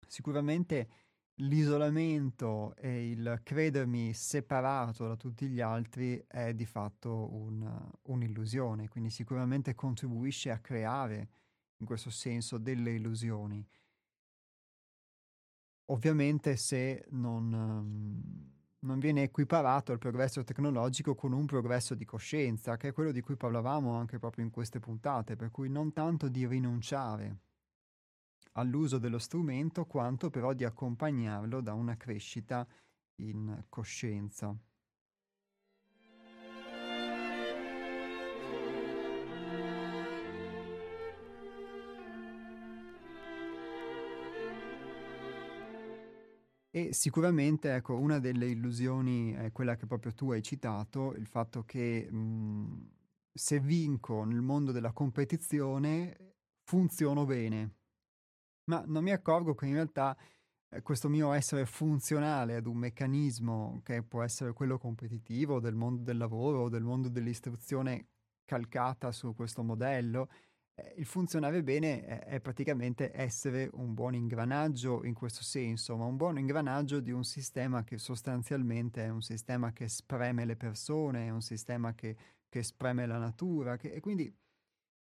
sicuramente 0.07 1.09
l'isolamento 1.40 2.76
e 2.76 3.10
il 3.12 3.42
credermi 3.44 4.14
separato 4.14 5.08
da 5.08 5.16
tutti 5.16 5.48
gli 5.48 5.62
altri 5.62 6.24
è 6.28 6.54
di 6.54 6.66
fatto 6.66 7.34
un, 7.34 7.90
un'illusione, 8.04 8.88
quindi 8.88 9.10
sicuramente 9.10 9.76
contribuisce 9.76 10.52
a 10.52 10.60
creare 10.60 11.30
in 11.78 11.86
questo 11.86 12.10
senso 12.10 12.58
delle 12.58 12.92
illusioni. 12.92 13.66
Ovviamente 15.92 16.56
se 16.56 17.06
non, 17.12 17.52
um, 17.52 18.52
non 18.80 19.00
viene 19.00 19.24
equiparato 19.24 19.92
il 19.92 19.98
progresso 19.98 20.44
tecnologico 20.44 21.16
con 21.16 21.32
un 21.32 21.46
progresso 21.46 21.96
di 21.96 22.06
coscienza, 22.06 22.78
che 22.78 22.90
è 22.90 22.94
quello 22.94 23.12
di 23.12 23.22
cui 23.22 23.38
parlavamo 23.38 23.94
anche 23.94 24.20
proprio 24.20 24.44
in 24.44 24.52
queste 24.52 24.80
puntate, 24.80 25.36
per 25.36 25.52
cui 25.52 25.70
non 25.70 25.94
tanto 25.94 26.28
di 26.28 26.46
rinunciare 26.46 27.40
all'uso 28.54 28.97
dello 28.97 29.20
strumento, 29.20 29.86
quanto 29.86 30.30
però 30.30 30.54
di 30.54 30.64
accompagnarlo 30.64 31.62
da 31.62 31.74
una 31.74 31.97
crescita 31.97 32.68
in 33.22 33.64
coscienza. 33.70 34.56
E 46.72 46.93
sicuramente, 46.93 47.74
ecco, 47.74 47.97
una 47.97 48.20
delle 48.20 48.47
illusioni 48.47 49.34
è 49.34 49.52
quella 49.52 49.76
che 49.76 49.88
proprio 49.88 50.14
tu 50.14 50.32
hai 50.32 50.43
citato, 50.43 51.14
il 51.16 51.26
fatto 51.26 51.64
che 51.64 52.10
mh, 52.10 52.91
se 53.34 53.60
vinco 53.60 54.24
nel 54.24 54.41
mondo 54.41 54.72
della 54.72 54.91
competizione 54.91 56.36
funziono 56.64 57.26
bene 57.26 57.79
ma 58.70 58.84
non 58.86 59.03
mi 59.03 59.11
accorgo 59.11 59.55
che 59.55 59.65
in 59.65 59.74
realtà 59.74 60.15
eh, 60.70 60.82
questo 60.82 61.09
mio 61.09 61.34
essere 61.34 61.65
funzionale 61.65 62.55
ad 62.55 62.67
un 62.67 62.78
meccanismo 62.78 63.82
che 63.84 64.03
può 64.03 64.22
essere 64.24 64.53
quello 64.53 64.78
competitivo 64.78 65.59
del 65.59 65.76
mondo 65.76 66.03
del 66.03 66.17
lavoro 66.17 66.61
o 66.61 66.70
del 66.70 66.84
mondo 66.84 67.09
dell'istruzione 67.09 68.07
calcata 68.45 69.11
su 69.11 69.34
questo 69.36 69.63
modello, 69.63 70.30
eh, 70.76 70.93
il 70.97 71.05
funzionare 71.05 71.63
bene 71.63 72.03
è, 72.05 72.39
praticamente 72.39 73.11
essere 73.13 73.70
un 73.74 73.93
buon 73.95 74.13
ingranaggio 74.13 75.03
in 75.03 75.13
questo 75.15 75.43
senso, 75.43 75.97
ma 75.97 76.05
un 76.05 76.15
buon 76.15 76.38
ingranaggio 76.38 76.99
di 76.99 77.11
un 77.11 77.24
sistema 77.24 77.84
che 77.84 77.97
sostanzialmente 77.97 79.03
è 79.03 79.09
un 79.09 79.22
sistema 79.22 79.72
che 79.72 79.88
spreme 79.88 80.45
le 80.45 80.55
persone, 80.55 81.26
è 81.28 81.30
un 81.32 81.41
sistema 81.41 81.93
che, 81.95 82.15
che 82.47 82.61
spreme 82.61 83.07
la 83.07 83.17
natura, 83.17 83.78
che, 83.78 83.91
e 83.91 83.99
quindi 83.99 84.32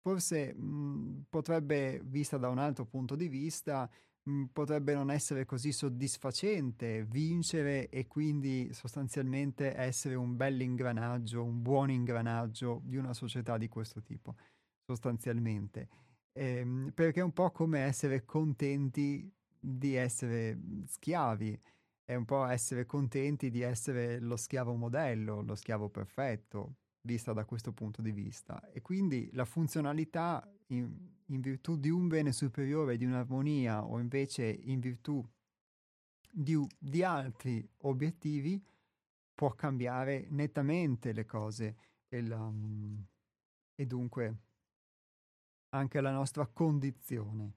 forse 0.05 0.53
mh, 0.53 0.61
mhmm, 0.63 1.23
potrebbe, 1.29 1.99
vista 2.05 2.37
da 2.37 2.49
un 2.49 2.59
altro 2.59 2.85
punto 2.85 3.15
di 3.15 3.27
vista, 3.27 3.89
mh, 4.23 4.31
mhmm, 4.31 4.45
potrebbe 4.53 4.93
non 4.93 5.09
essere 5.11 5.45
così 5.45 5.71
soddisfacente 5.71 7.03
vincere 7.05 7.89
e 7.89 8.05
quindi 8.07 8.71
sostanzialmente 8.73 9.75
essere 9.75 10.13
un 10.15 10.35
bel 10.35 10.61
ingranaggio, 10.61 11.43
un 11.43 11.61
buon 11.61 11.89
ingranaggio 11.89 12.81
di 12.85 12.97
una 12.97 13.13
società 13.13 13.57
di 13.57 13.67
questo 13.67 14.01
tipo, 14.03 14.35
sostanzialmente. 14.85 15.89
Ehm, 16.33 16.91
perché 16.93 17.21
è 17.21 17.23
un 17.23 17.33
po' 17.33 17.49
come 17.51 17.79
essere 17.79 18.25
contenti 18.25 19.31
di 19.59 19.95
essere 19.95 20.55
mhmm, 20.55 20.83
schiavi, 20.85 21.59
è 22.03 22.13
un 22.15 22.25
po' 22.25 22.45
essere 22.45 22.85
contenti 22.85 23.49
di 23.49 23.61
essere 23.61 24.19
lo 24.19 24.35
schiavo 24.37 24.75
modello, 24.75 25.41
lo 25.41 25.55
schiavo 25.55 25.89
perfetto, 25.89 26.75
vista 27.05 27.31
da 27.31 27.45
questo 27.45 27.71
punto 27.71 28.01
di 28.01 28.11
vista. 28.11 28.69
E 28.71 28.81
quindi 28.81 29.29
la 29.33 29.45
funzionalità 29.45 30.45
in, 30.67 30.91
in 31.27 31.41
virtù 31.41 31.77
di 31.77 31.89
un 31.89 32.07
bene 32.07 32.31
superiore, 32.33 32.97
di 32.97 33.05
un'armonia 33.05 33.85
o 33.85 33.99
invece 33.99 34.45
in 34.45 34.79
virtù 34.79 35.25
di, 36.29 36.57
di 36.77 37.03
altri 37.03 37.67
obiettivi 37.81 38.61
può 39.33 39.53
cambiare 39.53 40.27
nettamente 40.29 41.13
le 41.13 41.25
cose 41.25 41.75
e, 42.09 42.21
la, 42.21 42.51
e 43.75 43.85
dunque 43.85 44.37
anche 45.69 46.01
la 46.01 46.11
nostra 46.11 46.47
condizione. 46.47 47.53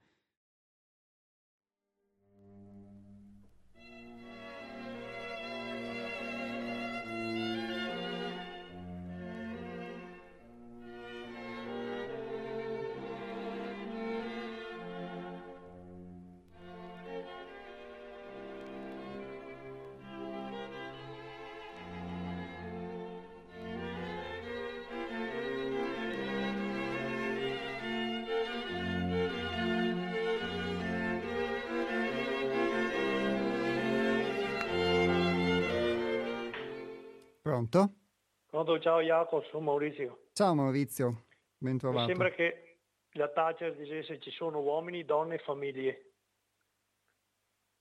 Pronto? 37.68 37.94
Pronto, 38.46 38.80
ciao 38.80 39.02
Jacopo, 39.02 39.42
sono 39.50 39.64
Maurizio. 39.64 40.28
Ciao 40.32 40.54
Maurizio, 40.54 41.26
ben 41.58 41.76
trovato. 41.76 42.06
Mi 42.06 42.08
sembra 42.08 42.30
che 42.30 42.78
la 43.12 43.28
Thatcher 43.28 43.76
dicesse 43.76 44.18
ci 44.20 44.30
sono 44.30 44.60
uomini, 44.60 45.04
donne 45.04 45.34
e 45.34 45.38
famiglie. 45.40 46.12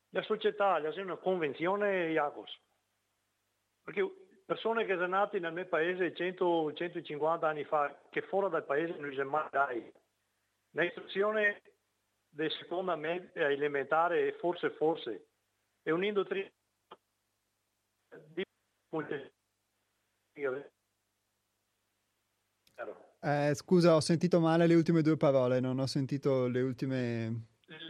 La 0.10 0.22
società 0.24 0.78
è 0.78 1.02
una 1.02 1.16
convenzione, 1.16 2.10
Jacopo. 2.12 2.46
Perché 3.84 4.10
persone 4.46 4.86
che 4.86 4.96
sono 4.96 5.08
nate 5.08 5.40
nel 5.40 5.54
mio 5.54 5.66
paese 5.68 6.14
100, 6.14 6.74
150 6.74 7.48
anni 7.48 7.64
fa, 7.64 7.98
che 8.10 8.22
fuori 8.24 8.50
dal 8.50 8.66
paese 8.66 8.98
non 8.98 9.14
si 9.14 9.22
mai 9.22 9.48
dai. 9.52 9.94
L'istruzione 10.72 11.62
del 12.28 12.52
seconda 12.52 12.98
media 12.98 13.50
elementare, 13.50 14.34
forse 14.34 14.70
forse, 14.72 15.28
è 15.82 15.92
un'indottrina 15.92 16.52
di 18.34 18.44
eh, 23.22 23.56
scusa, 23.56 23.96
ho 23.96 24.00
sentito 24.00 24.40
male 24.40 24.68
le 24.68 24.76
ultime 24.76 25.02
due 25.02 25.18
parole, 25.18 25.60
non 25.60 25.80
ho 25.80 25.88
sentito 25.88 26.48
le 26.48 26.62
ultime... 26.62 27.46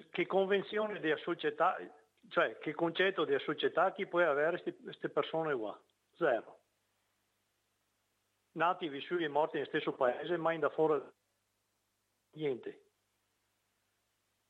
Che 0.10 0.26
convenzione 0.26 1.00
di 1.00 1.14
società, 1.24 1.78
cioè 2.30 2.58
che 2.58 2.74
concetto 2.74 3.24
di 3.26 3.38
società 3.39 3.91
chi 3.93 4.08
può 4.08 4.22
avere 4.22 4.64
queste 4.82 5.10
persone 5.10 5.54
qua? 5.56 5.80
Zero. 6.16 6.62
Nati, 8.54 8.89
vissuti 8.89 9.24
e 9.24 9.28
morti 9.28 9.58
nello 9.58 9.68
stesso 9.68 9.93
paese, 9.93 10.36
ma 10.38 10.54
in 10.54 10.62
da 10.62 10.70
fuori 10.70 11.00
niente. 12.32 12.86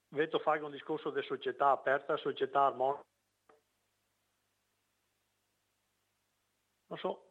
Vedo 0.10 0.40
fare 0.40 0.62
un 0.62 0.72
discorso 0.72 1.10
di 1.10 1.22
società 1.24 1.72
aperta, 1.72 2.16
società 2.16 2.68
armonica. 2.68 3.04
Non 6.88 6.98
so, 7.00 7.27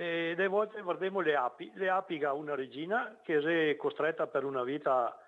e 0.00 0.34
delle 0.36 0.46
volte 0.46 0.80
guardiamo 0.80 1.18
le 1.18 1.34
api. 1.34 1.72
Le 1.74 1.88
api 1.88 2.22
ha 2.22 2.32
una 2.32 2.54
regina 2.54 3.18
che 3.24 3.70
è 3.70 3.76
costretta 3.76 4.28
per 4.28 4.44
una 4.44 4.62
vita, 4.62 5.20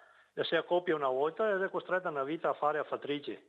si 0.42 0.54
accoppia 0.54 0.94
una 0.94 1.08
volta 1.08 1.52
ed 1.52 1.60
è 1.60 1.68
costretta 1.68 2.08
una 2.08 2.22
vita 2.22 2.50
a 2.50 2.54
fare 2.54 2.78
affattrice. 2.78 3.48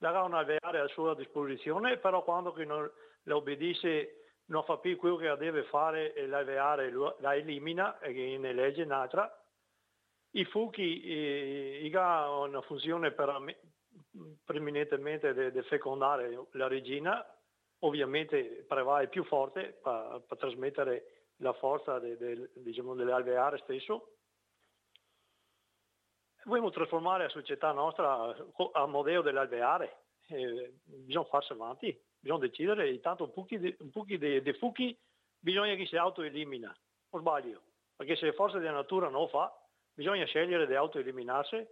Ha 0.00 0.22
un 0.22 0.34
alveare 0.34 0.80
a 0.80 0.86
sua 0.88 1.14
disposizione, 1.14 1.96
però 1.96 2.22
quando 2.22 2.54
non 2.64 2.90
le 3.22 3.32
obbedisce 3.32 4.16
non 4.46 4.62
fa 4.64 4.76
più 4.76 4.98
quello 4.98 5.16
che 5.16 5.34
deve 5.38 5.62
fare 5.64 6.12
e 6.12 6.26
l'alveare 6.26 6.92
la 7.20 7.34
elimina 7.34 7.98
e 7.98 8.36
ne 8.36 8.52
legge 8.52 8.82
un'altra. 8.82 9.34
I 10.32 10.44
fuchi 10.44 11.02
eh, 11.02 11.90
hanno 11.96 12.42
una 12.42 12.60
funzione 12.60 13.12
per, 13.12 13.56
preminentemente 14.44 15.52
di 15.52 15.62
fecondare 15.62 16.38
la 16.52 16.68
regina, 16.68 17.24
ovviamente 17.80 18.64
prevale 18.66 19.08
più 19.08 19.24
forte 19.24 19.78
per, 19.82 20.24
trasmettere 20.38 21.28
la 21.36 21.52
forza 21.54 21.98
de, 21.98 22.16
de, 22.16 22.50
diciamo, 22.54 22.94
dell'alveare 22.94 23.58
stesso. 23.58 24.16
Vogliamo 26.44 26.70
trasformare 26.70 27.24
la 27.24 27.28
società 27.28 27.70
nostra 27.72 28.34
a 28.72 28.86
modello 28.86 29.22
dell'alveare, 29.22 30.04
eh, 30.28 30.72
bisogna 30.84 31.26
farsi 31.26 31.52
avanti, 31.52 31.98
bisogna 32.18 32.40
decidere, 32.40 32.90
intanto 32.90 33.24
un 33.24 33.32
pochi 33.32 33.58
di 34.18 34.52
fuchi 34.54 34.98
bisogna 35.38 35.74
che 35.74 35.86
si 35.86 35.96
autoelimina, 35.96 36.74
o 37.10 37.18
sbaglio, 37.18 37.62
perché 37.94 38.16
se 38.16 38.26
le 38.26 38.32
forze 38.32 38.58
della 38.58 38.72
natura 38.72 39.08
non 39.08 39.22
lo 39.22 39.28
fa, 39.28 39.54
bisogna 39.92 40.24
scegliere 40.24 40.66
di 40.66 40.74
autoeliminarsi 40.74 41.66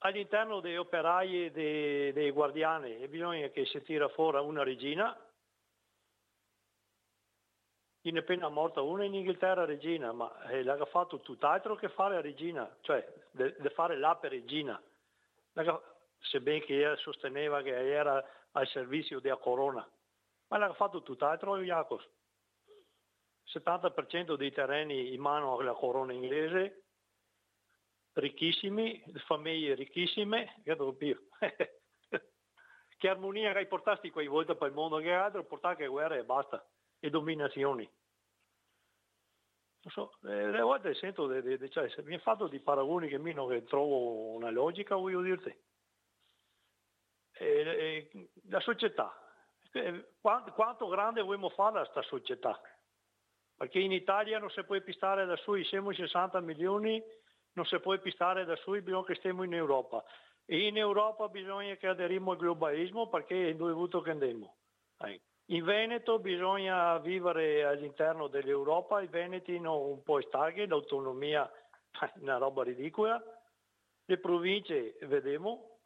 all'interno 0.00 0.60
dei 0.60 0.76
operai 0.76 1.46
e 1.46 1.50
dei, 1.50 2.12
dei 2.12 2.30
guardiani 2.30 3.06
bisogna 3.08 3.48
che 3.48 3.64
si 3.66 3.82
tira 3.82 4.08
fuori 4.08 4.38
una 4.38 4.62
regina. 4.62 5.16
In 8.04 8.16
appena 8.16 8.48
morta 8.48 8.80
una 8.80 9.04
in 9.04 9.14
Inghilterra 9.14 9.66
regina, 9.66 10.12
ma 10.12 10.42
eh, 10.44 10.62
l'ha 10.62 10.82
fatto 10.86 11.20
tutt'altro 11.20 11.76
che 11.76 11.90
fare 11.90 12.14
la 12.14 12.22
regina, 12.22 12.76
cioè 12.80 13.06
di 13.30 13.68
fare 13.74 13.98
l'ape 13.98 14.28
regina, 14.28 14.80
sebbene 16.18 16.60
che 16.60 16.94
sosteneva 16.96 17.60
che 17.60 17.92
era 17.92 18.24
al 18.52 18.66
servizio 18.68 19.20
della 19.20 19.36
corona, 19.36 19.86
ma 20.48 20.56
l'ha 20.56 20.72
fatto 20.72 21.02
tutt'altro 21.02 21.60
Iacos. 21.60 22.08
70% 23.52 24.34
dei 24.34 24.52
terreni 24.52 25.12
in 25.12 25.20
mano 25.20 25.58
alla 25.58 25.74
corona 25.74 26.14
inglese, 26.14 26.84
ricchissimi, 28.14 29.02
famiglie 29.26 29.74
ricchissime, 29.74 30.60
che 30.62 30.70
armonia 33.08 33.54
hai 33.54 33.66
portati 33.66 34.10
quei 34.10 34.26
volte 34.26 34.56
per 34.56 34.68
il 34.68 34.74
mondo 34.74 34.98
che 34.98 35.12
altro, 35.12 35.44
portare 35.44 35.86
guerre 35.86 36.18
e 36.18 36.24
basta 36.24 36.64
e 36.98 37.10
dominazioni. 37.10 37.88
Non 39.82 39.92
so, 39.92 40.16
le 40.20 40.60
volte 40.60 40.94
sento, 40.94 41.26
de, 41.26 41.40
de, 41.40 41.56
de, 41.56 41.70
cioè, 41.70 41.90
mi 42.02 42.14
è 42.14 42.18
fatto 42.18 42.48
di 42.48 42.60
paragoni 42.60 43.08
che 43.08 43.18
mi 43.18 43.32
non 43.32 43.64
trovo 43.64 44.34
una 44.34 44.50
logica, 44.50 44.94
voglio 44.94 45.22
dirti. 45.22 45.56
E, 47.32 48.10
e, 48.12 48.30
la 48.50 48.60
società, 48.60 49.10
eh, 49.72 50.16
quanto, 50.20 50.52
quanto, 50.52 50.86
grande 50.86 51.22
vogliamo 51.22 51.48
fare 51.48 51.78
questa 51.78 52.02
società? 52.02 52.60
Perché 53.56 53.78
in 53.78 53.92
Italia 53.92 54.38
non 54.38 54.50
si 54.50 54.62
può 54.64 54.78
pistare 54.82 55.24
da 55.24 55.36
sui, 55.36 55.64
siamo 55.64 55.92
60 55.92 56.40
milioni, 56.40 57.02
non 57.52 57.64
si 57.66 57.78
può 57.80 57.96
pistare 57.98 58.44
da 58.44 58.56
sui, 58.56 58.80
bisogna 58.80 59.04
che 59.04 59.14
stiamo 59.16 59.42
in 59.42 59.54
Europa. 59.54 60.04
E 60.44 60.66
in 60.66 60.76
Europa 60.76 61.28
bisogna 61.28 61.74
che 61.76 61.86
aderimo 61.86 62.32
al 62.32 62.36
globalismo 62.36 63.08
perché 63.08 63.50
è 63.50 63.54
dovuto 63.54 64.00
che 64.00 64.10
andiamo. 64.10 64.56
In 65.46 65.64
Veneto 65.64 66.20
bisogna 66.20 66.98
vivere 66.98 67.64
all'interno 67.64 68.28
dell'Europa, 68.28 69.00
i 69.00 69.08
veneti 69.08 69.58
non 69.58 70.00
può 70.04 70.20
stare, 70.20 70.66
l'autonomia 70.66 71.50
è 71.90 72.12
una 72.20 72.36
roba 72.36 72.62
ridicola, 72.62 73.20
le 74.04 74.18
province, 74.18 74.96
vediamo, 75.02 75.78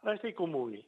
resta 0.00 0.26
i 0.26 0.34
comuni. 0.34 0.86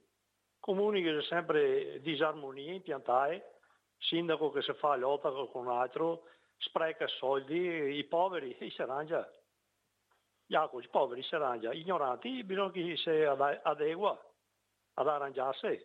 Comuni 0.59 1.03
che 1.03 1.09
sono 1.09 1.23
sempre 1.23 2.01
disarmonia 2.01 2.73
impiantate, 2.73 3.59
sindaco 3.97 4.51
che 4.51 4.63
si 4.63 4.73
fa 4.75 4.97
lotta 4.97 5.31
con 5.31 5.67
un 5.67 5.69
altro, 5.69 6.25
spreca 6.59 7.07
soldi, 7.07 7.97
i 7.97 8.05
poveri, 8.05 8.55
si 8.71 8.83
arrangia. 8.83 9.27
Jacopo, 10.51 10.81
i 10.81 10.89
poveri 10.89 11.23
si 11.23 11.37
arrangia, 11.37 11.73
ignoranti 11.73 12.43
bisogna 12.43 12.73
che 12.73 12.97
si 12.97 13.09
adegua 13.09 14.21
ad 14.95 15.07
arrangiarsi. 15.07 15.81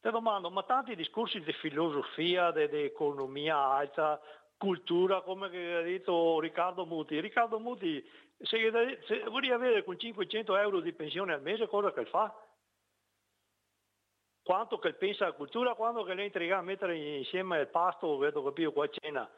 Ti 0.00 0.10
domando, 0.10 0.50
ma 0.50 0.64
tanti 0.64 0.96
discorsi 0.96 1.40
di 1.40 1.52
filosofia, 1.52 2.50
di, 2.50 2.62
economia 2.82 3.56
alta, 3.56 4.20
cultura, 4.56 5.22
come 5.22 5.46
ha 5.46 5.82
detto 5.82 6.40
Riccardo 6.40 6.84
Muti. 6.84 7.20
Riccardo 7.20 7.60
Muti, 7.60 8.04
se, 8.38 8.98
se 9.06 9.22
vuoi 9.28 9.50
avere 9.52 9.84
con 9.84 9.96
500 9.96 10.56
euro 10.56 10.80
di 10.80 10.92
pensione 10.92 11.32
al 11.32 11.42
mese, 11.42 11.68
cosa 11.68 11.92
che 11.92 12.04
fa? 12.06 12.34
Quanto 14.42 14.78
che 14.78 14.94
pensa 14.94 15.26
a 15.26 15.32
cultura, 15.32 15.74
quando 15.74 16.02
che 16.02 16.14
lei 16.14 16.26
intriga 16.26 16.58
a 16.58 16.62
mettere 16.62 16.96
insieme 16.96 17.60
il 17.60 17.68
pasto, 17.68 18.18
vedo 18.18 18.42
capito 18.42 18.72
qua 18.72 18.88
cena. 18.88 19.30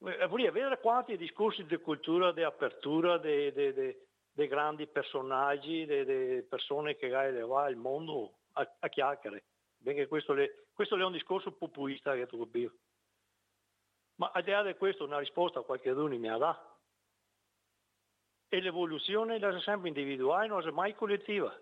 Eh, 0.00 0.26
vuoi 0.28 0.46
avere 0.46 0.78
quanti 0.78 1.16
discorsi 1.16 1.64
di 1.64 1.76
cultura, 1.78 2.32
di 2.32 2.42
apertura, 2.42 3.18
dei 3.18 3.96
grandi 4.32 4.86
personaggi, 4.86 5.84
delle 5.84 6.44
persone 6.44 6.96
che 6.96 7.08
va 7.08 7.68
il 7.68 7.76
mondo 7.76 8.38
a, 8.52 8.76
a 8.78 8.88
chiacchiere. 8.88 9.44
Benché 9.76 10.06
questo, 10.06 10.34
le, 10.34 10.66
questo 10.72 10.96
è 10.96 11.04
un 11.04 11.12
discorso 11.12 11.52
populista 11.52 12.14
che 12.14 12.26
tu 12.26 12.38
capisci. 12.38 12.78
Ma 14.16 14.30
al 14.32 14.42
di 14.42 14.50
là 14.50 14.62
di 14.62 14.74
questo 14.74 15.04
una 15.04 15.18
risposta 15.18 15.62
qualcuno 15.62 16.16
mi 16.16 16.28
ha 16.28 16.36
dato. 16.36 16.76
E 18.48 18.60
l'evoluzione 18.60 19.36
è 19.36 19.60
sempre 19.60 19.88
individuale, 19.88 20.48
non 20.48 20.66
è 20.66 20.70
mai 20.70 20.94
collettiva. 20.94 21.54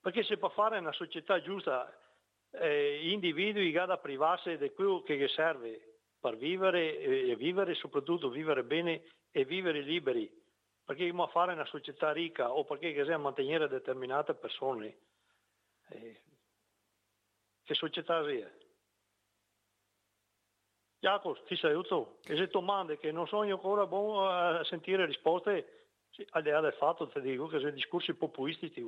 Perché 0.00 0.22
se 0.22 0.36
per 0.36 0.50
fare 0.52 0.78
una 0.78 0.92
società 0.92 1.40
giusta, 1.40 1.92
eh, 2.50 3.10
individui 3.10 3.72
da 3.72 3.98
privarsi 3.98 4.56
di 4.56 4.70
quello 4.72 5.02
che 5.02 5.26
serve 5.28 5.87
per 6.20 6.36
vivere 6.36 6.98
e 6.98 7.36
vivere 7.36 7.74
soprattutto 7.74 8.30
vivere 8.30 8.64
bene 8.64 9.02
e 9.30 9.44
vivere 9.44 9.80
liberi. 9.80 10.26
Perché 10.84 11.06
dobbiamo 11.06 11.28
fare 11.28 11.52
una 11.52 11.66
società 11.66 12.12
ricca 12.12 12.52
o 12.52 12.64
perché 12.64 12.92
bisogna 12.92 13.18
mantenere 13.18 13.68
determinate 13.68 14.34
persone 14.34 14.98
eh, 15.90 16.22
che 17.64 17.74
società 17.74 18.26
è? 18.26 18.50
Jacopo, 21.00 21.42
ti 21.46 21.56
saluto. 21.56 22.18
E 22.24 22.36
se 22.36 22.46
domande 22.46 22.98
che 22.98 23.12
non 23.12 23.26
sono 23.26 23.42
ancora 23.42 23.86
buono 23.86 24.28
a 24.28 24.64
sentire 24.64 25.06
risposte, 25.06 25.88
al 26.30 26.42
di 26.42 26.50
là 26.50 26.60
del 26.60 26.72
fatto 26.72 27.08
ti 27.08 27.20
dico 27.20 27.46
che 27.46 27.58
sono 27.58 27.70
discorsi 27.70 28.14
populistici. 28.14 28.82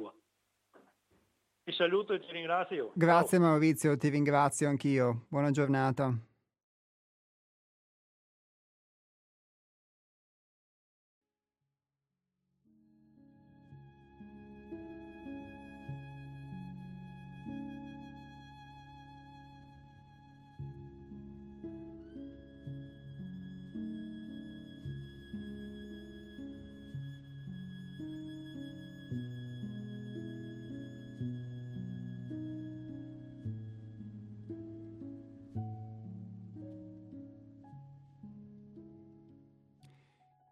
Ti 1.62 1.72
saluto 1.72 2.14
e 2.14 2.20
ti 2.20 2.32
ringrazio. 2.32 2.92
Grazie 2.94 3.38
Ciao. 3.38 3.46
Maurizio, 3.46 3.96
ti 3.96 4.08
ringrazio 4.08 4.68
anch'io. 4.68 5.26
Buona 5.28 5.50
giornata. 5.50 6.29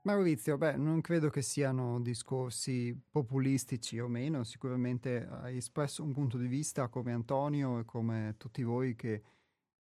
Maurizio, 0.08 0.56
beh, 0.56 0.76
non 0.76 1.02
credo 1.02 1.28
che 1.28 1.42
siano 1.42 2.00
discorsi 2.00 2.98
populistici 3.10 3.98
o 3.98 4.08
meno, 4.08 4.42
sicuramente 4.42 5.26
hai 5.28 5.58
espresso 5.58 6.02
un 6.02 6.14
punto 6.14 6.38
di 6.38 6.46
vista 6.46 6.88
come 6.88 7.12
Antonio 7.12 7.80
e 7.80 7.84
come 7.84 8.34
tutti 8.38 8.62
voi 8.62 8.96
che, 8.96 9.22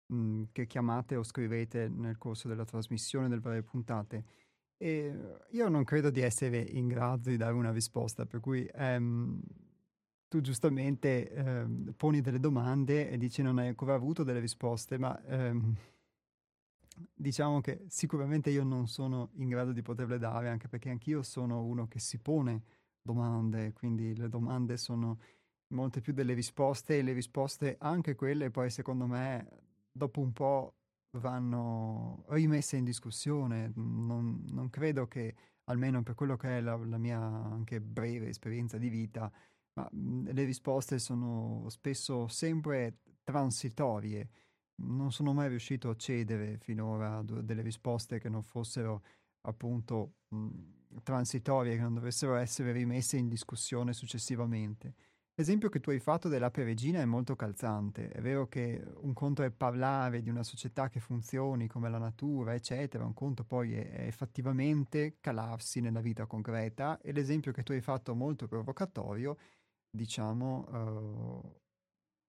mh, 0.08 0.16
mhmm, 0.18 0.48
che 0.52 0.68
chiamate 0.68 1.16
o 1.16 1.24
scrivete 1.24 1.88
nel 1.88 2.18
corso 2.18 2.50
della 2.50 2.66
trasmissione 2.66 3.30
delle 3.30 3.40
varie 3.40 3.64
puntate. 3.64 4.26
E 4.76 5.38
io 5.52 5.70
non 5.70 5.86
credo 5.86 6.10
di 6.10 6.20
essere 6.20 6.60
in 6.60 6.88
grado 6.88 7.30
di 7.30 7.38
dare 7.38 7.54
una 7.54 7.72
risposta, 7.72 8.26
per 8.26 8.42
cui 8.42 8.70
ehm, 8.74 9.42
tu 10.28 10.42
giustamente 10.42 11.32
ehm, 11.32 11.94
poni 11.96 12.20
delle 12.20 12.42
domande 12.42 13.10
e 13.10 13.18
dici 13.18 13.42
non 13.42 13.60
hai 13.60 13.70
ancora 13.70 13.94
avuto 13.94 14.24
delle 14.24 14.42
risposte, 14.42 14.98
ma... 14.98 15.18
Ehm, 15.24 15.76
diciamo 17.14 17.62
che 17.62 17.86
sicuramente 17.88 18.50
io 18.50 18.64
non 18.64 18.88
sono 18.88 19.32
in 19.36 19.50
grado 19.50 19.72
di 19.72 19.82
poterle 19.82 20.18
dare, 20.18 20.50
anche 20.50 20.68
perché 20.68 20.90
anch'io 20.90 21.22
sono 21.24 21.64
uno 21.64 21.88
che 21.88 22.00
si 22.00 22.20
pone 22.20 22.64
domande, 23.02 23.74
quindi 23.74 24.16
le 24.16 24.30
domande 24.30 24.78
sono 24.78 25.20
molte 25.70 26.02
più 26.02 26.14
delle 26.14 26.34
risposte 26.34 26.98
e 26.98 27.02
le 27.02 27.14
risposte 27.14 27.76
anche 27.80 28.16
quelle 28.16 28.50
poi 28.52 28.70
secondo 28.70 29.06
me 29.06 29.46
dopo 29.92 30.22
un 30.22 30.32
po' 30.34 30.76
vanno 31.20 32.24
rimesse 32.30 32.78
in 32.78 32.84
discussione. 32.84 33.72
Non, 33.76 34.44
non 34.50 34.70
credo 34.70 35.08
che, 35.08 35.36
almeno 35.66 36.04
per 36.04 36.16
quello 36.16 36.36
che 36.38 36.58
è 36.58 36.62
la, 36.62 36.76
la 36.78 36.98
mia 36.98 37.20
anche 37.20 37.82
breve 37.82 38.30
esperienza 38.30 38.78
di 38.78 38.90
vita, 38.90 39.32
ma 39.74 39.88
mh, 39.92 40.32
le 40.34 40.44
risposte 40.44 41.00
sono 41.00 41.66
spesso 41.70 42.28
sempre 42.28 43.00
transitorie. 43.24 44.30
Non 44.80 45.12
sono 45.12 45.34
mai 45.34 45.50
riuscito 45.50 45.90
a 45.90 45.96
cedere 45.96 46.58
finora 46.58 47.18
a 47.18 47.24
delle 47.24 47.62
risposte 47.62 48.20
che 48.20 48.30
non 48.30 48.44
fossero 48.44 49.04
appunto 49.42 50.18
mh, 50.30 51.02
transitorie, 51.04 51.76
che 51.76 51.82
non 51.82 51.94
dovessero 51.96 52.36
essere 52.36 52.72
rimesse 52.72 53.18
in 53.18 53.28
discussione 53.28 53.94
successivamente. 53.94 54.94
L'esempio 55.34 55.70
che 55.70 55.80
tu 55.80 55.92
hai 55.92 56.00
fatto 56.00 56.30
dell'ape 56.30 56.64
regina 56.64 57.00
è 57.00 57.06
molto 57.06 57.36
calzante. 57.36 58.10
È 58.10 58.22
vero 58.22 58.48
che 58.48 58.84
un 59.02 59.14
conto 59.14 59.44
è 59.44 59.52
parlare 59.52 60.22
di 60.22 60.30
una 60.30 60.44
società 60.44 60.90
che 60.90 61.00
funzioni 61.00 61.68
come 61.68 61.90
la 61.90 62.00
natura, 62.00 62.56
eccetera, 62.56 63.06
un 63.06 63.14
conto 63.14 63.44
poi 63.44 63.74
è, 63.76 63.90
è 63.92 64.08
effettivamente 64.08 65.18
calarsi 65.20 65.80
nella 65.80 66.02
vita 66.02 66.26
concreta 66.26 67.00
e 67.02 67.12
l'esempio 67.12 67.52
che 67.52 67.64
tu 67.64 67.72
hai 67.72 67.82
fatto 67.82 68.16
molto 68.16 68.48
provocatorio, 68.48 69.38
diciamo, 69.90 70.66
uh, 70.70 71.62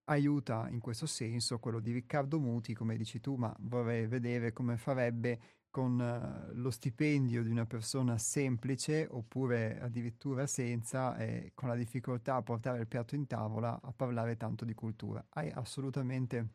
aiuta 0.08 0.68
in 0.70 0.80
questo 0.80 1.06
senso 1.06 1.58
quello 1.58 1.80
di 1.80 1.92
Riccardo 1.92 2.38
Muti, 2.38 2.74
come 2.74 2.96
dici 2.96 3.20
tu, 3.20 3.36
ma 3.36 3.54
vorrei 3.60 4.06
vedere 4.06 4.52
come 4.52 4.76
farebbe 4.76 5.40
con 5.70 5.98
uh, 6.00 6.54
lo 6.54 6.70
stipendio 6.70 7.42
di 7.42 7.50
una 7.50 7.66
persona 7.66 8.16
semplice 8.16 9.06
oppure 9.10 9.78
addirittura 9.80 10.46
senza 10.46 11.16
e 11.18 11.52
con 11.54 11.68
la 11.68 11.74
difficoltà 11.74 12.36
a 12.36 12.42
portare 12.42 12.80
il 12.80 12.86
piatto 12.86 13.14
in 13.14 13.26
tavola 13.26 13.78
a 13.80 13.92
parlare 13.92 14.36
tanto 14.36 14.64
di 14.64 14.74
cultura. 14.74 15.24
Hai 15.30 15.50
assolutamente, 15.50 16.48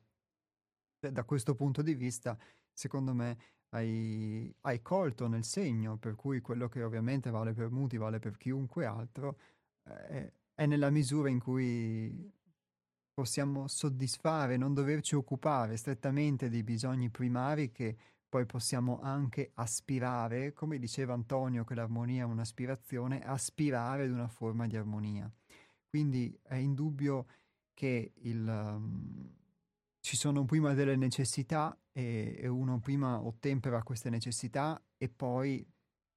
cioè, 0.99 1.12
da 1.12 1.24
questo 1.24 1.56
punto 1.56 1.82
di 1.84 1.93
vista, 1.93 2.38
secondo 2.72 3.14
me, 3.14 3.38
hai, 3.70 4.54
hai, 4.62 4.82
colto 4.82 5.28
nel 5.28 5.43
segno, 5.43 5.97
per 5.97 6.16
cui 6.16 6.41
quello 6.41 6.68
che 6.68 6.84
ovviamente 6.84 7.30
vale 7.30 7.54
per 7.54 7.70
Muti 7.70 7.97
vale 7.97 8.20
per 8.20 8.38
chiunque 8.38 8.86
altro, 8.86 9.38
eh, 10.10 10.34
è 10.56 10.66
nella 10.66 10.89
misura 10.89 11.30
in 11.30 11.39
cui 11.39 12.32
possiamo 13.14 13.68
soddisfare, 13.68 14.57
non 14.57 14.74
doverci 14.74 15.16
occupare 15.16 15.78
strettamente 15.78 16.49
dei 16.49 16.64
bisogni 16.64 17.09
primari 17.09 17.72
che 17.72 17.95
poi 18.28 18.45
possiamo 18.47 18.99
anche 18.99 19.51
aspirare, 19.53 20.53
come 20.53 20.80
diceva 20.80 21.14
Antonio 21.14 21.64
che 21.64 21.76
l'armonia 21.76 22.24
è 22.24 22.26
un'aspirazione, 22.26 23.22
aspirare 23.22 24.05
ad 24.05 24.11
una 24.11 24.28
forma 24.28 24.66
di 24.66 24.76
armonia. 24.76 25.32
Quindi 25.88 26.36
è 26.41 26.55
indubbio 26.55 27.28
che 27.76 28.14
il, 28.16 28.47
um, 28.47 29.32
ci 29.99 30.16
sono 30.16 30.45
prima 30.45 30.74
delle 30.74 30.95
necessità 30.95 31.78
e, 31.91 32.36
e 32.39 32.47
uno 32.47 32.80
prima 32.80 33.22
ottempera 33.22 33.84
queste 33.84 34.09
necessità 34.09 34.82
e 34.97 35.09
poi 35.09 35.64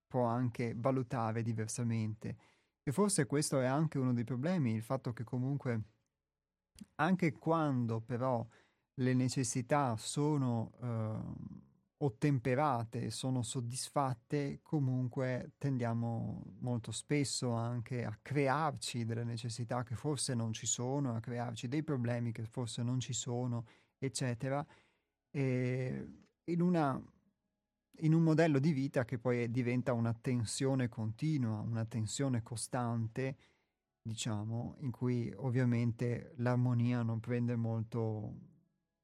può 0.07 0.25
anche 0.25 0.73
valutare 0.75 1.43
diversamente. 1.43 2.37
E 2.83 2.93
forse 2.93 3.27
questo 3.27 3.61
è 3.61 3.67
anche 3.67 3.99
uno 3.99 4.15
dei 4.15 4.25
problemi, 4.25 4.73
il 4.73 4.83
fatto 4.83 5.13
che 5.13 5.25
comunque 5.25 5.83
anche 6.97 7.33
quando 7.33 8.01
però 8.01 8.47
le 8.95 9.15
necessità 9.15 9.97
sono... 9.97 10.73
Uh, 10.81 11.65
ottemperate, 11.99 13.11
sono 13.11 13.43
soddisfatte, 13.43 14.61
comunque 14.63 15.53
tendiamo 15.57 16.43
molto 16.59 16.93
spesso 16.93 17.53
anche 17.53 18.05
a 18.05 18.19
crearci 18.21 19.05
delle 19.05 19.25
necessità 19.25 19.83
che 19.83 19.95
forse 19.95 20.35
non 20.35 20.53
ci 20.53 20.67
sono, 20.67 21.15
a 21.15 21.21
crearci 21.21 21.69
dei 21.69 21.83
problemi 21.83 22.33
che 22.33 22.45
forse 22.45 22.83
non 22.83 23.01
ci 23.01 23.15
sono, 23.15 23.67
eccetera, 23.99 24.65
e 25.31 26.07
in, 26.45 26.61
una, 26.61 27.01
in 28.01 28.13
un 28.13 28.23
modello 28.23 28.59
di 28.59 28.73
vita 28.73 29.07
che 29.07 29.19
poi 29.19 29.51
diventa 29.51 29.95
una 29.95 30.13
tensione 30.13 30.89
continua, 30.89 31.61
una 31.61 31.87
tensione 31.87 32.43
costante, 32.43 33.37
diciamo, 34.07 34.77
in 34.81 34.91
cui 34.91 35.33
ovviamente 35.37 36.33
l'armonia 36.37 37.03
non 37.03 37.21
prende 37.21 37.57
molto 37.57 38.55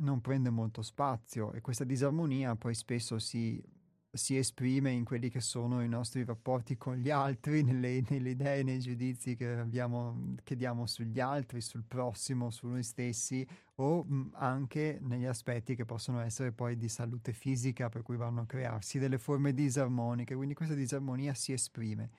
non 0.02 0.20
prende 0.20 0.50
molto 0.50 0.82
spazio 0.82 1.52
e 1.52 1.60
questa 1.60 1.84
disarmonia 1.84 2.56
poi 2.56 2.74
spesso 2.74 3.20
si, 3.20 3.62
si 4.10 4.36
esprime 4.36 4.90
in 4.90 5.04
quelli 5.04 5.28
che 5.28 5.40
sono 5.40 5.82
i 5.82 5.88
nostri 5.88 6.24
rapporti 6.24 6.76
con 6.76 6.96
gli 6.96 7.10
altri, 7.10 7.62
nelle, 7.64 8.02
nelle 8.08 8.30
idee, 8.30 8.62
nei 8.62 8.80
giudizi 8.80 9.36
che, 9.36 9.48
abbiamo, 9.48 10.34
che 10.42 10.56
diamo 10.56 10.86
sugli 10.86 11.20
altri, 11.20 11.60
sul 11.60 11.84
prossimo, 11.84 12.50
su 12.50 12.66
noi 12.66 12.82
stessi 12.82 13.46
o 13.76 14.04
anche 14.32 14.98
negli 15.02 15.26
aspetti 15.26 15.76
che 15.76 15.84
possono 15.84 16.20
essere 16.20 16.52
poi 16.52 16.76
di 16.76 16.88
salute 16.88 17.32
fisica 17.32 17.88
per 17.88 18.02
cui 18.02 18.16
vanno 18.16 18.40
a 18.40 18.46
crearsi 18.46 18.98
delle 18.98 19.18
forme 19.18 19.54
disarmoniche, 19.54 20.34
quindi 20.34 20.54
questa 20.54 20.74
disarmonia 20.74 21.32
si 21.34 21.52
esprime. 21.52 22.10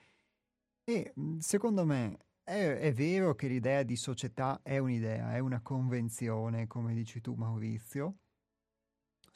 E 0.84 1.14
secondo 1.38 1.84
me 1.84 2.18
è, 2.44 2.78
è, 2.78 2.92
vero 2.92 3.34
che 3.34 3.48
l'idea 3.48 3.82
di 3.82 3.96
società 3.96 4.60
è 4.62 4.78
un'idea, 4.78 5.34
è 5.34 5.38
una 5.38 5.60
convenzione, 5.60 6.66
come 6.66 6.94
dici 6.94 7.20
tu 7.20 7.34
Maurizio, 7.34 8.18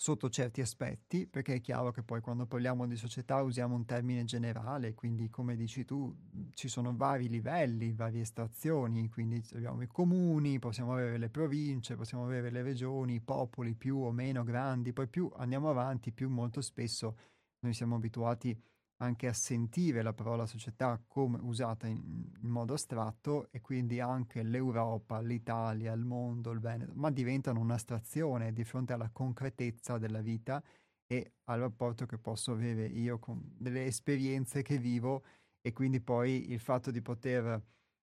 sotto 0.01 0.31
certi 0.31 0.61
aspetti, 0.61 1.27
perché 1.27 1.55
è 1.55 1.61
chiaro 1.61 1.91
che 1.91 2.05
poi 2.05 2.21
quando 2.21 2.47
parliamo 2.47 2.87
di 2.87 2.95
società 2.95 3.43
usiamo 3.43 3.75
un 3.75 3.85
termine 3.85 4.25
generale, 4.25 4.95
quindi 4.95 5.29
come 5.29 5.57
dici 5.57 5.85
tu 5.85 6.15
ci 6.53 6.69
sono 6.69 6.95
vari 6.95 7.29
livelli, 7.29 7.93
varie 7.93 8.21
estrazioni, 8.21 9.09
quindi 9.09 9.43
abbiamo 9.55 9.83
i 9.83 9.89
comuni, 9.89 10.61
possiamo 10.61 10.93
avere 10.93 11.19
le 11.19 11.31
province, 11.31 11.97
possiamo 11.97 12.25
avere 12.25 12.51
le 12.51 12.63
regioni, 12.63 13.15
i 13.15 13.21
popoli 13.21 13.75
più 13.75 13.99
o 13.99 14.13
meno 14.13 14.45
grandi, 14.45 14.93
poi 14.93 15.09
più 15.09 15.29
andiamo 15.37 15.69
avanti, 15.69 16.13
più 16.13 16.29
molto 16.29 16.61
spesso 16.61 17.17
noi 17.61 17.73
siamo 17.73 17.97
abituati 17.97 18.51
a 18.51 18.78
anche 19.01 19.29
a 19.29 19.33
sentire 19.33 20.03
la 20.03 20.13
parola 20.13 20.47
società 20.47 21.01
come 21.07 21.39
usata 21.41 21.87
in, 21.87 21.97
in, 22.41 22.49
modo 22.49 22.75
astratto 22.75 23.49
e 23.51 23.61
quindi 23.61 24.01
anche 24.01 24.43
l'Europa, 24.43 25.21
l'Italia, 25.21 25.93
il 25.93 26.05
mondo, 26.05 26.51
il 26.51 26.61
Veneto, 26.61 26.93
ma 26.95 27.11
diventano 27.11 27.61
un'astrazione 27.61 28.53
di 28.53 28.65
fronte 28.65 28.93
alla 28.93 29.11
concretezza 29.11 29.99
della 29.99 30.21
vita 30.21 30.63
e 31.07 31.35
al 31.45 31.61
rapporto 31.61 32.07
che 32.07 32.19
posso 32.19 32.53
avere 32.53 32.87
io 32.87 33.19
con 33.19 33.41
delle 33.57 33.87
esperienze 33.87 34.63
che 34.63 34.79
vivo 34.79 35.25
e 35.61 35.73
quindi 35.73 36.01
poi 36.01 36.51
il 36.51 36.61
fatto 36.61 36.91
di 36.91 37.01
poter 37.01 37.63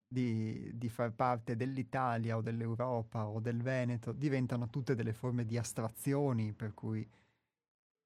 di, 0.06 0.70
di 0.74 0.88
far 0.88 1.12
parte 1.12 1.56
dell'Italia 1.56 2.36
o 2.36 2.40
dell'Europa 2.40 3.26
o 3.26 3.40
del 3.40 3.62
Veneto 3.62 4.12
diventano 4.12 4.68
tutte 4.68 4.94
delle 4.94 5.12
forme 5.12 5.44
di 5.44 5.56
astrazioni 5.58 6.52
per 6.52 6.72
cui 6.72 7.08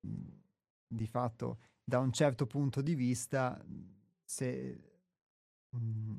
di 0.01 1.07
fatto 1.07 1.59
da 1.89 2.01
un 2.01 2.13
certo 2.13 2.47
punto 2.47 2.83
di 2.83 2.95
vista, 2.95 3.59
se, 4.23 4.79
mm, 5.75 6.19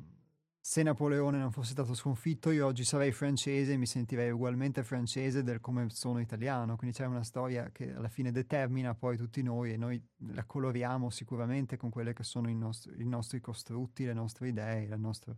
se 0.59 0.81
Napoleone 0.81 1.37
non 1.37 1.51
fosse 1.51 1.73
stato 1.73 1.93
sconfitto, 1.93 2.49
io 2.49 2.65
oggi 2.65 2.83
sarei 2.83 3.11
francese 3.11 3.73
e 3.73 3.77
mi 3.77 3.85
sentirei 3.85 4.31
ugualmente 4.31 4.81
francese 4.81 5.43
del 5.43 5.59
come 5.59 5.91
sono 5.91 6.19
italiano. 6.19 6.75
Quindi 6.75 6.97
c'è 6.97 7.05
una 7.05 7.23
storia 7.23 7.69
che 7.71 7.93
alla 7.93 8.09
fine 8.09 8.31
determina 8.31 8.95
poi 8.95 9.15
tutti 9.15 9.43
noi 9.43 9.73
e 9.73 9.77
noi 9.77 10.03
la 10.33 10.43
coloriamo 10.43 11.11
sicuramente 11.11 11.77
con 11.77 11.91
quelli 11.91 12.13
che 12.13 12.23
sono 12.23 12.49
i 12.49 12.55
nostri, 12.55 12.99
i 12.99 13.07
nostri 13.07 13.39
costrutti, 13.39 14.05
le 14.05 14.13
nostre 14.13 14.47
idee, 14.47 14.85
il 14.85 14.99
nostro 14.99 15.37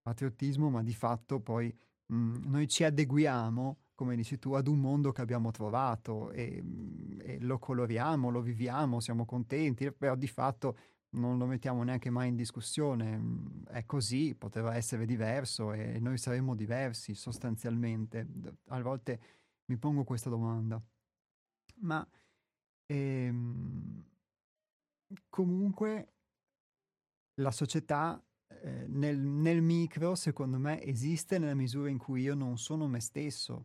patriottismo, 0.00 0.70
ma 0.70 0.82
di 0.82 0.94
fatto 0.94 1.40
poi 1.40 1.70
mh, 2.06 2.16
mm, 2.16 2.34
noi 2.46 2.66
ci 2.66 2.82
adeguiamo 2.82 3.76
come 3.96 4.14
dici 4.14 4.38
tu, 4.38 4.52
ad 4.52 4.68
un 4.68 4.78
mondo 4.78 5.10
che 5.10 5.22
abbiamo 5.22 5.50
trovato 5.50 6.30
e, 6.30 6.62
e, 7.18 7.40
lo 7.40 7.58
coloriamo, 7.58 8.30
lo 8.30 8.42
viviamo, 8.42 9.00
siamo 9.00 9.24
contenti, 9.24 9.90
però 9.90 10.14
di 10.14 10.28
fatto 10.28 10.76
non 11.16 11.38
lo 11.38 11.46
mettiamo 11.46 11.82
neanche 11.82 12.10
mai 12.10 12.28
in 12.28 12.36
discussione. 12.36 13.64
È 13.66 13.86
così, 13.86 14.34
poteva 14.34 14.76
essere 14.76 15.06
diverso 15.06 15.72
e 15.72 15.98
noi 15.98 16.18
saremmo 16.18 16.54
diversi 16.54 17.14
sostanzialmente. 17.14 18.26
A 18.68 18.82
volte 18.82 19.20
mi 19.64 19.78
pongo 19.78 20.04
questa 20.04 20.28
domanda. 20.28 20.80
Ma 21.80 22.06
ehm, 22.84 24.04
comunque 25.30 26.12
la 27.36 27.50
società 27.50 28.22
eh, 28.48 28.84
nel, 28.88 29.18
nel 29.18 29.62
micro, 29.62 30.14
secondo 30.14 30.58
me, 30.58 30.82
esiste 30.82 31.38
nella 31.38 31.54
misura 31.54 31.88
in 31.88 31.98
cui 31.98 32.20
io 32.20 32.34
non 32.34 32.58
sono 32.58 32.86
me 32.88 33.00
stesso 33.00 33.64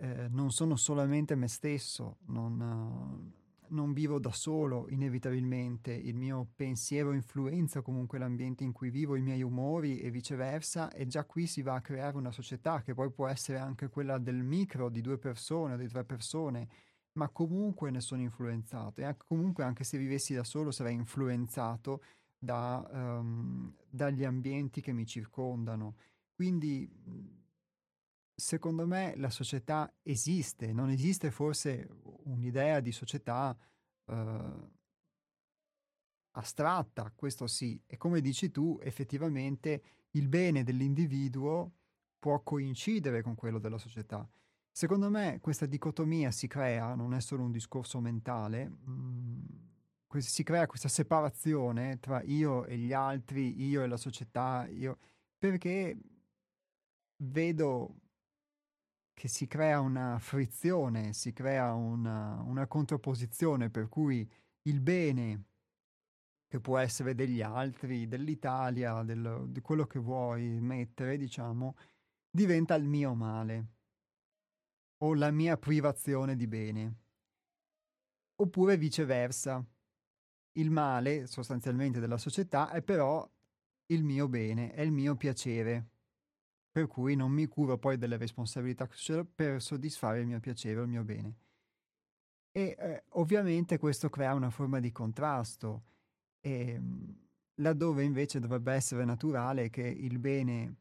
eh, 0.00 0.28
non 0.30 0.50
sono 0.50 0.76
solamente 0.76 1.34
me 1.34 1.46
stesso, 1.46 2.20
non, 2.28 2.58
uh, 2.58 3.74
non, 3.74 3.92
vivo 3.92 4.18
da 4.18 4.32
solo 4.32 4.86
inevitabilmente, 4.88 5.92
il 5.92 6.16
mio 6.16 6.48
pensiero 6.56 7.12
influenza 7.12 7.82
comunque 7.82 8.18
l'ambiente 8.18 8.64
in 8.64 8.72
cui 8.72 8.88
vivo, 8.88 9.14
i 9.14 9.20
miei 9.20 9.42
umori 9.42 10.00
e 10.00 10.10
viceversa 10.10 10.90
e 10.90 11.06
già 11.06 11.24
qui 11.24 11.46
si 11.46 11.60
va 11.60 11.74
a 11.74 11.82
creare 11.82 12.16
una 12.16 12.32
società 12.32 12.80
che 12.80 12.94
poi 12.94 13.10
può 13.10 13.26
essere 13.26 13.58
anche 13.58 13.90
quella 13.90 14.16
del 14.16 14.42
micro 14.42 14.88
di 14.88 15.02
due 15.02 15.18
persone 15.18 15.74
o 15.74 15.76
di 15.76 15.86
tre 15.86 16.04
persone, 16.04 16.68
ma 17.12 17.28
comunque 17.28 17.90
ne 17.90 18.00
sono 18.00 18.22
influenzato 18.22 19.02
e 19.02 19.16
comunque 19.26 19.64
anche 19.64 19.84
se 19.84 19.98
vivessi 19.98 20.32
da 20.32 20.44
solo 20.44 20.70
sarei 20.70 20.94
influenzato 20.94 22.02
da, 22.38 22.88
um, 22.90 23.70
dagli 23.86 24.24
ambienti 24.24 24.80
che 24.80 24.92
mi 24.92 25.04
circondano. 25.04 25.96
Quindi 26.32 26.88
secondo 28.40 28.86
me 28.86 29.14
la 29.16 29.30
società 29.30 29.92
esiste, 30.02 30.72
non 30.72 30.88
esiste 30.88 31.30
forse 31.30 31.88
un'idea 32.24 32.80
di 32.80 32.90
società 32.90 33.56
uh, 34.06 34.70
astratta, 36.32 37.12
questo 37.14 37.46
sì, 37.46 37.80
e 37.86 37.96
come 37.96 38.20
dici 38.20 38.50
tu, 38.50 38.78
effettivamente 38.82 39.82
il 40.12 40.26
bene 40.28 40.64
dell'individuo 40.64 41.74
può 42.18 42.40
coincidere 42.42 43.22
con 43.22 43.34
quello 43.34 43.58
della 43.58 43.78
società. 43.78 44.28
Secondo 44.72 45.10
me 45.10 45.38
questa 45.40 45.66
dicotomia 45.66 46.30
si 46.30 46.46
crea, 46.46 46.94
non 46.94 47.12
è 47.14 47.20
solo 47.20 47.42
un 47.42 47.52
discorso 47.52 48.00
mentale, 48.00 48.68
mh, 48.68 48.90
mm, 48.90 50.18
si 50.18 50.42
crea 50.42 50.66
questa 50.66 50.88
separazione 50.88 51.98
tra 52.00 52.22
io 52.22 52.64
e 52.64 52.78
gli 52.78 52.92
altri, 52.92 53.62
io 53.62 53.82
e 53.82 53.86
la 53.86 53.96
società, 53.96 54.66
io, 54.68 54.98
perché 55.38 55.98
vedo 57.22 57.96
che 59.20 59.28
si 59.28 59.46
crea 59.46 59.80
una 59.80 60.18
frizione, 60.18 61.12
si 61.12 61.34
crea 61.34 61.74
una, 61.74 62.40
una 62.40 62.66
contrapposizione 62.66 63.68
per 63.68 63.86
cui 63.90 64.26
il 64.62 64.80
bene 64.80 65.44
che 66.46 66.58
può 66.58 66.78
essere 66.78 67.14
degli 67.14 67.42
altri, 67.42 68.08
dell'Italia, 68.08 69.02
del, 69.02 69.44
di 69.48 69.60
quello 69.60 69.84
che 69.84 69.98
vuoi 69.98 70.58
mettere, 70.62 71.18
diciamo, 71.18 71.76
diventa 72.30 72.74
il 72.76 72.88
mio 72.88 73.12
male 73.12 73.66
o 75.02 75.12
la 75.12 75.30
mia 75.30 75.58
privazione 75.58 76.34
di 76.34 76.46
bene. 76.46 76.94
Oppure 78.36 78.78
viceversa. 78.78 79.62
Il 80.52 80.70
male, 80.70 81.26
sostanzialmente, 81.26 82.00
della 82.00 82.16
società 82.16 82.70
è 82.70 82.80
però 82.80 83.30
il 83.92 84.02
mio 84.02 84.28
bene, 84.28 84.72
è 84.72 84.80
il 84.80 84.92
mio 84.92 85.14
piacere, 85.14 85.90
per 86.70 86.86
cui 86.86 87.16
non 87.16 87.32
mi 87.32 87.46
curo 87.46 87.78
poi 87.78 87.98
delle 87.98 88.16
responsabilità 88.16 88.88
per 89.34 89.60
soddisfare 89.60 90.20
il 90.20 90.26
mio 90.26 90.40
piacere 90.40 90.80
o 90.80 90.82
il 90.82 90.88
mio 90.88 91.04
bene. 91.04 91.34
E 92.52 92.76
eh, 92.78 93.04
ovviamente 93.10 93.78
questo 93.78 94.08
crea 94.08 94.34
una 94.34 94.50
forma 94.50 94.80
di 94.80 94.90
contrasto, 94.92 95.84
e, 96.40 96.70
ehm, 96.70 97.28
laddove 97.60 98.02
invece 98.02 98.40
dovrebbe 98.40 98.72
essere 98.72 99.04
naturale 99.04 99.70
che 99.70 99.82
il 99.82 100.18
bene 100.18 100.76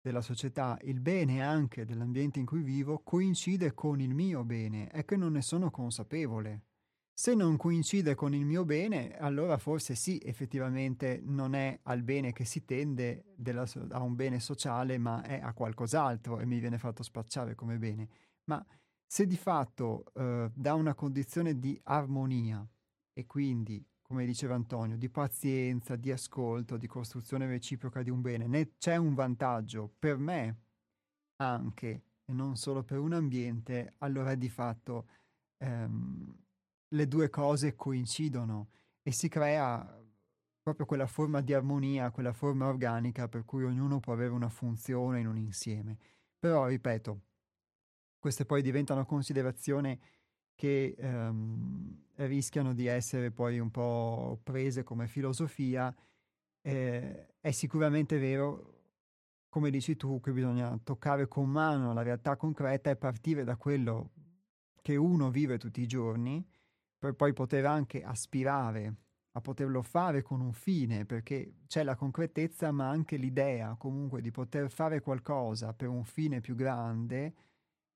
della 0.00 0.22
società, 0.22 0.78
il 0.82 1.00
bene 1.00 1.42
anche 1.42 1.84
dell'ambiente 1.84 2.38
in 2.38 2.46
cui 2.46 2.62
vivo, 2.62 3.00
coincide 3.00 3.74
con 3.74 4.00
il 4.00 4.14
mio 4.14 4.44
bene, 4.44 4.88
è 4.88 5.04
che 5.04 5.16
non 5.16 5.32
ne 5.32 5.42
sono 5.42 5.70
consapevole. 5.70 6.62
Se 7.20 7.34
non 7.34 7.58
coincide 7.58 8.14
con 8.14 8.34
il 8.34 8.46
mio 8.46 8.64
bene, 8.64 9.14
allora 9.18 9.58
forse 9.58 9.94
sì, 9.94 10.18
effettivamente 10.24 11.20
non 11.22 11.54
è 11.54 11.78
al 11.82 12.02
bene 12.02 12.32
che 12.32 12.46
si 12.46 12.64
tende 12.64 13.34
della, 13.36 13.66
a 13.90 14.00
un 14.00 14.14
bene 14.14 14.40
sociale, 14.40 14.96
ma 14.96 15.20
è 15.20 15.38
a 15.38 15.52
qualcos'altro 15.52 16.40
e 16.40 16.46
mi 16.46 16.58
viene 16.60 16.78
fatto 16.78 17.02
spacciare 17.02 17.54
come 17.54 17.76
bene. 17.76 18.08
Ma 18.44 18.64
se 19.06 19.26
di 19.26 19.36
fatto 19.36 20.06
eh, 20.14 20.50
da 20.54 20.72
una 20.72 20.94
condizione 20.94 21.58
di 21.58 21.78
armonia 21.82 22.66
e 23.12 23.26
quindi 23.26 23.86
come 24.00 24.24
diceva 24.24 24.54
Antonio, 24.54 24.96
di 24.96 25.10
pazienza, 25.10 25.96
di 25.96 26.10
ascolto, 26.10 26.78
di 26.78 26.86
costruzione 26.86 27.46
reciproca 27.46 28.02
di 28.02 28.08
un 28.08 28.22
bene, 28.22 28.46
ne 28.46 28.76
c'è 28.78 28.96
un 28.96 29.12
vantaggio 29.12 29.92
per 29.98 30.16
me 30.16 30.60
anche 31.42 32.02
e 32.24 32.32
non 32.32 32.56
solo 32.56 32.82
per 32.82 32.98
un 32.98 33.12
ambiente, 33.12 33.96
allora 33.98 34.34
di 34.34 34.48
fatto 34.48 35.06
ehm, 35.58 36.48
le 36.92 37.08
due 37.08 37.28
cose 37.30 37.74
coincidono 37.74 38.68
e 39.02 39.12
si 39.12 39.28
crea 39.28 39.98
proprio 40.62 40.86
quella 40.86 41.06
forma 41.06 41.40
di 41.40 41.52
armonia, 41.52 42.10
quella 42.10 42.32
forma 42.32 42.66
organica 42.66 43.28
per 43.28 43.44
cui 43.44 43.64
ognuno 43.64 44.00
può 44.00 44.12
avere 44.12 44.32
una 44.32 44.48
funzione 44.48 45.20
in 45.20 45.26
un 45.26 45.38
insieme. 45.38 45.96
Però, 46.38 46.66
ripeto, 46.66 47.20
queste 48.18 48.44
poi 48.44 48.62
diventano 48.62 49.04
considerazioni 49.04 49.98
che 50.54 50.94
ehm, 50.96 52.04
rischiano 52.16 52.74
di 52.74 52.86
essere 52.86 53.30
poi 53.30 53.58
un 53.58 53.70
po' 53.70 54.38
prese 54.42 54.82
come 54.82 55.06
filosofia, 55.06 55.94
eh, 56.62 57.34
è 57.40 57.50
sicuramente 57.50 58.18
vero, 58.18 58.82
come 59.48 59.70
dici 59.70 59.96
tu, 59.96 60.20
che 60.20 60.32
bisogna 60.32 60.78
toccare 60.82 61.26
con 61.28 61.48
mano 61.48 61.94
la 61.94 62.02
realtà 62.02 62.36
concreta 62.36 62.90
e 62.90 62.96
partire 62.96 63.42
da 63.44 63.56
quello 63.56 64.10
che 64.82 64.96
uno 64.96 65.30
vive 65.30 65.58
tutti 65.58 65.80
i 65.80 65.86
giorni, 65.86 66.46
per 67.00 67.14
poi 67.14 67.32
poter 67.32 67.64
anche 67.64 68.02
aspirare 68.02 68.94
a 69.32 69.40
poterlo 69.40 69.80
fare 69.80 70.20
con 70.22 70.40
un 70.40 70.52
fine, 70.52 71.06
perché 71.06 71.60
c'è 71.66 71.82
la 71.82 71.94
concretezza, 71.94 72.72
ma 72.72 72.90
anche 72.90 73.16
l'idea 73.16 73.74
comunque 73.76 74.20
di 74.20 74.30
poter 74.30 74.70
fare 74.70 75.00
qualcosa 75.00 75.72
per 75.72 75.88
un 75.88 76.04
fine 76.04 76.40
più 76.40 76.54
grande, 76.54 77.34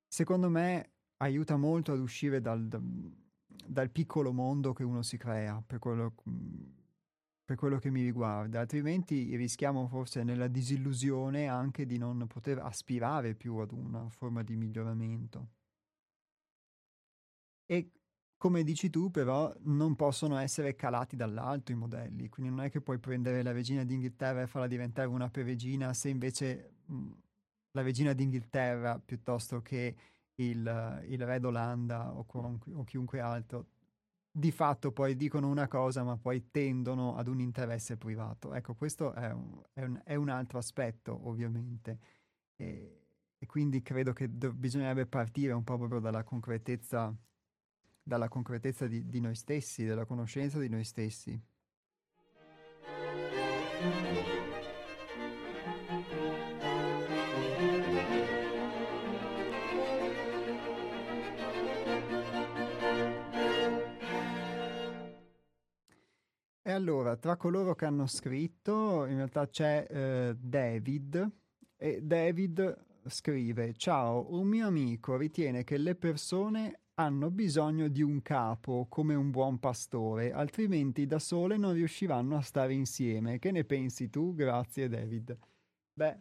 secondo 0.09 0.49
me 0.49 0.93
aiuta 1.19 1.57
molto 1.57 1.93
ad 1.93 1.99
uscire 1.99 2.41
dal, 2.41 2.67
dal, 2.67 3.91
piccolo 3.91 4.33
mondo 4.33 4.73
che 4.73 4.85
uno 4.85 5.03
si 5.03 5.19
crea, 5.19 5.63
per 5.67 5.79
quello, 5.81 6.15
per 7.45 7.57
quello 7.57 7.79
che 7.79 7.91
mi 7.91 8.03
riguarda, 8.03 8.61
altrimenti 8.61 9.37
rischiamo 9.37 9.87
forse 9.87 10.23
nella 10.23 10.49
disillusione 10.49 11.47
anche 11.47 11.85
di 11.85 11.99
non 11.99 12.27
poter 12.27 12.59
aspirare 12.59 13.35
più 13.35 13.57
ad 13.57 13.71
una 13.73 14.09
forma 14.09 14.43
di 14.43 14.57
miglioramento. 14.57 15.49
E 17.67 17.91
come 18.45 18.62
dici 18.62 18.90
tu, 18.90 19.11
però, 19.11 19.51
non 19.62 19.97
possono 19.97 20.36
essere 20.36 20.76
calati 20.76 21.16
dall'alto 21.16 21.72
i 21.72 21.74
modelli, 21.74 22.28
quindi 22.28 22.55
non 22.55 22.62
è 22.62 22.68
che 22.68 22.82
puoi 22.82 22.99
prendere 22.99 23.42
la 23.42 23.53
regina 23.53 23.84
d'Inghilterra 23.84 24.42
e 24.42 24.47
farla 24.47 24.66
diventare 24.66 25.09
una 25.09 25.30
peregina 25.30 25.95
se 25.95 26.11
invece 26.11 26.74
mh, 26.84 27.11
la 27.70 27.80
regina 27.80 28.12
d'Inghilterra 28.12 28.99
piuttosto 28.99 29.62
che 29.62 29.97
il, 30.34 31.05
il 31.09 31.24
re 31.24 31.40
d'Olanda 31.40 32.14
o, 32.14 32.26
o 32.28 32.84
chiunque 32.84 33.18
altro, 33.18 33.68
di 34.30 34.51
fatto 34.51 34.92
poi 34.92 35.16
dicono 35.16 35.49
una 35.49 35.66
cosa 35.66 36.05
ma 36.05 36.18
poi 36.18 36.51
tendono 36.51 37.16
ad 37.16 37.28
un 37.28 37.40
interesse 37.40 37.97
privato. 37.97 38.53
Ecco, 38.53 38.74
questo 38.74 39.14
è 39.14 39.32
un, 39.32 39.59
è 39.72 39.84
un, 39.84 39.99
è 40.05 40.14
un 40.16 40.28
altro 40.28 40.59
aspetto 40.59 41.18
ovviamente 41.28 41.99
e, 42.57 43.07
e 43.38 43.47
quindi 43.47 43.80
credo 43.80 44.12
che 44.12 44.36
do, 44.36 44.53
bisognerebbe 44.53 45.07
partire 45.07 45.55
un 45.55 45.64
po' 45.64 45.78
proprio 45.78 46.01
dalla 46.01 46.24
concretezza, 46.24 47.11
dalla 48.05 48.29
concretezza 48.29 48.87
di, 48.87 49.09
di 49.09 49.21
noi 49.21 49.35
stessi, 49.35 49.85
della 49.85 50.05
conoscenza 50.05 50.59
di 50.59 50.69
noi 50.69 50.85
stessi. 50.85 51.41
E 66.67 66.71
allora, 66.71 67.17
tra 67.17 67.37
coloro 67.37 67.75
che 67.75 67.85
hanno 67.85 68.07
scritto, 68.07 69.07
in 69.07 69.17
realtà 69.17 69.47
c'è 69.49 69.87
eh, 69.89 70.37
David, 70.39 71.31
e 71.77 72.01
David 72.03 72.85
scrive, 73.07 73.75
ciao, 73.75 74.33
un 74.35 74.47
mio 74.47 74.67
amico 74.67 75.17
ritiene 75.17 75.65
che 75.65 75.77
le 75.77 75.95
persone 75.95 76.84
hanno 76.95 77.30
bisogno 77.30 77.88
di 77.88 78.03
un 78.03 78.22
capo 78.22 78.86
come 78.88 79.14
un 79.14 79.30
buon 79.30 79.59
pastore, 79.59 80.32
altrimenti 80.32 81.07
da 81.07 81.18
sole 81.18 81.57
non 81.57 81.72
riusciranno 81.72 82.36
a 82.36 82.40
stare 82.40 82.72
insieme. 82.72 83.38
Che 83.38 83.51
ne 83.51 83.64
pensi 83.64 84.11
tu? 84.11 84.34
Grazie 84.34 84.88
David. 84.88 85.36
Beh, 85.92 86.20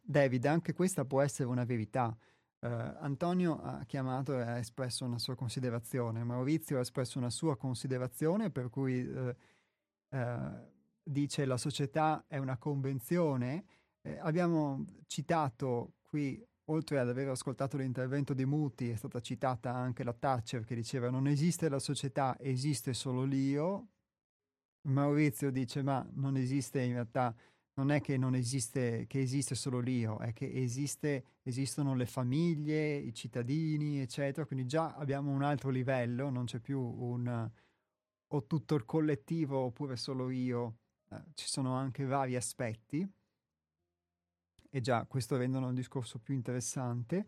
David, 0.00 0.44
anche 0.46 0.72
questa 0.72 1.04
può 1.04 1.20
essere 1.20 1.48
una 1.48 1.64
verità. 1.64 2.16
Uh, 2.58 2.68
Antonio 3.00 3.60
ha 3.60 3.84
chiamato 3.84 4.38
e 4.38 4.42
ha 4.42 4.58
espresso 4.58 5.04
una 5.04 5.18
sua 5.18 5.34
considerazione, 5.34 6.24
Maurizio 6.24 6.78
ha 6.78 6.80
espresso 6.80 7.18
una 7.18 7.28
sua 7.28 7.56
considerazione 7.56 8.50
per 8.50 8.70
cui 8.70 9.00
uh, 9.02 9.34
uh, 10.10 10.74
dice 11.02 11.44
la 11.44 11.58
società 11.58 12.24
è 12.26 12.38
una 12.38 12.56
convenzione. 12.56 13.64
Eh, 14.00 14.18
abbiamo 14.20 14.84
citato 15.06 15.94
qui, 16.02 16.42
oltre 16.66 16.98
ad 16.98 17.08
aver 17.08 17.28
ascoltato 17.28 17.76
l'intervento 17.76 18.34
di 18.34 18.44
Muti, 18.44 18.88
è 18.90 18.96
stata 18.96 19.20
citata 19.20 19.74
anche 19.74 20.02
la 20.04 20.12
Thatcher 20.12 20.64
che 20.64 20.74
diceva 20.74 21.10
non 21.10 21.26
esiste 21.26 21.68
la 21.68 21.78
società, 21.78 22.36
esiste 22.38 22.94
solo 22.94 23.24
l'io. 23.24 23.88
Maurizio 24.88 25.50
dice 25.50 25.82
ma 25.82 26.06
non 26.14 26.36
esiste 26.36 26.80
in 26.80 26.92
realtà 26.92 27.34
non 27.74 27.90
è 27.90 28.00
che 28.00 28.16
non 28.16 28.34
esiste, 28.34 29.04
che 29.06 29.20
esiste 29.20 29.54
solo 29.54 29.80
l'io, 29.80 30.18
è 30.18 30.32
che 30.32 30.50
esiste, 30.50 31.24
esistono 31.42 31.94
le 31.94 32.06
famiglie, 32.06 32.96
i 32.96 33.12
cittadini, 33.12 34.00
eccetera, 34.00 34.46
quindi 34.46 34.64
già 34.66 34.94
abbiamo 34.94 35.30
un 35.30 35.42
altro 35.42 35.68
livello, 35.68 36.30
non 36.30 36.46
c'è 36.46 36.58
più 36.58 36.80
un 36.80 37.50
o 38.28 38.46
tutto 38.46 38.74
il 38.74 38.84
collettivo 38.84 39.58
oppure 39.58 39.96
solo 39.96 40.30
io, 40.30 40.78
eh, 41.10 41.22
ci 41.34 41.46
sono 41.46 41.74
anche 41.74 42.04
vari 42.04 42.34
aspetti 42.34 43.06
e 44.76 44.82
già 44.82 45.06
questo 45.06 45.38
rendono 45.38 45.70
il 45.70 45.74
discorso 45.74 46.18
più 46.18 46.34
interessante 46.34 47.26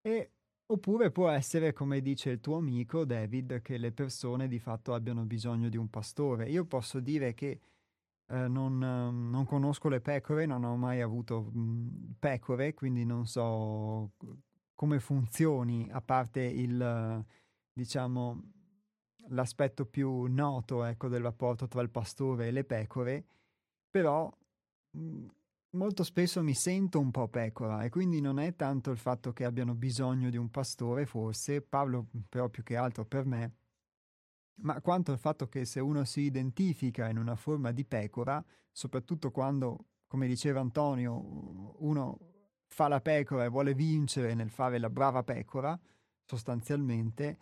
e 0.00 0.32
oppure 0.66 1.12
può 1.12 1.28
essere 1.28 1.72
come 1.72 2.00
dice 2.00 2.30
il 2.30 2.40
tuo 2.40 2.56
amico 2.56 3.04
David 3.04 3.62
che 3.62 3.78
le 3.78 3.92
persone 3.92 4.48
di 4.48 4.58
fatto 4.58 4.92
abbiano 4.92 5.24
bisogno 5.24 5.68
di 5.68 5.76
un 5.76 5.88
pastore. 5.88 6.48
Io 6.48 6.64
posso 6.64 6.98
dire 6.98 7.34
che 7.34 7.60
eh, 8.26 8.48
non, 8.48 8.78
non, 8.78 9.44
conosco 9.46 9.88
le 9.88 10.00
pecore, 10.00 10.44
non 10.44 10.64
ho 10.64 10.76
mai 10.76 11.00
avuto 11.00 11.42
mh, 11.52 12.16
pecore, 12.18 12.74
quindi 12.74 13.04
non 13.04 13.26
so 13.26 14.14
come 14.74 14.98
funzioni, 14.98 15.88
a 15.88 16.00
parte 16.00 16.40
il, 16.40 17.24
diciamo, 17.72 18.42
l'aspetto 19.28 19.86
più 19.86 20.24
noto 20.24 20.82
ecco, 20.82 21.06
del 21.06 21.22
rapporto 21.22 21.68
tra 21.68 21.80
il 21.80 21.90
pastore 21.90 22.48
e 22.48 22.50
le 22.50 22.64
pecore, 22.64 23.24
però 23.88 24.28
mh, 24.96 25.26
molto 25.72 26.04
spesso 26.04 26.42
mi 26.42 26.54
sento 26.54 26.98
un 26.98 27.10
po' 27.10 27.28
pecora 27.28 27.82
e 27.82 27.88
quindi 27.90 28.20
non 28.20 28.38
è 28.38 28.54
tanto 28.56 28.90
il 28.90 28.98
fatto 28.98 29.32
che 29.32 29.44
abbiano 29.44 29.74
bisogno 29.74 30.30
di 30.30 30.36
un 30.36 30.50
pastore, 30.50 31.06
forse, 31.06 31.62
parlo 31.62 32.08
però 32.28 32.48
più 32.48 32.62
che 32.62 32.76
altro 32.76 33.04
per 33.04 33.24
me, 33.24 33.56
ma 34.62 34.80
quanto 34.80 35.12
il 35.12 35.18
fatto 35.18 35.48
che 35.48 35.64
se 35.64 35.80
uno 35.80 36.04
si 36.04 36.20
identifica 36.22 37.08
in 37.08 37.18
una 37.18 37.36
forma 37.36 37.72
di 37.72 37.84
pecora, 37.84 38.44
soprattutto 38.70 39.30
quando, 39.30 39.86
come 40.06 40.26
diceva 40.26 40.60
Antonio, 40.60 41.76
uno 41.78 42.18
fa 42.66 42.88
la 42.88 43.00
pecora 43.00 43.44
e 43.44 43.48
vuole 43.48 43.74
vincere 43.74 44.34
nel 44.34 44.50
fare 44.50 44.78
la 44.78 44.90
brava 44.90 45.22
pecora, 45.22 45.78
sostanzialmente, 46.24 47.38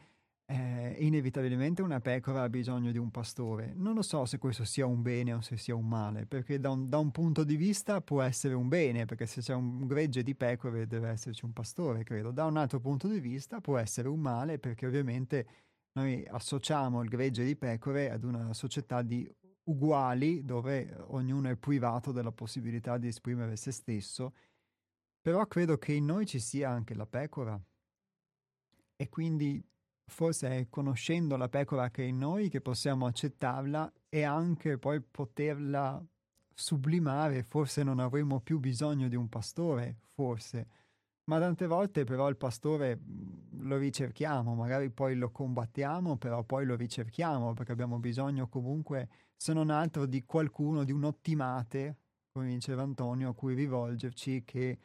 eh, 0.50 0.96
inevitabilmente 0.98 1.80
una 1.80 2.00
pecora 2.00 2.42
ha 2.42 2.48
bisogno 2.48 2.90
di 2.90 2.98
un 2.98 3.12
pastore. 3.12 3.72
Non 3.76 3.94
lo 3.94 4.02
so 4.02 4.24
se 4.24 4.38
questo 4.38 4.64
sia 4.64 4.84
un 4.84 5.00
bene 5.00 5.32
o 5.34 5.40
se 5.40 5.56
sia 5.56 5.76
un 5.76 5.86
male, 5.86 6.26
perché 6.26 6.58
da 6.58 6.70
un, 6.70 6.88
da 6.88 6.98
un 6.98 7.12
punto 7.12 7.44
di 7.44 7.54
vista 7.54 8.00
può 8.00 8.20
essere 8.20 8.54
un 8.54 8.66
bene, 8.66 9.04
perché 9.04 9.26
se 9.26 9.42
c'è 9.42 9.54
un 9.54 9.86
gregge 9.86 10.24
di 10.24 10.34
pecore 10.34 10.88
deve 10.88 11.10
esserci 11.10 11.44
un 11.44 11.52
pastore, 11.52 12.02
credo. 12.02 12.32
Da 12.32 12.46
un 12.46 12.56
altro 12.56 12.80
punto 12.80 13.06
di 13.06 13.20
vista 13.20 13.60
può 13.60 13.78
essere 13.78 14.08
un 14.08 14.18
male, 14.18 14.58
perché 14.58 14.86
ovviamente 14.86 15.46
noi 15.92 16.26
associamo 16.26 17.00
il 17.02 17.08
gregge 17.08 17.44
di 17.44 17.54
pecore 17.54 18.10
ad 18.10 18.24
una 18.24 18.52
società 18.52 19.02
di 19.02 19.32
uguali, 19.64 20.44
dove 20.44 20.96
ognuno 21.10 21.48
è 21.48 21.54
privato 21.54 22.10
della 22.10 22.32
possibilità 22.32 22.98
di 22.98 23.06
esprimere 23.06 23.54
se 23.54 23.70
stesso, 23.70 24.34
però 25.20 25.46
credo 25.46 25.78
che 25.78 25.92
in 25.92 26.06
noi 26.06 26.26
ci 26.26 26.40
sia 26.40 26.70
anche 26.70 26.94
la 26.94 27.06
pecora. 27.06 27.60
E 28.96 29.08
quindi 29.08 29.64
forse 30.10 30.48
è 30.50 30.66
conoscendo 30.68 31.36
la 31.36 31.48
pecora 31.48 31.90
che 31.90 32.02
è 32.02 32.06
in 32.06 32.18
noi 32.18 32.50
che 32.50 32.60
possiamo 32.60 33.06
accettarla 33.06 33.90
e 34.08 34.22
anche 34.24 34.76
poi 34.76 35.00
poterla 35.00 36.04
sublimare, 36.52 37.42
forse 37.42 37.82
non 37.82 38.00
avremo 38.00 38.40
più 38.40 38.58
bisogno 38.58 39.08
di 39.08 39.16
un 39.16 39.28
pastore, 39.28 40.00
forse, 40.12 40.66
ma 41.24 41.38
tante 41.38 41.66
volte 41.66 42.04
però 42.04 42.28
il 42.28 42.36
pastore 42.36 42.96
mhmm, 42.96 43.66
lo 43.68 43.76
ricerchiamo, 43.78 44.54
magari 44.54 44.90
poi 44.90 45.16
lo 45.16 45.30
combattiamo, 45.30 46.16
però 46.16 46.42
poi 46.42 46.66
lo 46.66 46.74
ricerchiamo 46.76 47.54
perché 47.54 47.72
abbiamo 47.72 47.98
bisogno 47.98 48.48
comunque, 48.48 49.08
se 49.36 49.52
non 49.52 49.70
altro, 49.70 50.06
di 50.06 50.24
qualcuno, 50.24 50.84
di 50.84 50.92
un 50.92 51.04
ottimate, 51.04 51.96
come 52.32 52.48
diceva 52.48 52.82
Antonio, 52.82 53.30
a 53.30 53.34
cui 53.34 53.54
rivolgerci 53.54 54.42
che, 54.44 54.78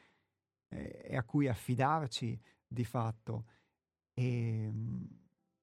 eh, 0.69 1.01
e 1.03 1.17
a 1.17 1.23
cui 1.23 1.47
affidarci 1.47 2.39
di 2.67 2.85
fatto. 2.85 3.45
E, 4.15 4.23
ehm, 4.23 5.07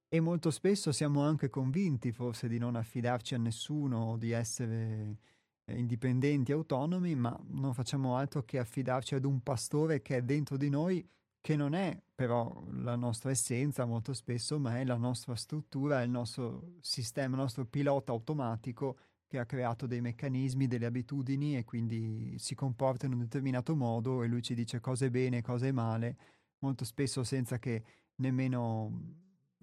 e 0.09 0.21
molto 0.21 0.51
spesso 0.51 0.93
siamo 0.93 1.23
anche 1.23 1.49
convinti 1.49 2.13
forse 2.13 2.47
di 2.47 2.59
non 2.59 2.77
affidarci 2.77 3.35
a 3.35 3.39
nessuno 3.39 4.19
di 4.19 4.31
essere 4.33 5.17
eh, 5.65 5.79
indipendenti, 5.79 6.53
autonomi, 6.53 7.15
ma 7.15 7.35
non 7.49 7.73
facciamo 7.73 8.17
altro 8.17 8.45
che 8.45 8.59
affidarci 8.59 9.15
ad 9.15 9.25
un 9.25 9.43
pastore 9.43 10.03
che 10.03 10.19
è 10.19 10.23
dentro 10.23 10.59
di 10.59 10.69
noi, 10.69 11.03
che 11.41 11.57
non 11.57 11.73
è 11.73 11.99
però 12.15 12.63
la 12.73 12.95
nostra 12.95 13.31
essenza 13.31 13.87
molto 13.87 14.13
spesso, 14.13 14.59
ma 14.59 14.79
è 14.79 14.85
la 14.85 14.97
nostra 14.97 15.35
struttura, 15.35 16.03
il 16.03 16.11
nostro 16.11 16.75
sistema, 16.81 17.35
il 17.35 17.41
nostro 17.41 17.65
pilota 17.65 18.13
automatico 18.13 18.99
che 19.27 19.39
ha 19.39 19.47
creato 19.47 19.87
dei 19.87 20.03
meccanismi, 20.03 20.67
delle 20.67 20.85
abitudini 20.85 21.57
e 21.57 21.65
quindi 21.65 22.37
si 22.39 22.55
comporta 22.55 23.07
in 23.07 23.15
un 23.15 23.21
determinato 23.21 23.75
modo 23.75 24.23
e 24.23 24.27
lui 24.27 24.43
ci 24.43 24.55
dice 24.55 24.79
cosa 24.79 25.07
è 25.07 25.11
bene, 25.11 25.41
cosa 25.41 25.67
è 25.67 25.73
male, 25.73 26.17
molto 26.59 26.85
spesso 26.85 27.25
senza 27.25 27.59
che 27.59 27.83
nemmeno 28.23 29.19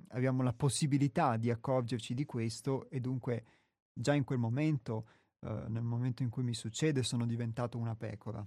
abbiamo 0.09 0.43
la 0.43 0.53
possibilità 0.53 1.37
di 1.37 1.49
accorgerci 1.49 2.13
di 2.13 2.25
questo 2.25 2.89
e 2.89 2.99
dunque 2.99 3.45
già 3.93 4.13
in 4.13 4.23
quel 4.23 4.39
momento, 4.39 5.07
eh, 5.39 5.65
nel 5.69 5.83
momento 5.83 6.23
in 6.23 6.29
cui 6.29 6.43
mi 6.43 6.53
succede, 6.53 7.01
sono 7.03 7.25
diventato 7.25 7.77
una 7.77 7.95
pecora. 7.95 8.45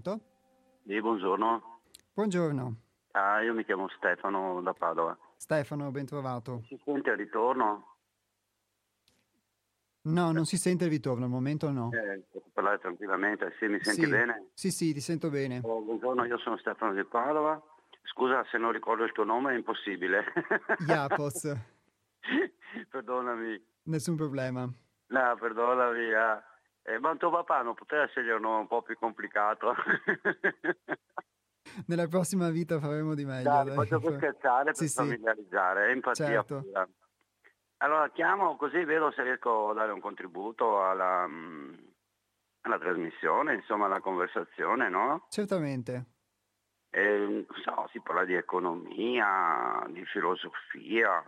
Pronto? 0.00 0.20
Sì, 0.86 1.00
buongiorno. 1.00 1.80
Buongiorno. 2.14 2.76
Ah, 3.12 3.42
io 3.42 3.52
mi 3.52 3.64
chiamo 3.64 3.88
Stefano 3.88 4.60
da 4.62 4.72
Padova. 4.72 5.16
Stefano, 5.36 5.90
ben 5.90 6.06
trovato. 6.06 6.62
Si 6.68 6.80
sente 6.84 7.10
il 7.10 7.16
ritorno? 7.16 7.96
No, 10.02 10.30
non 10.30 10.44
si 10.44 10.56
sente 10.56 10.84
il 10.84 10.90
ritorno, 10.90 11.24
al 11.24 11.30
momento 11.30 11.70
no. 11.70 11.90
Eh, 11.92 12.22
posso 12.30 12.48
parlare 12.52 12.78
tranquillamente, 12.78 13.52
sì, 13.58 13.66
mi 13.66 13.82
senti 13.82 14.04
sì. 14.04 14.08
bene? 14.08 14.50
Sì, 14.54 14.70
sì, 14.70 14.92
ti 14.92 15.00
sento 15.00 15.30
bene. 15.30 15.60
Oh, 15.64 15.80
buongiorno, 15.80 16.24
io 16.24 16.38
sono 16.38 16.56
Stefano 16.58 16.94
di 16.94 17.04
Padova. 17.04 17.60
Scusa 18.04 18.44
se 18.50 18.56
non 18.56 18.70
ricordo 18.70 19.02
il 19.04 19.12
tuo 19.12 19.24
nome, 19.24 19.52
è 19.52 19.56
impossibile. 19.56 20.24
Iapos. 20.86 21.52
perdonami. 22.88 23.62
Nessun 23.82 24.16
problema. 24.16 24.62
No, 24.62 25.36
perdonami. 25.38 26.14
Ah. 26.14 26.47
Eh, 26.88 26.98
ma 27.00 27.14
tuo 27.16 27.28
papà 27.28 27.60
non 27.60 27.74
poteva 27.74 28.06
scegliere 28.06 28.36
un 28.36 28.40
nome 28.40 28.60
un 28.60 28.66
po' 28.66 28.80
più 28.80 28.96
complicato? 28.96 29.74
Nella 31.86 32.08
prossima 32.08 32.48
vita 32.48 32.80
faremo 32.80 33.14
di 33.14 33.26
meglio. 33.26 33.50
Dai, 33.50 33.66
dai. 33.66 33.74
faccio 33.74 34.00
per 34.00 34.14
scherzare, 34.14 34.64
per 34.64 34.74
sì, 34.74 34.88
familiarizzare, 34.88 35.90
empatia 35.90 36.26
certo. 36.26 36.62
pura. 36.62 36.88
Allora 37.80 38.10
chiamo 38.10 38.56
così 38.56 38.82
vedo 38.84 39.12
se 39.12 39.22
riesco 39.22 39.68
a 39.68 39.74
dare 39.74 39.92
un 39.92 40.00
contributo 40.00 40.82
alla, 40.82 41.26
mm, 41.28 41.74
alla 42.62 42.78
trasmissione, 42.78 43.54
insomma 43.54 43.84
alla 43.84 44.00
conversazione, 44.00 44.88
no? 44.88 45.26
Certamente. 45.28 46.06
Eh, 46.88 47.44
so, 47.64 47.86
si 47.92 48.00
parla 48.00 48.24
di 48.24 48.32
economia, 48.32 49.84
di 49.90 50.02
filosofia, 50.06 51.22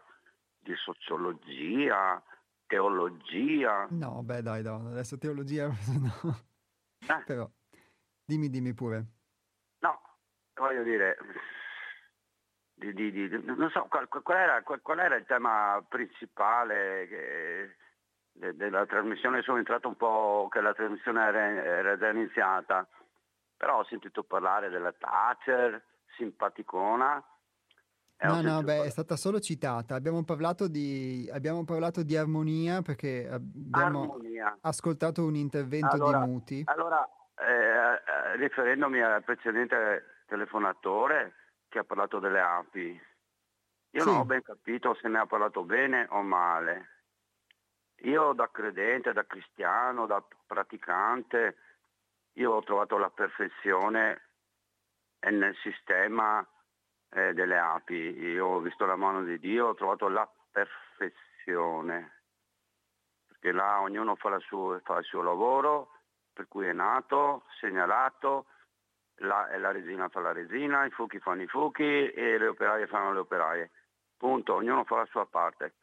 di 0.59 0.75
sociologia, 0.77 2.23
teologia. 2.71 3.89
No, 3.91 4.23
beh 4.23 4.43
dai, 4.43 4.63
no, 4.63 4.87
adesso 4.91 5.19
teologia 5.19 5.67
no. 5.99 6.39
Eh. 7.01 7.23
Però 7.27 7.51
dimmi, 8.25 8.49
dimmi 8.49 8.73
pure. 8.75 9.07
No, 9.81 10.01
voglio 10.55 10.85
dire, 10.85 11.17
di, 12.75 12.95
di, 12.95 13.11
di, 13.11 13.43
non 13.45 13.69
so, 13.71 13.87
qual, 13.89 14.07
qual, 14.07 14.39
era, 14.39 14.63
qual, 14.63 14.81
qual, 14.83 15.01
era, 15.01 15.17
il 15.17 15.27
tema 15.27 15.85
principale 15.89 17.09
che, 17.09 17.77
de, 18.31 18.55
della 18.55 18.87
trasmissione? 18.87 19.43
Sono 19.43 19.59
entrato 19.59 19.89
un 19.89 19.97
po' 19.97 20.47
che 20.49 20.61
la 20.61 20.73
trasmissione 20.73 21.27
era, 21.27 21.47
era 21.65 21.99
già 21.99 22.11
iniziata, 22.11 22.87
però 23.57 23.81
ho 23.81 23.85
sentito 23.85 24.23
parlare 24.23 24.69
della 24.69 24.93
Thatcher, 24.93 25.83
simpaticona, 26.17 27.21
No, 28.23 28.43
no, 28.43 28.63
beh, 28.63 28.85
è 28.85 28.91
stata 28.91 29.17
solo 29.17 29.41
citata. 29.41 29.95
Abbiamo 29.95 30.23
parlato 30.25 30.69
di, 30.69 31.29
abbiamo 31.33 31.65
parlato 31.65 32.03
di 32.03 32.17
armonia 32.17 32.83
perché 32.83 33.27
abbiamo 33.31 34.03
armonia. 34.03 34.59
ascoltato 34.61 35.25
un 35.25 35.37
intervento 35.37 35.95
allora, 35.95 36.21
di 36.21 36.31
Muti. 36.31 36.63
Allora, 36.67 37.09
eh, 37.37 38.37
riferendomi 38.37 39.01
al 39.01 39.25
precedente 39.25 40.23
telefonatore 40.27 41.35
che 41.69 41.79
ha 41.79 41.85
parlato 41.85 42.19
delle 42.19 42.41
api, 42.41 43.01
io 43.93 44.01
Sì. 44.03 44.07
non 44.07 44.19
ho 44.19 44.25
ben 44.25 44.43
capito 44.43 44.95
se 45.01 45.09
ne 45.09 45.19
ha 45.19 45.27
parlato 45.27 45.65
bene 45.65 46.07
o 46.11 46.23
male. 46.23 46.89
Io 48.03 48.33
da 48.33 48.51
credente, 48.51 49.13
da 49.13 49.25
cristiano, 49.27 50.07
da 50.07 50.23
praticante, 50.47 51.57
io 52.35 52.53
ho 52.53 52.63
trovato 52.63 52.97
la 52.99 53.11
perfezione 53.11 54.23
nel 55.21 55.55
sistema 55.63 56.47
eh, 57.11 57.33
delle 57.35 57.59
api. 57.59 57.95
Io 57.95 58.47
ho 58.47 58.61
visto 58.61 58.87
la 58.87 58.97
mano 58.97 59.23
di 59.23 59.39
Dio, 59.39 59.69
ho 59.69 59.75
trovato 59.75 60.09
la 60.09 60.29
perfezione, 60.51 62.23
perché 63.27 63.53
là 63.53 63.81
ognuno 63.81 64.17
fa, 64.17 64.31
la 64.31 64.39
sua- 64.41 64.81
fa 64.81 64.99
il 64.99 65.05
suo 65.05 65.23
lavoro, 65.23 65.91
per 66.33 66.49
cui 66.49 66.67
è 66.67 66.73
nato, 66.73 67.45
segnalato, 67.59 68.47
la, 69.21 69.49
la 69.59 69.71
resina 69.71 70.09
fa 70.09 70.21
la 70.21 70.33
resina, 70.33 70.87
i 70.87 70.91
fuochi 70.91 71.19
fanno 71.19 71.43
i 71.43 71.47
fuochi 71.47 72.11
e 72.11 72.39
le 72.39 72.47
operaie 72.47 72.87
fanno 72.87 73.13
le 73.13 73.19
operaie. 73.19 73.71
Punto, 74.17 74.55
ognuno 74.55 74.85
fa 74.85 74.97
la 74.97 75.07
sua 75.07 75.27
parte. 75.27 75.75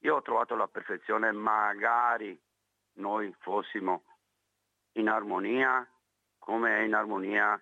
Io 0.00 0.16
ho 0.16 0.22
trovato 0.22 0.54
la 0.54 0.68
perfezione, 0.68 1.32
magari 1.32 2.38
noi 2.94 3.34
fossimo 3.40 4.04
in 4.92 5.08
armonia, 5.08 5.86
come 6.38 6.78
è 6.78 6.80
in 6.82 6.94
armonia 6.94 7.60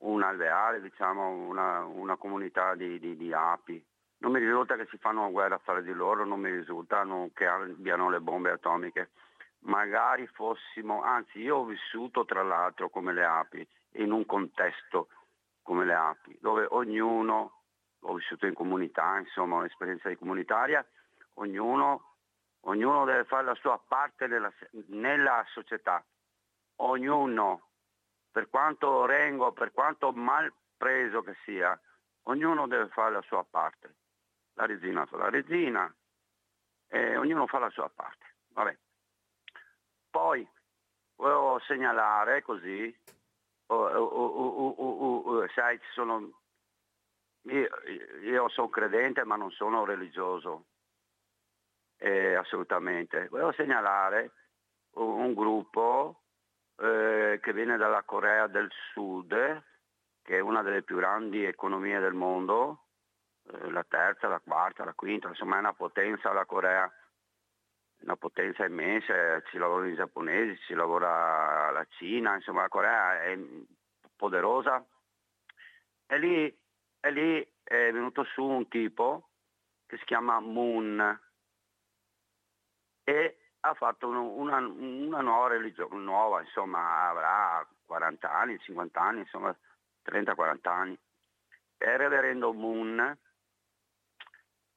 un 0.00 0.22
alveare, 0.22 0.80
diciamo, 0.80 1.28
una, 1.28 1.84
una 1.84 2.16
comunità 2.16 2.74
di, 2.74 2.98
di, 2.98 3.16
di, 3.16 3.32
api. 3.32 3.84
Non 4.18 4.32
mi 4.32 4.40
risulta 4.40 4.76
che 4.76 4.86
si 4.90 4.96
fanno 4.98 5.30
guerra 5.30 5.58
fra 5.58 5.80
di 5.80 5.92
loro, 5.92 6.24
non 6.24 6.40
mi 6.40 6.50
risulta 6.50 7.06
che 7.34 7.46
abbiano 7.46 8.08
le 8.10 8.20
bombe 8.20 8.50
atomiche, 8.50 9.10
magari 9.60 10.26
fossimo, 10.26 11.02
anzi 11.02 11.40
io 11.40 11.56
ho 11.56 11.64
vissuto 11.64 12.24
tra 12.24 12.42
l'altro 12.42 12.88
come 12.88 13.12
le 13.12 13.24
api, 13.24 13.66
in 13.92 14.12
un 14.12 14.24
contesto 14.24 15.08
come 15.62 15.84
le 15.84 15.94
api, 15.94 16.38
dove 16.40 16.66
ognuno, 16.70 17.62
ho 18.00 18.14
vissuto 18.14 18.46
in 18.46 18.54
comunità, 18.54 19.18
insomma 19.18 19.56
un'esperienza 19.56 20.08
di 20.08 20.16
comunitaria, 20.16 20.84
ognuno, 21.34 22.14
ognuno 22.60 23.04
deve 23.04 23.24
fare 23.24 23.44
la 23.44 23.54
sua 23.56 23.78
parte 23.86 24.26
nella, 24.26 24.52
nella 24.88 25.44
società, 25.48 26.02
ognuno, 26.76 27.65
per 28.36 28.50
quanto 28.50 29.06
rengo, 29.06 29.52
per 29.52 29.72
quanto 29.72 30.12
mal 30.12 30.52
preso 30.76 31.22
che 31.22 31.34
sia, 31.46 31.80
ognuno 32.24 32.66
deve 32.66 32.88
fare 32.88 33.12
la 33.12 33.22
sua 33.22 33.42
parte. 33.48 33.94
La 34.56 34.66
resina 34.66 35.06
fa 35.06 35.16
la 35.16 35.30
resina, 35.30 35.90
e 36.86 37.16
ognuno 37.16 37.46
fa 37.46 37.60
la 37.60 37.70
sua 37.70 37.88
parte. 37.88 38.34
Vabbè. 38.48 38.76
Poi 40.10 40.46
volevo 41.14 41.58
segnalare 41.60 42.42
così, 42.42 42.94
uh, 43.68 43.74
uh, 43.74 45.22
uh, 45.24 45.48
sai, 45.54 45.80
ci 45.80 45.92
sono, 45.92 46.42
io, 47.44 47.68
io, 48.20 48.48
sono 48.50 48.68
credente 48.68 49.24
ma 49.24 49.36
non 49.36 49.50
sono 49.50 49.86
religioso, 49.86 50.66
eh, 51.96 52.34
assolutamente. 52.34 53.28
Volevo 53.28 53.52
segnalare 53.52 54.32
un 54.96 55.32
gruppo 55.32 56.20
eh, 56.78 57.38
che 57.42 57.52
viene 57.52 57.76
dalla 57.76 58.02
Corea 58.02 58.46
del 58.46 58.70
Sud, 58.92 59.62
che 60.22 60.36
è 60.36 60.40
una 60.40 60.62
delle 60.62 60.82
più 60.82 60.96
grandi 60.96 61.44
economie 61.44 61.98
del 62.00 62.14
mondo, 62.14 62.86
eh, 63.44 63.70
la 63.70 63.84
terza, 63.84 64.28
la 64.28 64.40
quarta, 64.40 64.84
la 64.84 64.94
quinta, 64.94 65.28
insomma 65.28 65.56
è 65.56 65.60
una 65.60 65.72
potenza 65.72 66.32
la 66.32 66.44
Corea, 66.44 66.90
una 68.00 68.16
potenza 68.16 68.64
immensa, 68.64 69.40
ci 69.42 69.58
lavorano 69.58 69.90
i 69.90 69.94
giapponesi, 69.94 70.60
ci 70.62 70.74
lavora 70.74 71.70
la 71.70 71.86
Cina, 71.90 72.34
insomma 72.34 72.62
la 72.62 72.68
Corea 72.68 73.22
è 73.22 73.38
poderosa. 74.14 74.84
E 76.08 76.18
lì, 76.18 76.58
e 77.00 77.10
lì 77.10 77.40
è 77.62 77.90
venuto 77.90 78.22
su 78.24 78.44
un 78.44 78.68
tipo 78.68 79.30
che 79.86 79.96
si 79.98 80.04
chiama 80.04 80.38
Moon 80.40 81.20
e 83.04 83.38
ha 83.68 83.74
fatto 83.74 84.08
una, 84.08 84.58
una 84.58 85.20
nuova 85.20 85.48
religione, 85.48 85.96
nuova, 85.96 86.40
insomma 86.40 87.08
avrà 87.08 87.66
40 87.86 88.30
anni, 88.30 88.58
50 88.58 89.00
anni, 89.00 89.20
insomma 89.20 89.56
30-40 90.04 90.68
anni. 90.68 90.98
È 91.76 91.96
reverendo 91.96 92.52
Moon 92.52 93.18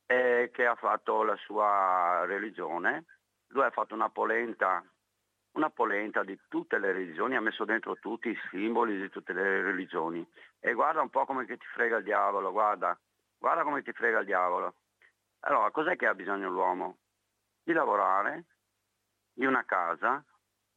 eh, 0.05 0.49
che 0.51 0.65
ha 0.65 0.75
fatto 0.75 1.23
la 1.23 1.35
sua 1.37 2.25
religione. 2.25 3.05
Lui 3.47 3.63
ha 3.63 3.71
fatto 3.71 3.93
una 3.93 4.09
polenta, 4.09 4.83
una 5.53 5.69
polenta 5.69 6.23
di 6.23 6.37
tutte 6.47 6.77
le 6.77 6.91
religioni, 6.91 7.35
ha 7.35 7.41
messo 7.41 7.65
dentro 7.65 7.95
tutti 7.95 8.29
i 8.29 8.39
simboli 8.49 8.99
di 8.99 9.09
tutte 9.09 9.33
le 9.33 9.61
religioni. 9.61 10.27
E 10.59 10.73
guarda 10.73 11.01
un 11.01 11.09
po' 11.09 11.25
come 11.25 11.45
ti 11.45 11.57
frega 11.73 11.97
il 11.97 12.03
diavolo, 12.03 12.51
guarda, 12.51 12.97
guarda 13.37 13.63
come 13.63 13.81
ti 13.81 13.91
frega 13.93 14.19
il 14.19 14.25
diavolo. 14.25 14.75
Allora, 15.41 15.71
cos'è 15.71 15.95
che 15.95 16.05
ha 16.05 16.13
bisogno 16.13 16.49
l'uomo? 16.49 16.97
Di 17.63 17.71
lavorare, 17.71 18.45
di 19.39 19.45
una 19.45 19.63
casa 19.63 20.21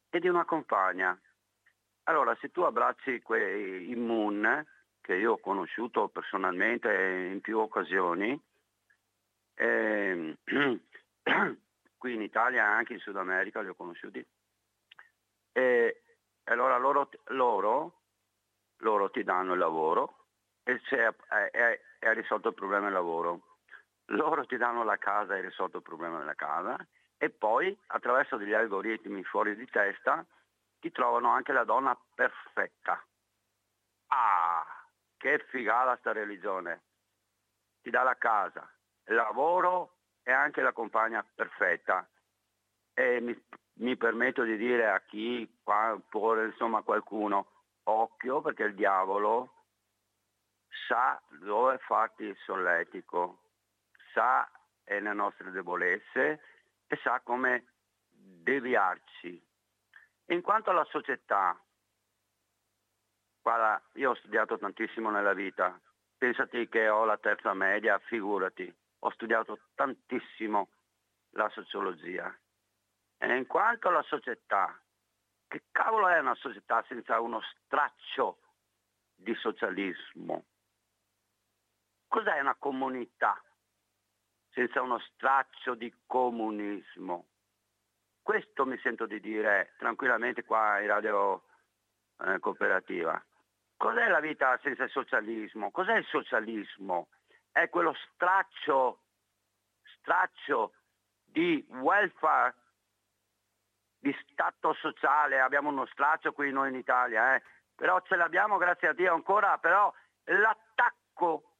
e 0.09 0.19
di 0.21 0.29
una 0.29 0.45
compagna. 0.45 1.19
Allora, 2.03 2.33
se 2.39 2.49
tu 2.49 2.61
abbracci 2.61 3.21
quei 3.21 3.91
immun, 3.91 4.65
che 5.01 5.15
io 5.15 5.33
ho 5.33 5.37
conosciuto 5.37 6.07
personalmente 6.07 6.89
in 7.33 7.41
più 7.41 7.59
occasioni, 7.59 8.41
eh, 9.55 10.37
qui 11.97 12.13
in 12.13 12.21
Italia 12.21 12.63
e 12.63 12.73
anche 12.73 12.93
in 12.93 12.99
Sud 12.99 13.17
America 13.17 13.59
li 13.59 13.67
ho 13.67 13.75
conosciuti, 13.75 14.25
e 15.51 16.01
allora 16.45 16.77
loro, 16.77 17.09
loro, 17.31 18.01
loro 18.77 19.11
ti 19.11 19.23
danno 19.23 19.53
il 19.53 19.59
lavoro 19.59 20.27
e 20.63 20.79
hai 21.99 22.13
risolto 22.13 22.47
il 22.47 22.53
problema 22.53 22.85
del 22.85 22.93
lavoro. 22.93 23.57
Loro 24.07 24.45
ti 24.45 24.55
danno 24.55 24.85
la 24.85 24.97
casa 24.97 25.33
e 25.33 25.39
hai 25.39 25.41
risolto 25.43 25.77
il 25.77 25.83
problema 25.83 26.17
della 26.17 26.35
casa 26.35 26.77
e 27.23 27.29
poi 27.29 27.73
attraverso 27.87 28.35
degli 28.35 28.51
algoritmi 28.51 29.23
fuori 29.23 29.55
di 29.55 29.65
testa 29.67 30.25
ti 30.81 30.91
trovano 30.91 31.29
anche 31.29 31.53
la 31.53 31.63
donna 31.63 31.97
perfetta. 32.13 33.01
Ah, 34.07 34.65
che 35.15 35.39
figata 35.47 35.95
sta 35.99 36.11
religione! 36.11 36.81
Ti 37.81 37.89
dà 37.89 38.03
la 38.03 38.17
casa, 38.17 38.69
il 39.05 39.15
lavoro 39.15 39.99
e 40.21 40.33
anche 40.33 40.61
la 40.61 40.73
compagna 40.73 41.23
perfetta. 41.23 42.05
E 42.93 43.21
mi, 43.21 43.41
mi 43.75 43.95
permetto 43.95 44.43
di 44.43 44.57
dire 44.57 44.89
a 44.89 44.99
chi 44.99 45.49
può, 45.63 46.41
insomma 46.41 46.81
qualcuno, 46.81 47.51
occhio 47.83 48.41
perché 48.41 48.63
il 48.63 48.75
diavolo 48.75 49.63
sa 50.89 51.21
dove 51.39 51.77
farti 51.77 52.23
il 52.23 52.37
solletico, 52.43 53.43
sa 54.11 54.45
le 54.83 55.13
nostre 55.13 55.51
debolezze 55.51 56.41
e 56.87 56.95
sa 57.03 57.21
come 57.21 57.73
deviarci. 58.09 59.41
In 60.27 60.41
quanto 60.41 60.69
alla 60.69 60.85
società, 60.85 61.59
guarda, 63.41 63.81
io 63.93 64.11
ho 64.11 64.15
studiato 64.15 64.57
tantissimo 64.57 65.09
nella 65.09 65.33
vita, 65.33 65.79
pensati 66.17 66.67
che 66.69 66.87
ho 66.87 67.05
la 67.05 67.17
terza 67.17 67.53
media, 67.53 67.99
figurati, 67.99 68.73
ho 68.99 69.11
studiato 69.11 69.59
tantissimo 69.75 70.69
la 71.31 71.49
sociologia. 71.49 72.33
E 73.17 73.35
in 73.35 73.47
quanto 73.47 73.89
alla 73.89 74.03
società, 74.03 74.79
che 75.47 75.63
cavolo 75.71 76.07
è 76.07 76.19
una 76.19 76.35
società 76.35 76.83
senza 76.87 77.19
uno 77.19 77.41
straccio 77.41 78.39
di 79.15 79.33
socialismo? 79.35 80.45
Cos'è 82.07 82.39
una 82.39 82.55
comunità 82.55 83.41
senza 84.53 84.81
uno 84.81 84.99
straccio 84.99 85.75
di 85.75 85.93
comunismo. 86.05 87.25
Questo 88.21 88.65
mi 88.65 88.77
sento 88.79 89.05
di 89.05 89.19
dire 89.19 89.73
tranquillamente 89.77 90.43
qua 90.43 90.79
in 90.79 90.87
radio 90.87 91.43
eh, 92.25 92.39
cooperativa. 92.39 93.21
Cos'è 93.75 94.07
la 94.07 94.21
vita 94.21 94.57
senza 94.61 94.87
socialismo? 94.87 95.71
Cos'è 95.71 95.97
il 95.97 96.05
socialismo? 96.05 97.09
È 97.51 97.67
quello 97.69 97.93
straccio, 98.13 99.01
straccio 99.99 100.73
di 101.25 101.65
welfare, 101.69 102.55
di 103.99 104.15
stato 104.31 104.73
sociale. 104.73 105.41
Abbiamo 105.41 105.69
uno 105.69 105.85
straccio 105.87 106.31
qui 106.31 106.51
noi 106.51 106.69
in 106.69 106.75
Italia, 106.75 107.35
eh? 107.35 107.43
però 107.75 107.99
ce 108.01 108.15
l'abbiamo 108.15 108.57
grazie 108.57 108.89
a 108.89 108.93
Dio 108.93 109.13
ancora, 109.13 109.57
però 109.57 109.93
l'attacco 110.25 111.52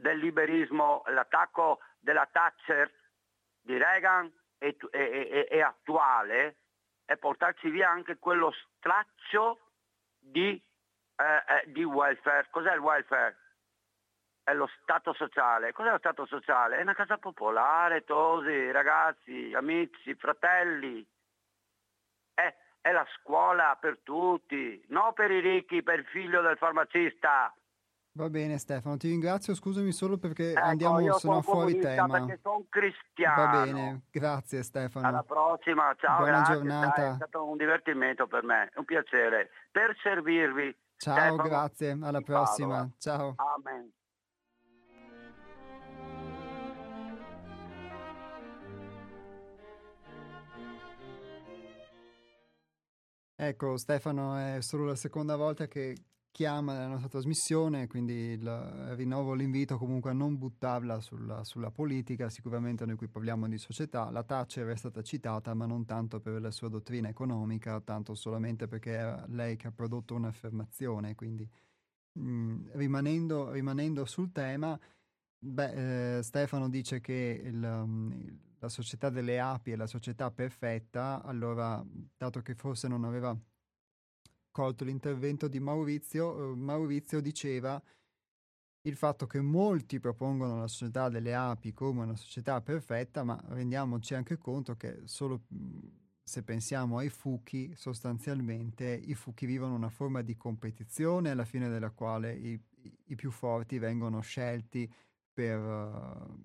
del 0.00 0.18
liberismo, 0.18 1.02
l'attacco 1.06 1.80
della 1.98 2.28
Thatcher 2.30 2.90
di 3.60 3.76
Reagan 3.76 4.32
è, 4.58 4.74
è, 4.90 5.28
è, 5.28 5.46
è 5.48 5.60
attuale 5.60 6.56
è 7.10 7.16
portarci 7.16 7.68
via 7.70 7.90
anche 7.90 8.18
quello 8.18 8.52
straccio 8.76 9.72
di, 10.16 10.50
eh, 11.16 11.24
eh, 11.24 11.72
di 11.72 11.82
welfare. 11.82 12.46
Cos'è 12.50 12.72
il 12.74 12.78
welfare? 12.78 13.36
È 14.44 14.54
lo 14.54 14.70
Stato 14.80 15.12
sociale. 15.14 15.72
Cos'è 15.72 15.90
lo 15.90 15.98
Stato 15.98 16.24
sociale? 16.26 16.76
È 16.76 16.82
una 16.82 16.94
casa 16.94 17.18
popolare, 17.18 18.04
tosi, 18.04 18.70
ragazzi, 18.70 19.52
amici, 19.56 20.14
fratelli. 20.14 21.04
È, 22.32 22.56
è 22.80 22.92
la 22.92 23.06
scuola 23.18 23.76
per 23.80 23.98
tutti, 24.04 24.80
non 24.90 25.12
per 25.12 25.32
i 25.32 25.40
ricchi, 25.40 25.82
per 25.82 25.98
il 25.98 26.06
figlio 26.06 26.40
del 26.42 26.58
farmacista. 26.58 27.52
Va 28.12 28.28
bene 28.28 28.58
Stefano, 28.58 28.96
ti 28.96 29.08
ringrazio, 29.08 29.54
scusami 29.54 29.92
solo 29.92 30.18
perché 30.18 30.50
ecco, 30.50 30.60
andiamo 30.60 31.12
sono 31.12 31.42
fuori 31.42 31.78
tema. 31.78 32.18
Perché 32.18 32.40
sono 32.42 32.66
cristiano. 32.68 33.44
Va 33.44 33.62
bene, 33.62 34.02
grazie 34.10 34.64
Stefano. 34.64 35.06
Alla 35.06 35.22
prossima, 35.22 35.94
ciao, 35.96 36.16
Buona 36.16 36.38
grazie, 36.38 36.54
giornata. 36.54 37.00
Dai, 37.00 37.12
è 37.12 37.14
stato 37.14 37.48
un 37.48 37.56
divertimento 37.56 38.26
per 38.26 38.42
me, 38.42 38.70
un 38.74 38.84
piacere. 38.84 39.50
Per 39.70 39.96
servirvi. 40.02 40.76
Ciao, 40.96 41.14
Stefano, 41.14 41.42
grazie, 41.42 41.98
alla 42.02 42.20
prossima. 42.20 42.74
Padova. 42.74 42.94
Ciao. 42.98 43.34
Amen. 43.36 43.92
Ecco, 53.36 53.76
Stefano 53.76 54.36
è 54.36 54.60
solo 54.60 54.84
la 54.84 54.96
seconda 54.96 55.36
volta 55.36 55.66
che 55.68 55.96
chiama 56.30 56.72
nella 56.72 56.86
nostra 56.86 57.08
trasmissione, 57.08 57.86
quindi 57.86 58.12
il, 58.12 58.94
rinnovo 58.96 59.34
l'invito 59.34 59.76
comunque 59.78 60.10
a 60.10 60.14
non 60.14 60.38
buttarla 60.38 61.00
sulla, 61.00 61.44
sulla, 61.44 61.70
politica, 61.70 62.30
sicuramente 62.30 62.86
noi 62.86 62.96
qui 62.96 63.08
parliamo 63.08 63.48
di 63.48 63.58
società, 63.58 64.10
la 64.10 64.22
Thatcher 64.22 64.68
è 64.68 64.76
stata 64.76 65.02
citata 65.02 65.54
ma 65.54 65.66
non 65.66 65.84
tanto 65.84 66.20
per 66.20 66.40
la 66.40 66.50
sua 66.50 66.68
dottrina 66.68 67.08
economica, 67.08 67.80
tanto 67.80 68.14
solamente 68.14 68.68
perché 68.68 68.98
è 68.98 69.24
lei 69.28 69.56
che 69.56 69.68
ha 69.68 69.72
prodotto 69.72 70.14
un'affermazione, 70.14 71.14
quindi 71.14 71.48
mh, 72.12 72.22
mm, 72.22 72.66
rimanendo, 72.72 73.50
rimanendo, 73.50 74.04
sul 74.04 74.32
tema, 74.32 74.78
beh, 75.38 76.18
eh, 76.18 76.22
Stefano 76.22 76.68
dice 76.68 77.00
che 77.00 77.42
il, 77.44 77.62
um, 77.62 78.38
la 78.58 78.68
società 78.68 79.10
delle 79.10 79.40
api 79.40 79.72
è 79.72 79.76
la 79.76 79.86
società 79.86 80.30
perfetta, 80.30 81.22
allora, 81.22 81.84
dato 82.16 82.40
che 82.40 82.54
forse 82.54 82.88
non 82.88 83.04
aveva 83.04 83.36
colto 84.50 84.84
l'intervento 84.84 85.48
di 85.48 85.60
Maurizio, 85.60 86.52
eh, 86.52 86.56
Maurizio 86.56 87.20
diceva 87.20 87.80
il 88.82 88.96
fatto 88.96 89.26
che 89.26 89.40
molti 89.40 90.00
propongono 90.00 90.58
la 90.58 90.66
società 90.66 91.08
delle 91.08 91.34
api 91.34 91.72
come 91.72 92.02
una 92.02 92.16
società 92.16 92.60
perfetta, 92.62 93.24
ma 93.24 93.38
rendiamoci 93.48 94.14
anche 94.14 94.38
conto 94.38 94.76
che 94.76 95.02
solo 95.04 95.42
se 96.22 96.42
pensiamo 96.42 96.98
ai 96.98 97.08
fuchi, 97.08 97.74
sostanzialmente 97.74 98.86
i 98.88 99.14
fuchi 99.14 99.46
vivono 99.46 99.74
una 99.74 99.90
forma 99.90 100.22
di 100.22 100.36
competizione 100.36 101.30
alla 101.30 101.44
fine 101.44 101.68
della 101.68 101.90
quale 101.90 102.34
i, 102.34 102.60
i 103.06 103.14
più 103.16 103.30
forti 103.30 103.78
vengono 103.78 104.20
scelti 104.20 104.90
per, 105.32 106.38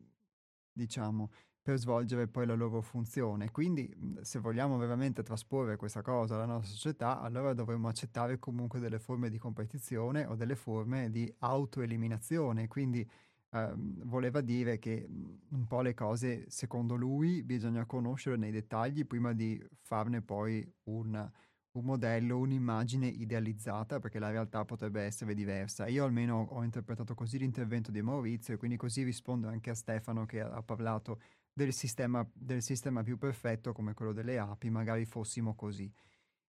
diciamo, 0.71 1.31
per 1.65 1.79
svolgere 1.79 2.27
poi 2.27 2.45
la 2.45 2.53
loro 2.53 2.79
funzione. 2.81 3.49
Quindi 3.49 3.91
mhmm, 3.95 4.21
se 4.21 4.37
vogliamo 4.39 4.77
veramente 4.77 5.23
trasporre 5.23 5.77
questa 5.77 6.01
cosa 6.03 6.35
alla 6.35 6.45
nostra 6.45 6.71
società, 6.75 7.19
allora 7.21 7.53
dovremmo 7.55 7.87
accettare 7.87 8.37
comunque 8.37 8.79
delle 8.79 8.99
forme 8.99 9.29
di 9.29 9.39
competizione 9.39 10.25
o 10.25 10.35
delle 10.35 10.55
forme 10.55 11.09
di 11.09 11.33
autoeliminazione. 11.39 12.67
Quindi 12.67 13.07
ehm, 13.49 14.03
voleva 14.05 14.41
dire 14.41 14.77
che 14.77 15.07
mhmm, 15.09 15.39
un 15.51 15.65
po' 15.67 15.81
le 15.81 15.95
cose, 15.95 16.45
secondo 16.49 16.95
lui, 16.95 17.41
bisogna 17.43 17.85
conoscere 17.87 18.35
nei 18.37 18.51
dettagli 18.51 19.05
prima 19.07 19.33
di 19.33 19.59
farne 19.81 20.21
poi 20.21 20.63
un, 20.83 21.31
un 21.71 21.83
modello, 21.83 22.37
un'immagine 22.37 23.07
idealizzata, 23.07 23.99
perché 23.99 24.19
la 24.19 24.29
realtà 24.29 24.65
potrebbe 24.65 25.01
essere 25.01 25.33
diversa. 25.33 25.87
Io 25.87 26.05
almeno 26.05 26.47
ho 26.51 26.63
interpretato 26.63 27.15
così 27.15 27.39
l'intervento 27.39 27.89
di 27.91 28.01
Maurizio 28.03 28.53
e 28.53 28.57
quindi 28.57 28.77
così 28.77 29.03
rispondo 29.03 29.47
anche 29.47 29.71
a 29.71 29.75
Stefano 29.75 30.25
che 30.25 30.41
ha 30.41 30.61
parlato 30.63 31.19
del 31.55 31.71
sistema, 31.71 32.27
del 32.33 32.61
sistema 32.61 33.01
più 33.01 33.17
perfetto 33.17 33.71
come 33.71 33.93
quello 33.93 34.11
delle 34.11 34.37
api, 34.37 34.69
magari 34.69 35.05
fossimo 35.05 35.55
così. 35.55 35.89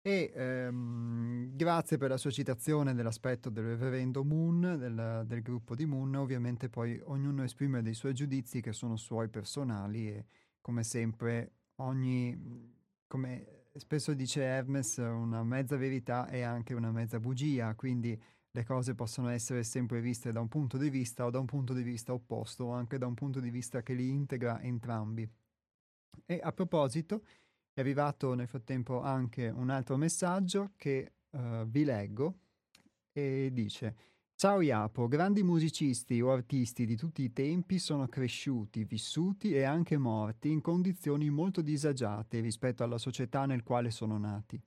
E 0.01 0.31
ehm, 0.35 1.55
grazie 1.55 1.97
per 1.97 2.09
la 2.09 2.17
sua 2.17 2.31
citazione 2.31 2.93
dell'aspetto 2.93 3.49
del 3.49 3.63
reverendo 3.63 4.25
Moon, 4.25 4.75
del, 4.77 5.23
del, 5.25 5.41
gruppo 5.41 5.73
di 5.73 5.85
Moon, 5.85 6.15
ovviamente 6.15 6.69
poi 6.69 6.99
ognuno 7.05 7.43
esprime 7.43 7.81
dei 7.81 7.93
suoi 7.93 8.13
giudizi 8.13 8.59
che 8.59 8.73
sono 8.73 8.97
suoi 8.97 9.29
personali 9.29 10.09
e 10.09 10.25
come 10.59 10.83
sempre 10.83 11.53
ogni, 11.75 12.37
come 13.07 13.67
spesso 13.75 14.13
dice 14.13 14.41
Hermes, 14.41 14.97
una 14.97 15.43
mezza 15.43 15.77
verità 15.77 16.27
è 16.27 16.41
anche 16.41 16.73
una 16.73 16.91
mezza 16.91 17.19
bugia, 17.21 17.73
quindi 17.75 18.21
le 18.51 18.63
cose 18.63 18.95
possono 18.95 19.29
essere 19.29 19.63
sempre 19.63 20.01
viste 20.01 20.31
da 20.31 20.39
un 20.39 20.47
punto 20.47 20.77
di 20.77 20.89
vista 20.89 21.25
o 21.25 21.29
da 21.29 21.39
un 21.39 21.45
punto 21.45 21.73
di 21.73 21.83
vista 21.83 22.13
opposto 22.13 22.65
o 22.65 22.71
anche 22.71 22.97
da 22.97 23.05
un 23.05 23.13
punto 23.13 23.39
di 23.39 23.49
vista 23.49 23.81
che 23.81 23.93
li 23.93 24.09
integra 24.09 24.61
entrambi. 24.61 25.29
E 26.25 26.39
a 26.41 26.51
proposito, 26.51 27.23
è 27.73 27.79
arrivato 27.81 28.33
nel 28.33 28.47
frattempo 28.47 29.01
anche 29.01 29.47
un 29.47 29.69
altro 29.69 29.97
messaggio 29.97 30.71
che 30.75 31.13
uh, 31.29 31.65
vi 31.65 31.83
leggo 31.83 32.39
e 33.11 33.49
dice 33.53 33.95
Ciao 34.35 34.61
Iapo, 34.61 35.09
grandi 35.09 35.43
musicisti 35.43 36.21
o 36.21 36.31
artisti 36.31 36.85
di 36.85 36.95
tutti 36.95 37.23
i 37.23 37.33
tempi 37.33 37.77
sono 37.77 38.07
cresciuti, 38.07 38.85
vissuti 38.85 39.53
e 39.53 39.63
anche 39.63 39.97
morti 39.97 40.49
in 40.49 40.61
condizioni 40.61 41.29
molto 41.29 41.61
disagiate 41.61 42.39
rispetto 42.39 42.83
alla 42.83 42.97
società 42.97 43.45
nel 43.45 43.63
quale 43.63 43.91
sono 43.91 44.17
nati. 44.17 44.57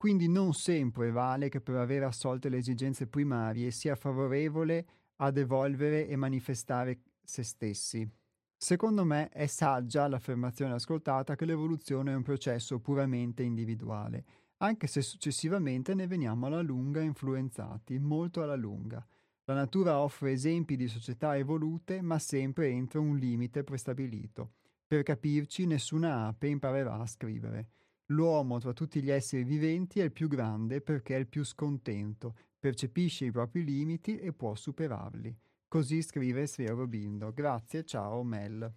Quindi 0.00 0.28
non 0.28 0.54
sempre 0.54 1.10
vale 1.10 1.50
che 1.50 1.60
per 1.60 1.74
aver 1.74 2.04
assolto 2.04 2.48
le 2.48 2.56
esigenze 2.56 3.06
primarie 3.06 3.70
sia 3.70 3.94
favorevole 3.94 4.86
ad 5.16 5.36
evolvere 5.36 6.08
e 6.08 6.16
manifestare 6.16 7.00
se 7.22 7.42
stessi. 7.42 8.10
Secondo 8.56 9.04
me 9.04 9.28
è 9.28 9.44
saggia 9.44 10.08
l'affermazione 10.08 10.72
ascoltata 10.72 11.36
che 11.36 11.44
l'evoluzione 11.44 12.12
è 12.12 12.14
un 12.14 12.22
processo 12.22 12.80
puramente 12.80 13.42
individuale, 13.42 14.24
anche 14.62 14.86
se 14.86 15.02
successivamente 15.02 15.92
ne 15.92 16.06
veniamo 16.06 16.46
alla 16.46 16.62
lunga 16.62 17.02
influenzati, 17.02 17.98
molto 17.98 18.42
alla 18.42 18.56
lunga. 18.56 19.06
La 19.44 19.52
natura 19.52 20.00
offre 20.00 20.32
esempi 20.32 20.76
di 20.76 20.88
società 20.88 21.36
evolute, 21.36 22.00
ma 22.00 22.18
sempre 22.18 22.70
entro 22.70 23.02
un 23.02 23.18
limite 23.18 23.64
prestabilito. 23.64 24.52
Per 24.86 25.02
capirci, 25.02 25.66
nessuna 25.66 26.28
ape 26.28 26.46
imparerà 26.46 26.94
a 26.94 27.06
scrivere. 27.06 27.68
L'uomo 28.10 28.58
tra 28.58 28.72
tutti 28.72 29.02
gli 29.02 29.10
esseri 29.10 29.44
viventi 29.44 30.00
è 30.00 30.04
il 30.04 30.12
più 30.12 30.26
grande 30.26 30.80
perché 30.80 31.14
è 31.14 31.18
il 31.18 31.28
più 31.28 31.44
scontento, 31.44 32.36
percepisce 32.58 33.24
i 33.24 33.30
propri 33.30 33.64
limiti 33.64 34.18
e 34.18 34.32
può 34.32 34.54
superarli. 34.54 35.36
Così 35.68 36.02
scrive 36.02 36.46
Sri 36.46 36.66
Aurobindo. 36.66 37.32
Grazie, 37.32 37.84
ciao 37.84 38.24
Mel. 38.24 38.68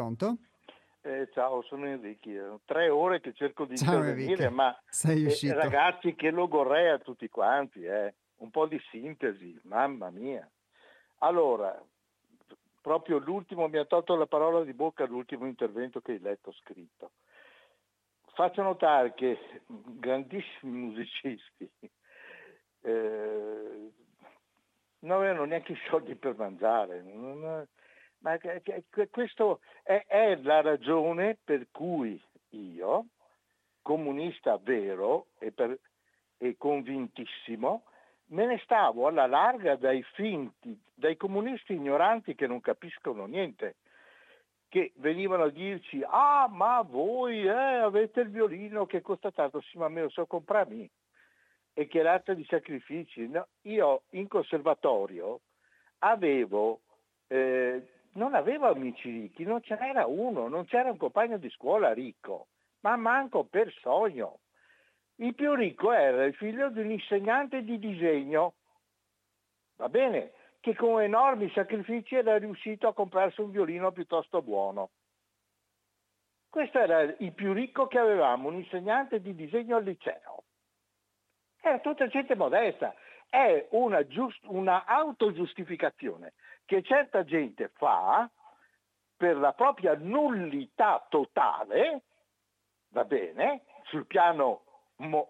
Pronto? 0.00 0.38
Eh, 1.02 1.28
ciao, 1.34 1.60
sono 1.60 1.84
Enrico. 1.84 2.62
Tre 2.64 2.88
ore 2.88 3.20
che 3.20 3.34
cerco 3.34 3.66
di 3.66 3.76
ciao, 3.76 3.96
intervenire, 3.96 4.44
Enrique. 4.44 4.48
ma 4.48 4.82
eh, 5.02 5.52
ragazzi, 5.52 6.14
che 6.14 6.30
logorrea 6.30 6.98
tutti 7.00 7.28
quanti, 7.28 7.84
eh. 7.84 8.14
un 8.36 8.50
po' 8.50 8.66
di 8.66 8.80
sintesi, 8.90 9.60
mamma 9.64 10.08
mia. 10.08 10.50
Allora, 11.18 11.78
proprio 12.80 13.18
l'ultimo, 13.18 13.68
mi 13.68 13.76
ha 13.76 13.84
tolto 13.84 14.16
la 14.16 14.24
parola 14.24 14.64
di 14.64 14.72
bocca 14.72 15.04
l'ultimo 15.04 15.44
intervento 15.44 16.00
che 16.00 16.12
hai 16.12 16.20
letto 16.20 16.50
scritto. 16.52 17.10
Faccio 18.32 18.62
notare 18.62 19.12
che 19.12 19.38
grandissimi 19.66 20.78
musicisti 20.78 21.70
eh, 22.80 23.92
non 25.00 25.18
avevano 25.18 25.44
neanche 25.44 25.72
i 25.72 25.78
soldi 25.90 26.14
per 26.14 26.36
mangiare, 26.38 27.02
non, 27.02 27.66
ma 28.20 28.38
questa 29.10 29.58
è, 29.82 30.04
è 30.06 30.36
la 30.36 30.60
ragione 30.60 31.38
per 31.42 31.66
cui 31.70 32.20
io, 32.50 33.06
comunista 33.82 34.58
vero 34.58 35.26
e, 35.38 35.52
per, 35.52 35.78
e 36.38 36.56
convintissimo, 36.56 37.84
me 38.26 38.46
ne 38.46 38.58
stavo 38.62 39.06
alla 39.06 39.26
larga 39.26 39.76
dai 39.76 40.02
finti, 40.14 40.78
dai 40.94 41.16
comunisti 41.16 41.74
ignoranti 41.74 42.34
che 42.34 42.46
non 42.46 42.60
capiscono 42.60 43.26
niente, 43.26 43.76
che 44.68 44.92
venivano 44.96 45.44
a 45.44 45.50
dirci, 45.50 46.00
ah 46.06 46.46
ma 46.48 46.80
voi 46.82 47.44
eh, 47.44 47.50
avete 47.50 48.20
il 48.20 48.30
violino 48.30 48.86
che 48.86 49.00
costa 49.00 49.32
tanto, 49.32 49.60
sì 49.62 49.78
ma 49.78 49.88
me 49.88 50.02
lo 50.02 50.08
so 50.10 50.26
comprarmi, 50.26 50.88
e 51.72 51.86
che 51.86 52.02
razza 52.02 52.34
di 52.34 52.44
sacrifici. 52.44 53.26
No, 53.28 53.48
io 53.62 54.02
in 54.10 54.28
conservatorio 54.28 55.40
avevo 55.98 56.80
eh, 57.26 57.84
non 58.12 58.34
avevo 58.34 58.68
amici 58.68 59.10
ricchi, 59.10 59.44
non 59.44 59.62
ce 59.62 59.76
n'era 59.78 60.06
uno, 60.06 60.48
non 60.48 60.64
c'era 60.64 60.90
un 60.90 60.96
compagno 60.96 61.36
di 61.36 61.48
scuola 61.50 61.92
ricco, 61.92 62.48
ma 62.80 62.96
manco 62.96 63.44
per 63.44 63.72
sogno. 63.80 64.40
Il 65.16 65.34
più 65.34 65.54
ricco 65.54 65.92
era 65.92 66.24
il 66.24 66.34
figlio 66.34 66.70
di 66.70 66.80
un 66.80 66.90
insegnante 66.90 67.62
di 67.62 67.78
disegno, 67.78 68.54
va 69.76 69.88
bene, 69.88 70.32
che 70.60 70.74
con 70.74 71.00
enormi 71.00 71.50
sacrifici 71.50 72.16
era 72.16 72.36
riuscito 72.38 72.88
a 72.88 72.94
comprarsi 72.94 73.40
un 73.40 73.50
violino 73.50 73.92
piuttosto 73.92 74.42
buono. 74.42 74.90
Questo 76.48 76.78
era 76.78 77.02
il 77.02 77.32
più 77.32 77.52
ricco 77.52 77.86
che 77.86 77.98
avevamo, 77.98 78.48
un 78.48 78.54
insegnante 78.54 79.20
di 79.20 79.34
disegno 79.34 79.76
al 79.76 79.84
liceo. 79.84 80.44
Era 81.60 81.78
tutta 81.78 82.08
gente 82.08 82.34
modesta, 82.34 82.94
è 83.28 83.68
una, 83.70 84.04
giust- 84.06 84.44
una 84.46 84.84
autogiustificazione 84.84 86.32
che 86.64 86.82
certa 86.82 87.24
gente 87.24 87.68
fa 87.74 88.30
per 89.16 89.36
la 89.36 89.52
propria 89.52 89.94
nullità 89.94 91.04
totale, 91.08 92.02
va 92.88 93.04
bene, 93.04 93.64
sul 93.84 94.06
piano 94.06 94.62
mo- 94.96 95.28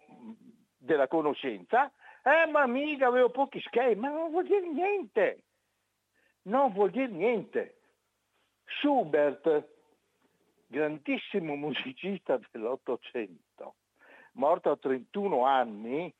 della 0.76 1.08
conoscenza, 1.08 1.90
eh 2.22 2.46
ma 2.46 2.66
mica 2.66 3.06
avevo 3.06 3.30
pochi 3.30 3.60
schemi, 3.60 3.96
ma 3.96 4.10
non 4.10 4.30
vuol 4.30 4.46
dire 4.46 4.68
niente, 4.68 5.44
non 6.42 6.72
vuol 6.72 6.90
dire 6.90 7.08
niente. 7.08 7.78
Schubert, 8.64 9.68
grandissimo 10.66 11.56
musicista 11.56 12.38
dell'Ottocento, 12.50 13.74
morto 14.34 14.70
a 14.70 14.76
31 14.76 15.44
anni, 15.44 16.14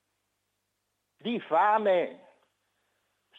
di 1.16 1.38
fame, 1.40 2.26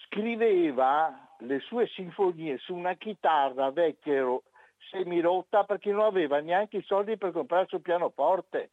scriveva 0.05 1.30
le 1.41 1.59
sue 1.59 1.87
sinfonie 1.87 2.57
su 2.57 2.75
una 2.75 2.93
chitarra 2.95 3.71
vecchia 3.71 4.25
semirotta 4.89 5.63
perché 5.63 5.91
non 5.91 6.05
aveva 6.05 6.39
neanche 6.39 6.77
i 6.77 6.83
soldi 6.83 7.17
per 7.17 7.31
comprarsi 7.31 7.75
un 7.75 7.81
pianoforte. 7.81 8.71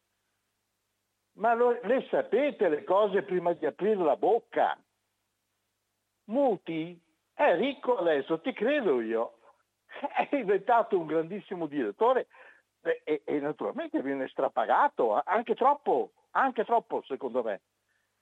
Ma 1.33 1.53
lo, 1.53 1.79
le 1.83 2.05
sapete 2.09 2.67
le 2.67 2.83
cose 2.83 3.21
prima 3.23 3.53
di 3.53 3.65
aprire 3.65 4.03
la 4.03 4.17
bocca? 4.17 4.77
Muti 6.25 6.99
è 7.33 7.55
ricco 7.55 7.97
adesso, 7.97 8.39
ti 8.41 8.51
credo 8.53 9.01
io. 9.01 9.35
È 10.29 10.29
diventato 10.29 10.99
un 10.99 11.07
grandissimo 11.07 11.65
direttore 11.65 12.27
e, 12.81 13.01
e, 13.03 13.21
e 13.25 13.39
naturalmente 13.39 14.01
viene 14.01 14.27
strapagato, 14.27 15.19
anche 15.25 15.55
troppo, 15.55 16.11
anche 16.31 16.63
troppo 16.63 17.01
secondo 17.07 17.41
me. 17.41 17.61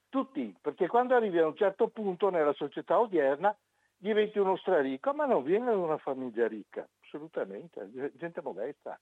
Tutti, 0.08 0.56
perché 0.60 0.86
quando 0.86 1.14
arrivi 1.14 1.38
a 1.38 1.46
un 1.46 1.56
certo 1.56 1.88
punto 1.88 2.30
nella 2.30 2.54
società 2.54 2.98
odierna 2.98 3.54
diventi 3.98 4.38
uno 4.38 4.56
straricco, 4.56 5.12
ma 5.12 5.26
non 5.26 5.42
viene 5.42 5.66
da 5.66 5.76
una 5.76 5.98
famiglia 5.98 6.46
ricca, 6.46 6.86
assolutamente, 7.04 7.90
gente 8.14 8.40
modesta. 8.40 8.98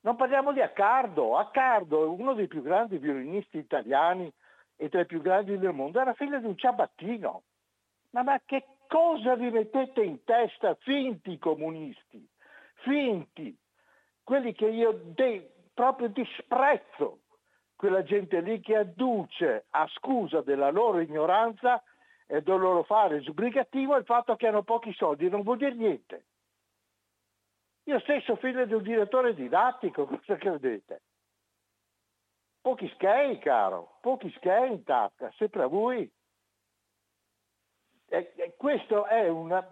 Non 0.00 0.16
parliamo 0.16 0.52
di 0.52 0.60
Accardo, 0.60 1.36
Accardo 1.36 2.02
è 2.02 2.06
uno 2.06 2.34
dei 2.34 2.46
più 2.48 2.62
grandi 2.62 2.98
violinisti 2.98 3.58
italiani 3.58 4.32
e 4.76 4.88
tra 4.88 5.00
i 5.00 5.06
più 5.06 5.20
grandi 5.20 5.58
del 5.58 5.72
mondo, 5.72 6.00
era 6.00 6.14
figlio 6.14 6.38
di 6.38 6.46
un 6.46 6.56
ciabattino. 6.56 7.42
Ma, 8.10 8.22
ma 8.22 8.40
che 8.44 8.64
cosa 8.88 9.34
vi 9.36 9.50
mettete 9.50 10.02
in 10.02 10.24
testa, 10.24 10.74
finti 10.80 11.38
comunisti, 11.38 12.26
finti, 12.82 13.56
quelli 14.22 14.52
che 14.54 14.66
io 14.66 14.92
de- 14.92 15.50
proprio 15.72 16.08
disprezzo, 16.08 17.20
quella 17.76 18.02
gente 18.02 18.40
lì 18.40 18.60
che 18.60 18.76
adduce 18.76 19.66
a 19.70 19.88
scusa 19.94 20.40
della 20.42 20.70
loro 20.70 21.00
ignoranza 21.00 21.82
e 22.26 22.42
del 22.42 22.58
loro 22.58 22.82
fare 22.82 23.20
sbrigativo 23.20 23.96
il 23.96 24.04
fatto 24.04 24.36
che 24.36 24.46
hanno 24.46 24.62
pochi 24.62 24.92
soldi, 24.94 25.28
non 25.28 25.42
vuol 25.42 25.58
dire 25.58 25.74
niente. 25.74 26.24
Io 27.84 27.98
stesso 28.00 28.36
figlio 28.36 28.64
di 28.64 28.74
un 28.74 28.82
direttore 28.82 29.34
didattico, 29.34 30.06
cosa 30.06 30.36
credete? 30.36 31.02
Pochi 32.60 32.88
schei, 32.94 33.38
caro, 33.38 33.98
pochi 34.00 34.30
schei 34.36 34.70
in 34.70 34.84
tasca, 34.84 35.32
sempre 35.36 35.64
a 35.64 35.66
voi. 35.66 36.10
E, 38.08 38.32
e 38.36 38.54
questo 38.56 39.06
è 39.06 39.28
una, 39.28 39.66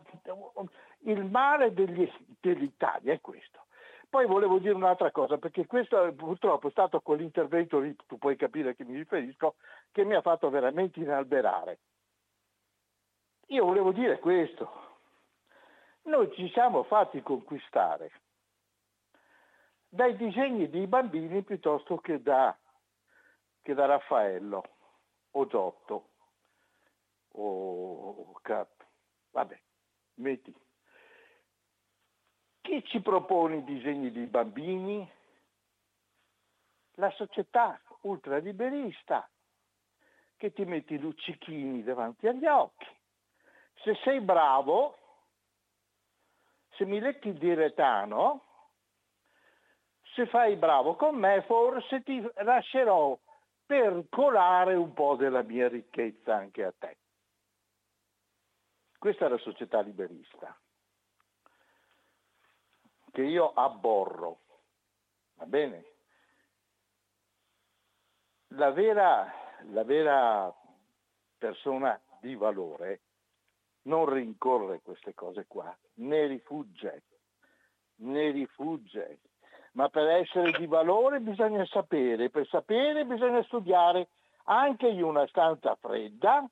il 1.03 1.25
male 1.25 1.73
degli, 1.73 2.11
dell'Italia, 2.41 3.13
è 3.13 3.21
questo. 3.21 3.67
Poi 4.09 4.27
volevo 4.27 4.59
dire 4.59 4.75
un'altra 4.75 5.13
cosa, 5.13 5.39
perché 5.39 5.67
questo 5.67 6.13
purtroppo 6.15 6.67
è 6.67 6.71
stato 6.73 7.01
quell'intervento 7.01 7.79
lì, 7.79 7.95
tu 8.09 8.19
puoi 8.19 8.35
capire 8.35 8.71
a 8.71 8.73
chi 8.73 8.83
mi 8.83 8.97
riferisco, 8.97 9.55
che 9.93 10.05
mi 10.05 10.17
ha 10.17 10.21
fatto 10.21 10.51
veramente 10.51 10.99
inalberare. 10.99 11.79
Io 13.51 13.65
volevo 13.65 13.91
dire 13.91 14.21
questo, 14.21 14.71
noi 16.03 16.33
ci 16.35 16.49
siamo 16.51 16.85
fatti 16.85 17.21
conquistare 17.21 18.13
dai 19.89 20.15
disegni 20.17 20.71
dei 20.71 20.87
bambini 20.87 21.43
piuttosto 21.43 21.97
che 21.99 22.23
da, 22.23 22.57
che 23.61 23.75
da 23.75 23.87
Raffaello 23.87 24.63
o 25.33 25.47
Giotto 25.49 26.11
o 27.33 28.39
Cap. 28.43 28.87
Vabbè, 29.33 29.61
metti. 30.15 30.55
Chi 32.61 32.85
ci 32.85 33.01
propone 33.01 33.57
i 33.57 33.65
disegni 33.65 34.13
dei 34.13 34.27
bambini? 34.27 35.11
La 36.95 37.11
società 37.11 37.81
ultraliberista 38.03 39.29
che 40.37 40.53
ti 40.53 40.65
metti 40.65 40.95
i 40.95 40.99
luccichini 40.99 41.83
davanti 41.83 42.29
agli 42.29 42.47
occhi. 42.47 42.99
Se 43.83 43.95
sei 44.03 44.21
bravo, 44.21 44.99
se 46.77 46.85
mi 46.85 47.01
letti 47.01 47.29
il 47.29 47.39
diretano, 47.39 48.45
se 50.15 50.27
fai 50.27 50.57
bravo 50.57 50.97
con 50.97 51.17
me, 51.17 51.43
forse 51.43 52.03
ti 52.03 52.21
lascerò 52.43 53.19
per 53.65 54.07
colare 54.11 54.75
un 54.75 54.93
po' 54.93 55.17
della 55.17 55.43
mia 55.43 55.69
ricchezza 55.69 56.35
anche 56.35 56.65
a 56.65 56.73
te. 56.77 56.99
Questa 58.99 59.27
è 59.27 59.29
la 59.29 59.39
società 59.39 59.81
liberista, 59.81 60.55
che 63.13 63.23
io 63.23 63.53
abborro. 63.55 64.41
Va 65.35 65.47
bene? 65.47 65.85
La 68.49 68.73
vera, 68.73 69.33
la 69.71 69.85
vera 69.85 70.55
persona 71.39 71.99
di 72.21 72.35
valore 72.35 73.01
non 73.83 74.13
rincorre 74.13 74.81
queste 74.83 75.15
cose 75.15 75.47
qua, 75.47 75.75
ne 75.95 76.27
rifugge, 76.27 77.03
ne 77.97 78.31
rifugge. 78.31 79.21
Ma 79.73 79.89
per 79.89 80.09
essere 80.09 80.51
di 80.59 80.67
valore 80.67 81.21
bisogna 81.21 81.65
sapere, 81.67 82.29
per 82.29 82.47
sapere 82.49 83.05
bisogna 83.05 83.43
studiare 83.45 84.09
anche 84.45 84.89
in 84.89 85.03
una 85.03 85.27
stanza 85.29 85.77
fredda, 85.77 86.45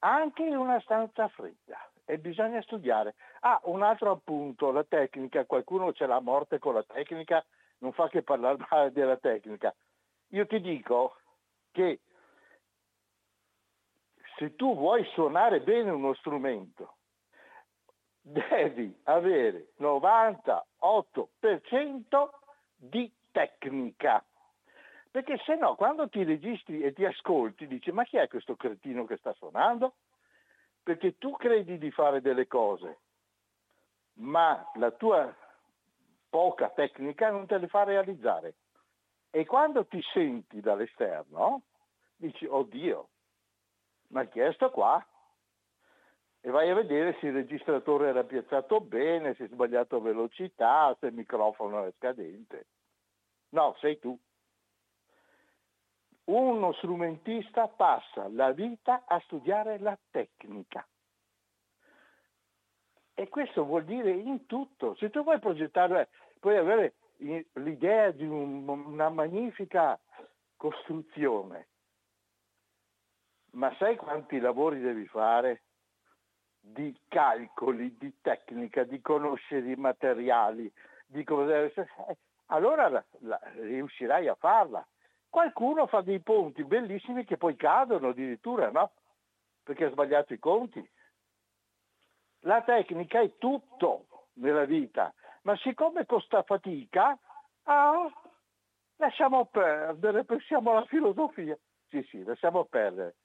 anche 0.00 0.42
in 0.42 0.56
una 0.56 0.80
stanza 0.80 1.28
fredda. 1.28 1.78
E 2.04 2.18
bisogna 2.18 2.60
studiare. 2.62 3.14
Ah, 3.40 3.60
un 3.64 3.82
altro 3.82 4.10
appunto, 4.10 4.72
la 4.72 4.82
tecnica, 4.82 5.44
qualcuno 5.44 5.92
ce 5.92 6.06
l'ha 6.06 6.16
a 6.16 6.20
morte 6.20 6.58
con 6.58 6.74
la 6.74 6.82
tecnica, 6.82 7.44
non 7.78 7.92
fa 7.92 8.08
che 8.08 8.22
parlare 8.22 8.58
male 8.68 8.92
della 8.92 9.16
tecnica. 9.16 9.72
Io 10.30 10.46
ti 10.46 10.60
dico 10.60 11.16
che 11.70 12.00
se 14.36 14.54
tu 14.56 14.74
vuoi 14.74 15.04
suonare 15.12 15.60
bene 15.60 15.90
uno 15.90 16.14
strumento, 16.14 16.96
devi 18.20 18.92
avere 19.04 19.68
98% 19.78 22.28
di 22.76 23.12
tecnica. 23.30 24.24
Perché 25.10 25.38
se 25.44 25.56
no, 25.56 25.74
quando 25.74 26.08
ti 26.08 26.24
registri 26.24 26.82
e 26.82 26.92
ti 26.92 27.04
ascolti, 27.04 27.66
dici 27.66 27.92
ma 27.92 28.04
chi 28.04 28.16
è 28.16 28.28
questo 28.28 28.56
cretino 28.56 29.04
che 29.04 29.18
sta 29.18 29.34
suonando? 29.34 29.96
Perché 30.82 31.18
tu 31.18 31.32
credi 31.32 31.78
di 31.78 31.90
fare 31.90 32.20
delle 32.20 32.46
cose, 32.46 32.98
ma 34.14 34.70
la 34.74 34.90
tua 34.92 35.34
poca 36.30 36.70
tecnica 36.70 37.30
non 37.30 37.46
te 37.46 37.58
le 37.58 37.68
fa 37.68 37.84
realizzare. 37.84 38.54
E 39.30 39.44
quando 39.44 39.86
ti 39.86 40.00
senti 40.12 40.60
dall'esterno, 40.60 41.62
dici, 42.16 42.46
oddio, 42.46 43.08
ma 44.12 44.24
chiesto 44.26 44.70
qua 44.70 45.04
e 46.44 46.50
vai 46.50 46.68
a 46.68 46.74
vedere 46.74 47.16
se 47.20 47.28
il 47.28 47.34
registratore 47.34 48.08
era 48.08 48.24
piazzato 48.24 48.80
bene, 48.80 49.34
se 49.34 49.44
è 49.44 49.48
sbagliato 49.48 50.00
velocità, 50.00 50.94
se 50.98 51.06
il 51.06 51.14
microfono 51.14 51.84
è 51.84 51.92
scadente. 51.96 52.66
No, 53.50 53.76
sei 53.78 54.00
tu. 54.00 54.18
Uno 56.24 56.72
strumentista 56.72 57.68
passa 57.68 58.28
la 58.28 58.50
vita 58.50 59.04
a 59.06 59.20
studiare 59.20 59.78
la 59.78 59.96
tecnica. 60.10 60.84
E 63.14 63.28
questo 63.28 63.64
vuol 63.64 63.84
dire 63.84 64.10
in 64.10 64.46
tutto. 64.46 64.96
Se 64.96 65.10
tu 65.10 65.22
vuoi 65.22 65.38
progettare, 65.38 66.08
puoi 66.40 66.56
avere 66.56 66.94
l'idea 67.18 68.10
di 68.10 68.26
un, 68.26 68.66
una 68.66 69.10
magnifica 69.10 69.96
costruzione, 70.56 71.68
ma 73.52 73.74
sai 73.78 73.96
quanti 73.96 74.38
lavori 74.38 74.80
devi 74.80 75.06
fare? 75.06 75.62
Di 76.60 76.96
calcoli, 77.08 77.96
di 77.98 78.14
tecnica, 78.20 78.84
di 78.84 79.00
conoscere 79.00 79.70
i 79.70 79.76
materiali, 79.76 80.72
di 81.06 81.24
essere. 81.28 81.88
Eh, 82.08 82.16
allora 82.46 82.88
la, 82.88 83.04
la, 83.20 83.40
riuscirai 83.56 84.28
a 84.28 84.36
farla. 84.36 84.86
Qualcuno 85.28 85.86
fa 85.86 86.02
dei 86.02 86.20
ponti 86.20 86.62
bellissimi 86.64 87.24
che 87.24 87.36
poi 87.36 87.56
cadono 87.56 88.08
addirittura, 88.08 88.70
no? 88.70 88.92
Perché 89.62 89.86
ha 89.86 89.90
sbagliato 89.90 90.34
i 90.34 90.38
conti. 90.38 90.86
La 92.40 92.62
tecnica 92.62 93.20
è 93.20 93.38
tutto 93.38 94.06
nella 94.34 94.64
vita, 94.64 95.12
ma 95.42 95.56
siccome 95.58 96.06
costa 96.06 96.42
fatica, 96.42 97.18
ah, 97.64 98.10
lasciamo 98.96 99.46
perdere, 99.46 100.24
pensiamo 100.24 100.72
alla 100.72 100.84
filosofia. 100.86 101.56
Sì, 101.88 102.02
sì, 102.10 102.22
lasciamo 102.24 102.64
perdere. 102.64 103.16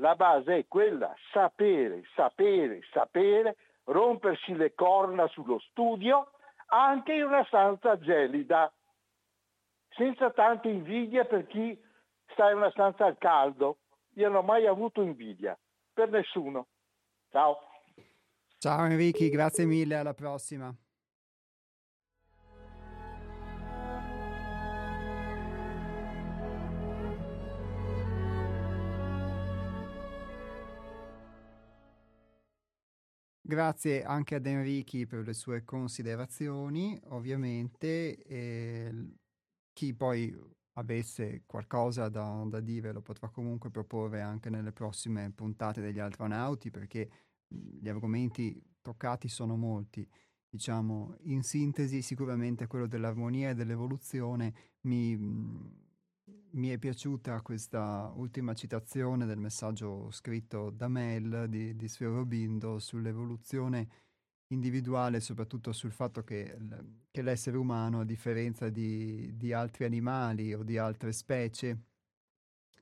La 0.00 0.14
base 0.14 0.56
è 0.56 0.66
quella, 0.66 1.14
sapere, 1.30 2.04
sapere, 2.14 2.80
sapere, 2.90 3.56
rompersi 3.84 4.54
le 4.54 4.74
corna 4.74 5.28
sullo 5.28 5.58
studio 5.58 6.30
anche 6.68 7.12
in 7.12 7.24
una 7.24 7.44
stanza 7.44 7.98
gelida, 7.98 8.72
senza 9.90 10.30
tanta 10.30 10.68
invidia 10.68 11.24
per 11.26 11.46
chi 11.46 11.78
sta 12.32 12.50
in 12.50 12.56
una 12.56 12.70
stanza 12.70 13.04
al 13.04 13.18
caldo. 13.18 13.80
Io 14.14 14.28
non 14.28 14.38
ho 14.38 14.42
mai 14.42 14.66
avuto 14.66 15.02
invidia, 15.02 15.58
per 15.92 16.08
nessuno. 16.08 16.68
Ciao. 17.30 17.58
Ciao 18.56 18.84
Enrico, 18.86 19.28
grazie 19.28 19.66
mille, 19.66 19.96
alla 19.96 20.14
prossima. 20.14 20.74
Grazie 33.50 34.04
anche 34.04 34.36
ad 34.36 34.46
Enrichi 34.46 35.08
per 35.08 35.26
le 35.26 35.34
sue 35.34 35.64
considerazioni, 35.64 36.96
ovviamente. 37.06 38.22
Eh, 38.22 39.16
chi 39.72 39.92
poi 39.92 40.32
avesse 40.74 41.42
qualcosa 41.46 42.08
da, 42.08 42.44
da, 42.46 42.60
dire 42.60 42.92
lo 42.92 43.00
potrà 43.02 43.28
comunque 43.28 43.72
proporre 43.72 44.20
anche 44.20 44.50
nelle 44.50 44.70
prossime 44.70 45.32
puntate 45.34 45.80
degli 45.80 45.98
astronauti 45.98 46.70
perché 46.70 47.10
gli 47.48 47.88
argomenti 47.88 48.62
toccati 48.80 49.26
sono 49.26 49.56
molti. 49.56 50.08
Diciamo, 50.48 51.16
in 51.22 51.42
sintesi, 51.42 52.02
sicuramente 52.02 52.68
quello 52.68 52.86
dell'armonia 52.86 53.50
e 53.50 53.54
dell'evoluzione 53.54 54.54
mi, 54.82 55.16
mi 56.52 56.68
è 56.68 56.78
piaciuta 56.78 57.40
questa 57.42 58.12
ultima 58.14 58.54
citazione 58.54 59.26
del 59.26 59.38
messaggio 59.38 60.10
scritto 60.10 60.70
da 60.70 60.88
Mel 60.88 61.46
di, 61.48 61.76
di 61.76 61.88
Sferobindo 61.88 62.78
sull'evoluzione 62.78 63.88
individuale, 64.48 65.20
soprattutto 65.20 65.72
sul 65.72 65.92
fatto 65.92 66.24
che, 66.24 66.56
che 67.10 67.22
l'essere 67.22 67.56
umano, 67.56 68.00
a 68.00 68.04
differenza 68.04 68.68
di, 68.68 69.36
di, 69.36 69.52
altri 69.52 69.84
animali 69.84 70.52
o 70.54 70.62
di 70.62 70.76
altre 70.76 71.12
specie, 71.12 71.84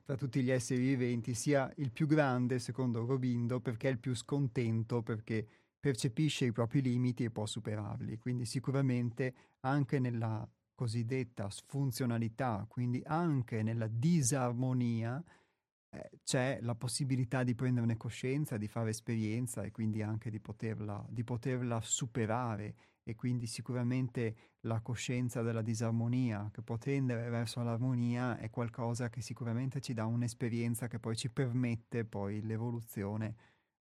tra 0.03 0.15
tutti 0.15 0.41
gli 0.41 0.49
esseri 0.49 0.81
viventi, 0.81 1.35
sia 1.35 1.71
il 1.77 1.91
più 1.91 2.07
grande, 2.07 2.57
secondo 2.57 3.05
Robindo, 3.05 3.59
perché 3.59 3.89
è 3.89 3.91
il 3.91 3.99
più 3.99 4.15
scontento, 4.15 5.03
perché 5.03 5.47
percepisce 5.79 6.45
i 6.45 6.51
propri 6.51 6.81
limiti 6.81 7.23
e 7.23 7.29
può 7.29 7.45
superarli. 7.45 8.17
Quindi 8.17 8.45
sicuramente 8.45 9.33
anche 9.61 9.99
nella 9.99 10.47
cosiddetta 10.79 11.49
funzionalità, 11.65 12.65
quindi 12.69 13.01
anche 13.05 13.63
nella 13.63 13.87
disarmonia, 13.87 15.21
eh, 15.89 16.09
c'è 16.23 16.59
la 16.61 16.73
possibilità 16.73 17.43
di 17.43 17.53
prenderne 17.53 17.97
coscienza, 17.97 18.55
di 18.55 18.69
fare 18.69 18.91
esperienza 18.91 19.63
e 19.63 19.71
quindi 19.71 20.01
anche 20.01 20.29
di 20.29 20.39
poterla, 20.39 21.05
di 21.09 21.25
poterla 21.25 21.81
superare 21.81 22.75
e 23.03 23.13
quindi 23.15 23.45
sicuramente 23.45 24.55
la 24.61 24.79
coscienza 24.79 25.41
della 25.41 25.61
disarmonia 25.61 26.49
che 26.49 26.61
può 26.61 26.77
tendere 26.77 27.29
verso 27.29 27.61
l'armonia 27.61 28.37
è 28.37 28.49
qualcosa 28.49 29.09
che 29.09 29.19
sicuramente 29.19 29.81
ci 29.81 29.93
dà 29.93 30.05
un'esperienza 30.05 30.87
che 30.87 30.99
poi 30.99 31.17
ci 31.17 31.29
permette 31.29 32.05
poi 32.05 32.41
l'evoluzione 32.41 33.35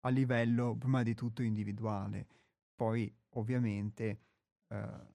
a 0.06 0.10
livello 0.10 0.76
prima 0.76 1.02
di 1.02 1.14
tutto 1.14 1.42
individuale. 1.42 2.28
Poi 2.76 3.12
ovviamente 3.30 4.20
eh, 4.68 5.13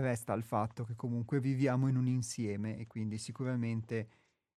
resta 0.00 0.32
il 0.34 0.42
fatto 0.42 0.84
che 0.84 0.94
comunque 0.94 1.40
viviamo 1.40 1.88
in 1.88 1.96
un 1.96 2.06
insieme 2.06 2.76
e 2.78 2.86
quindi 2.86 3.18
sicuramente 3.18 4.08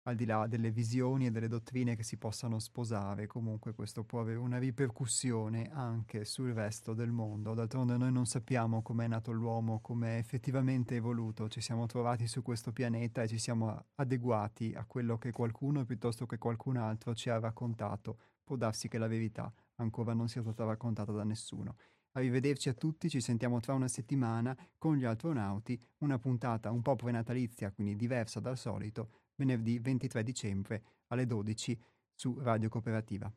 al 0.06 0.16
di 0.16 0.26
là 0.26 0.46
delle 0.46 0.70
visioni 0.70 1.26
e 1.26 1.30
delle 1.30 1.48
dottrine 1.48 1.96
che 1.96 2.02
si 2.02 2.18
possano 2.18 2.58
sposare, 2.58 3.26
comunque 3.26 3.72
questo 3.72 4.04
può 4.04 4.20
avere 4.20 4.38
una 4.38 4.58
ripercussione 4.58 5.70
anche 5.72 6.26
sul 6.26 6.52
resto 6.52 6.92
del 6.92 7.10
mondo. 7.10 7.54
D'altronde 7.54 7.96
noi 7.96 8.12
non 8.12 8.26
sappiamo 8.26 8.82
com'è 8.82 9.06
nato 9.06 9.32
l'uomo, 9.32 9.80
come 9.80 10.16
è 10.16 10.18
effettivamente 10.18 10.96
evoluto, 10.96 11.48
ci 11.48 11.62
siamo 11.62 11.86
trovati 11.86 12.26
su 12.26 12.42
questo 12.42 12.70
pianeta 12.72 13.22
e 13.22 13.28
ci 13.28 13.38
siamo 13.38 13.86
adeguati 13.94 14.74
a 14.76 14.84
quello 14.84 15.16
che 15.16 15.32
qualcuno 15.32 15.84
piuttosto 15.86 16.26
che 16.26 16.36
qualcun 16.36 16.76
altro 16.76 17.14
ci 17.14 17.30
ha 17.30 17.38
raccontato. 17.38 18.18
Può 18.44 18.56
darsi 18.56 18.88
che 18.88 18.98
la 18.98 19.08
verità 19.08 19.50
ancora 19.76 20.12
non 20.12 20.28
sia 20.28 20.42
stata 20.42 20.64
raccontata 20.64 21.12
da 21.12 21.24
nessuno. 21.24 21.76
Arrivederci 22.16 22.68
a 22.68 22.74
tutti, 22.74 23.08
ci 23.10 23.20
sentiamo 23.20 23.58
tra 23.58 23.74
una 23.74 23.88
settimana 23.88 24.56
con 24.78 24.96
gli 24.96 25.04
astronauti, 25.04 25.80
una 25.98 26.16
puntata 26.16 26.70
un 26.70 26.80
po' 26.80 26.94
prenatalizia, 26.94 27.72
quindi 27.72 27.96
diversa 27.96 28.38
dal 28.38 28.56
solito, 28.56 29.10
venerdì 29.34 29.80
23 29.80 30.22
dicembre 30.22 30.82
alle 31.08 31.26
12 31.26 31.76
su 32.14 32.38
Radio 32.38 32.68
Cooperativa. 32.68 33.32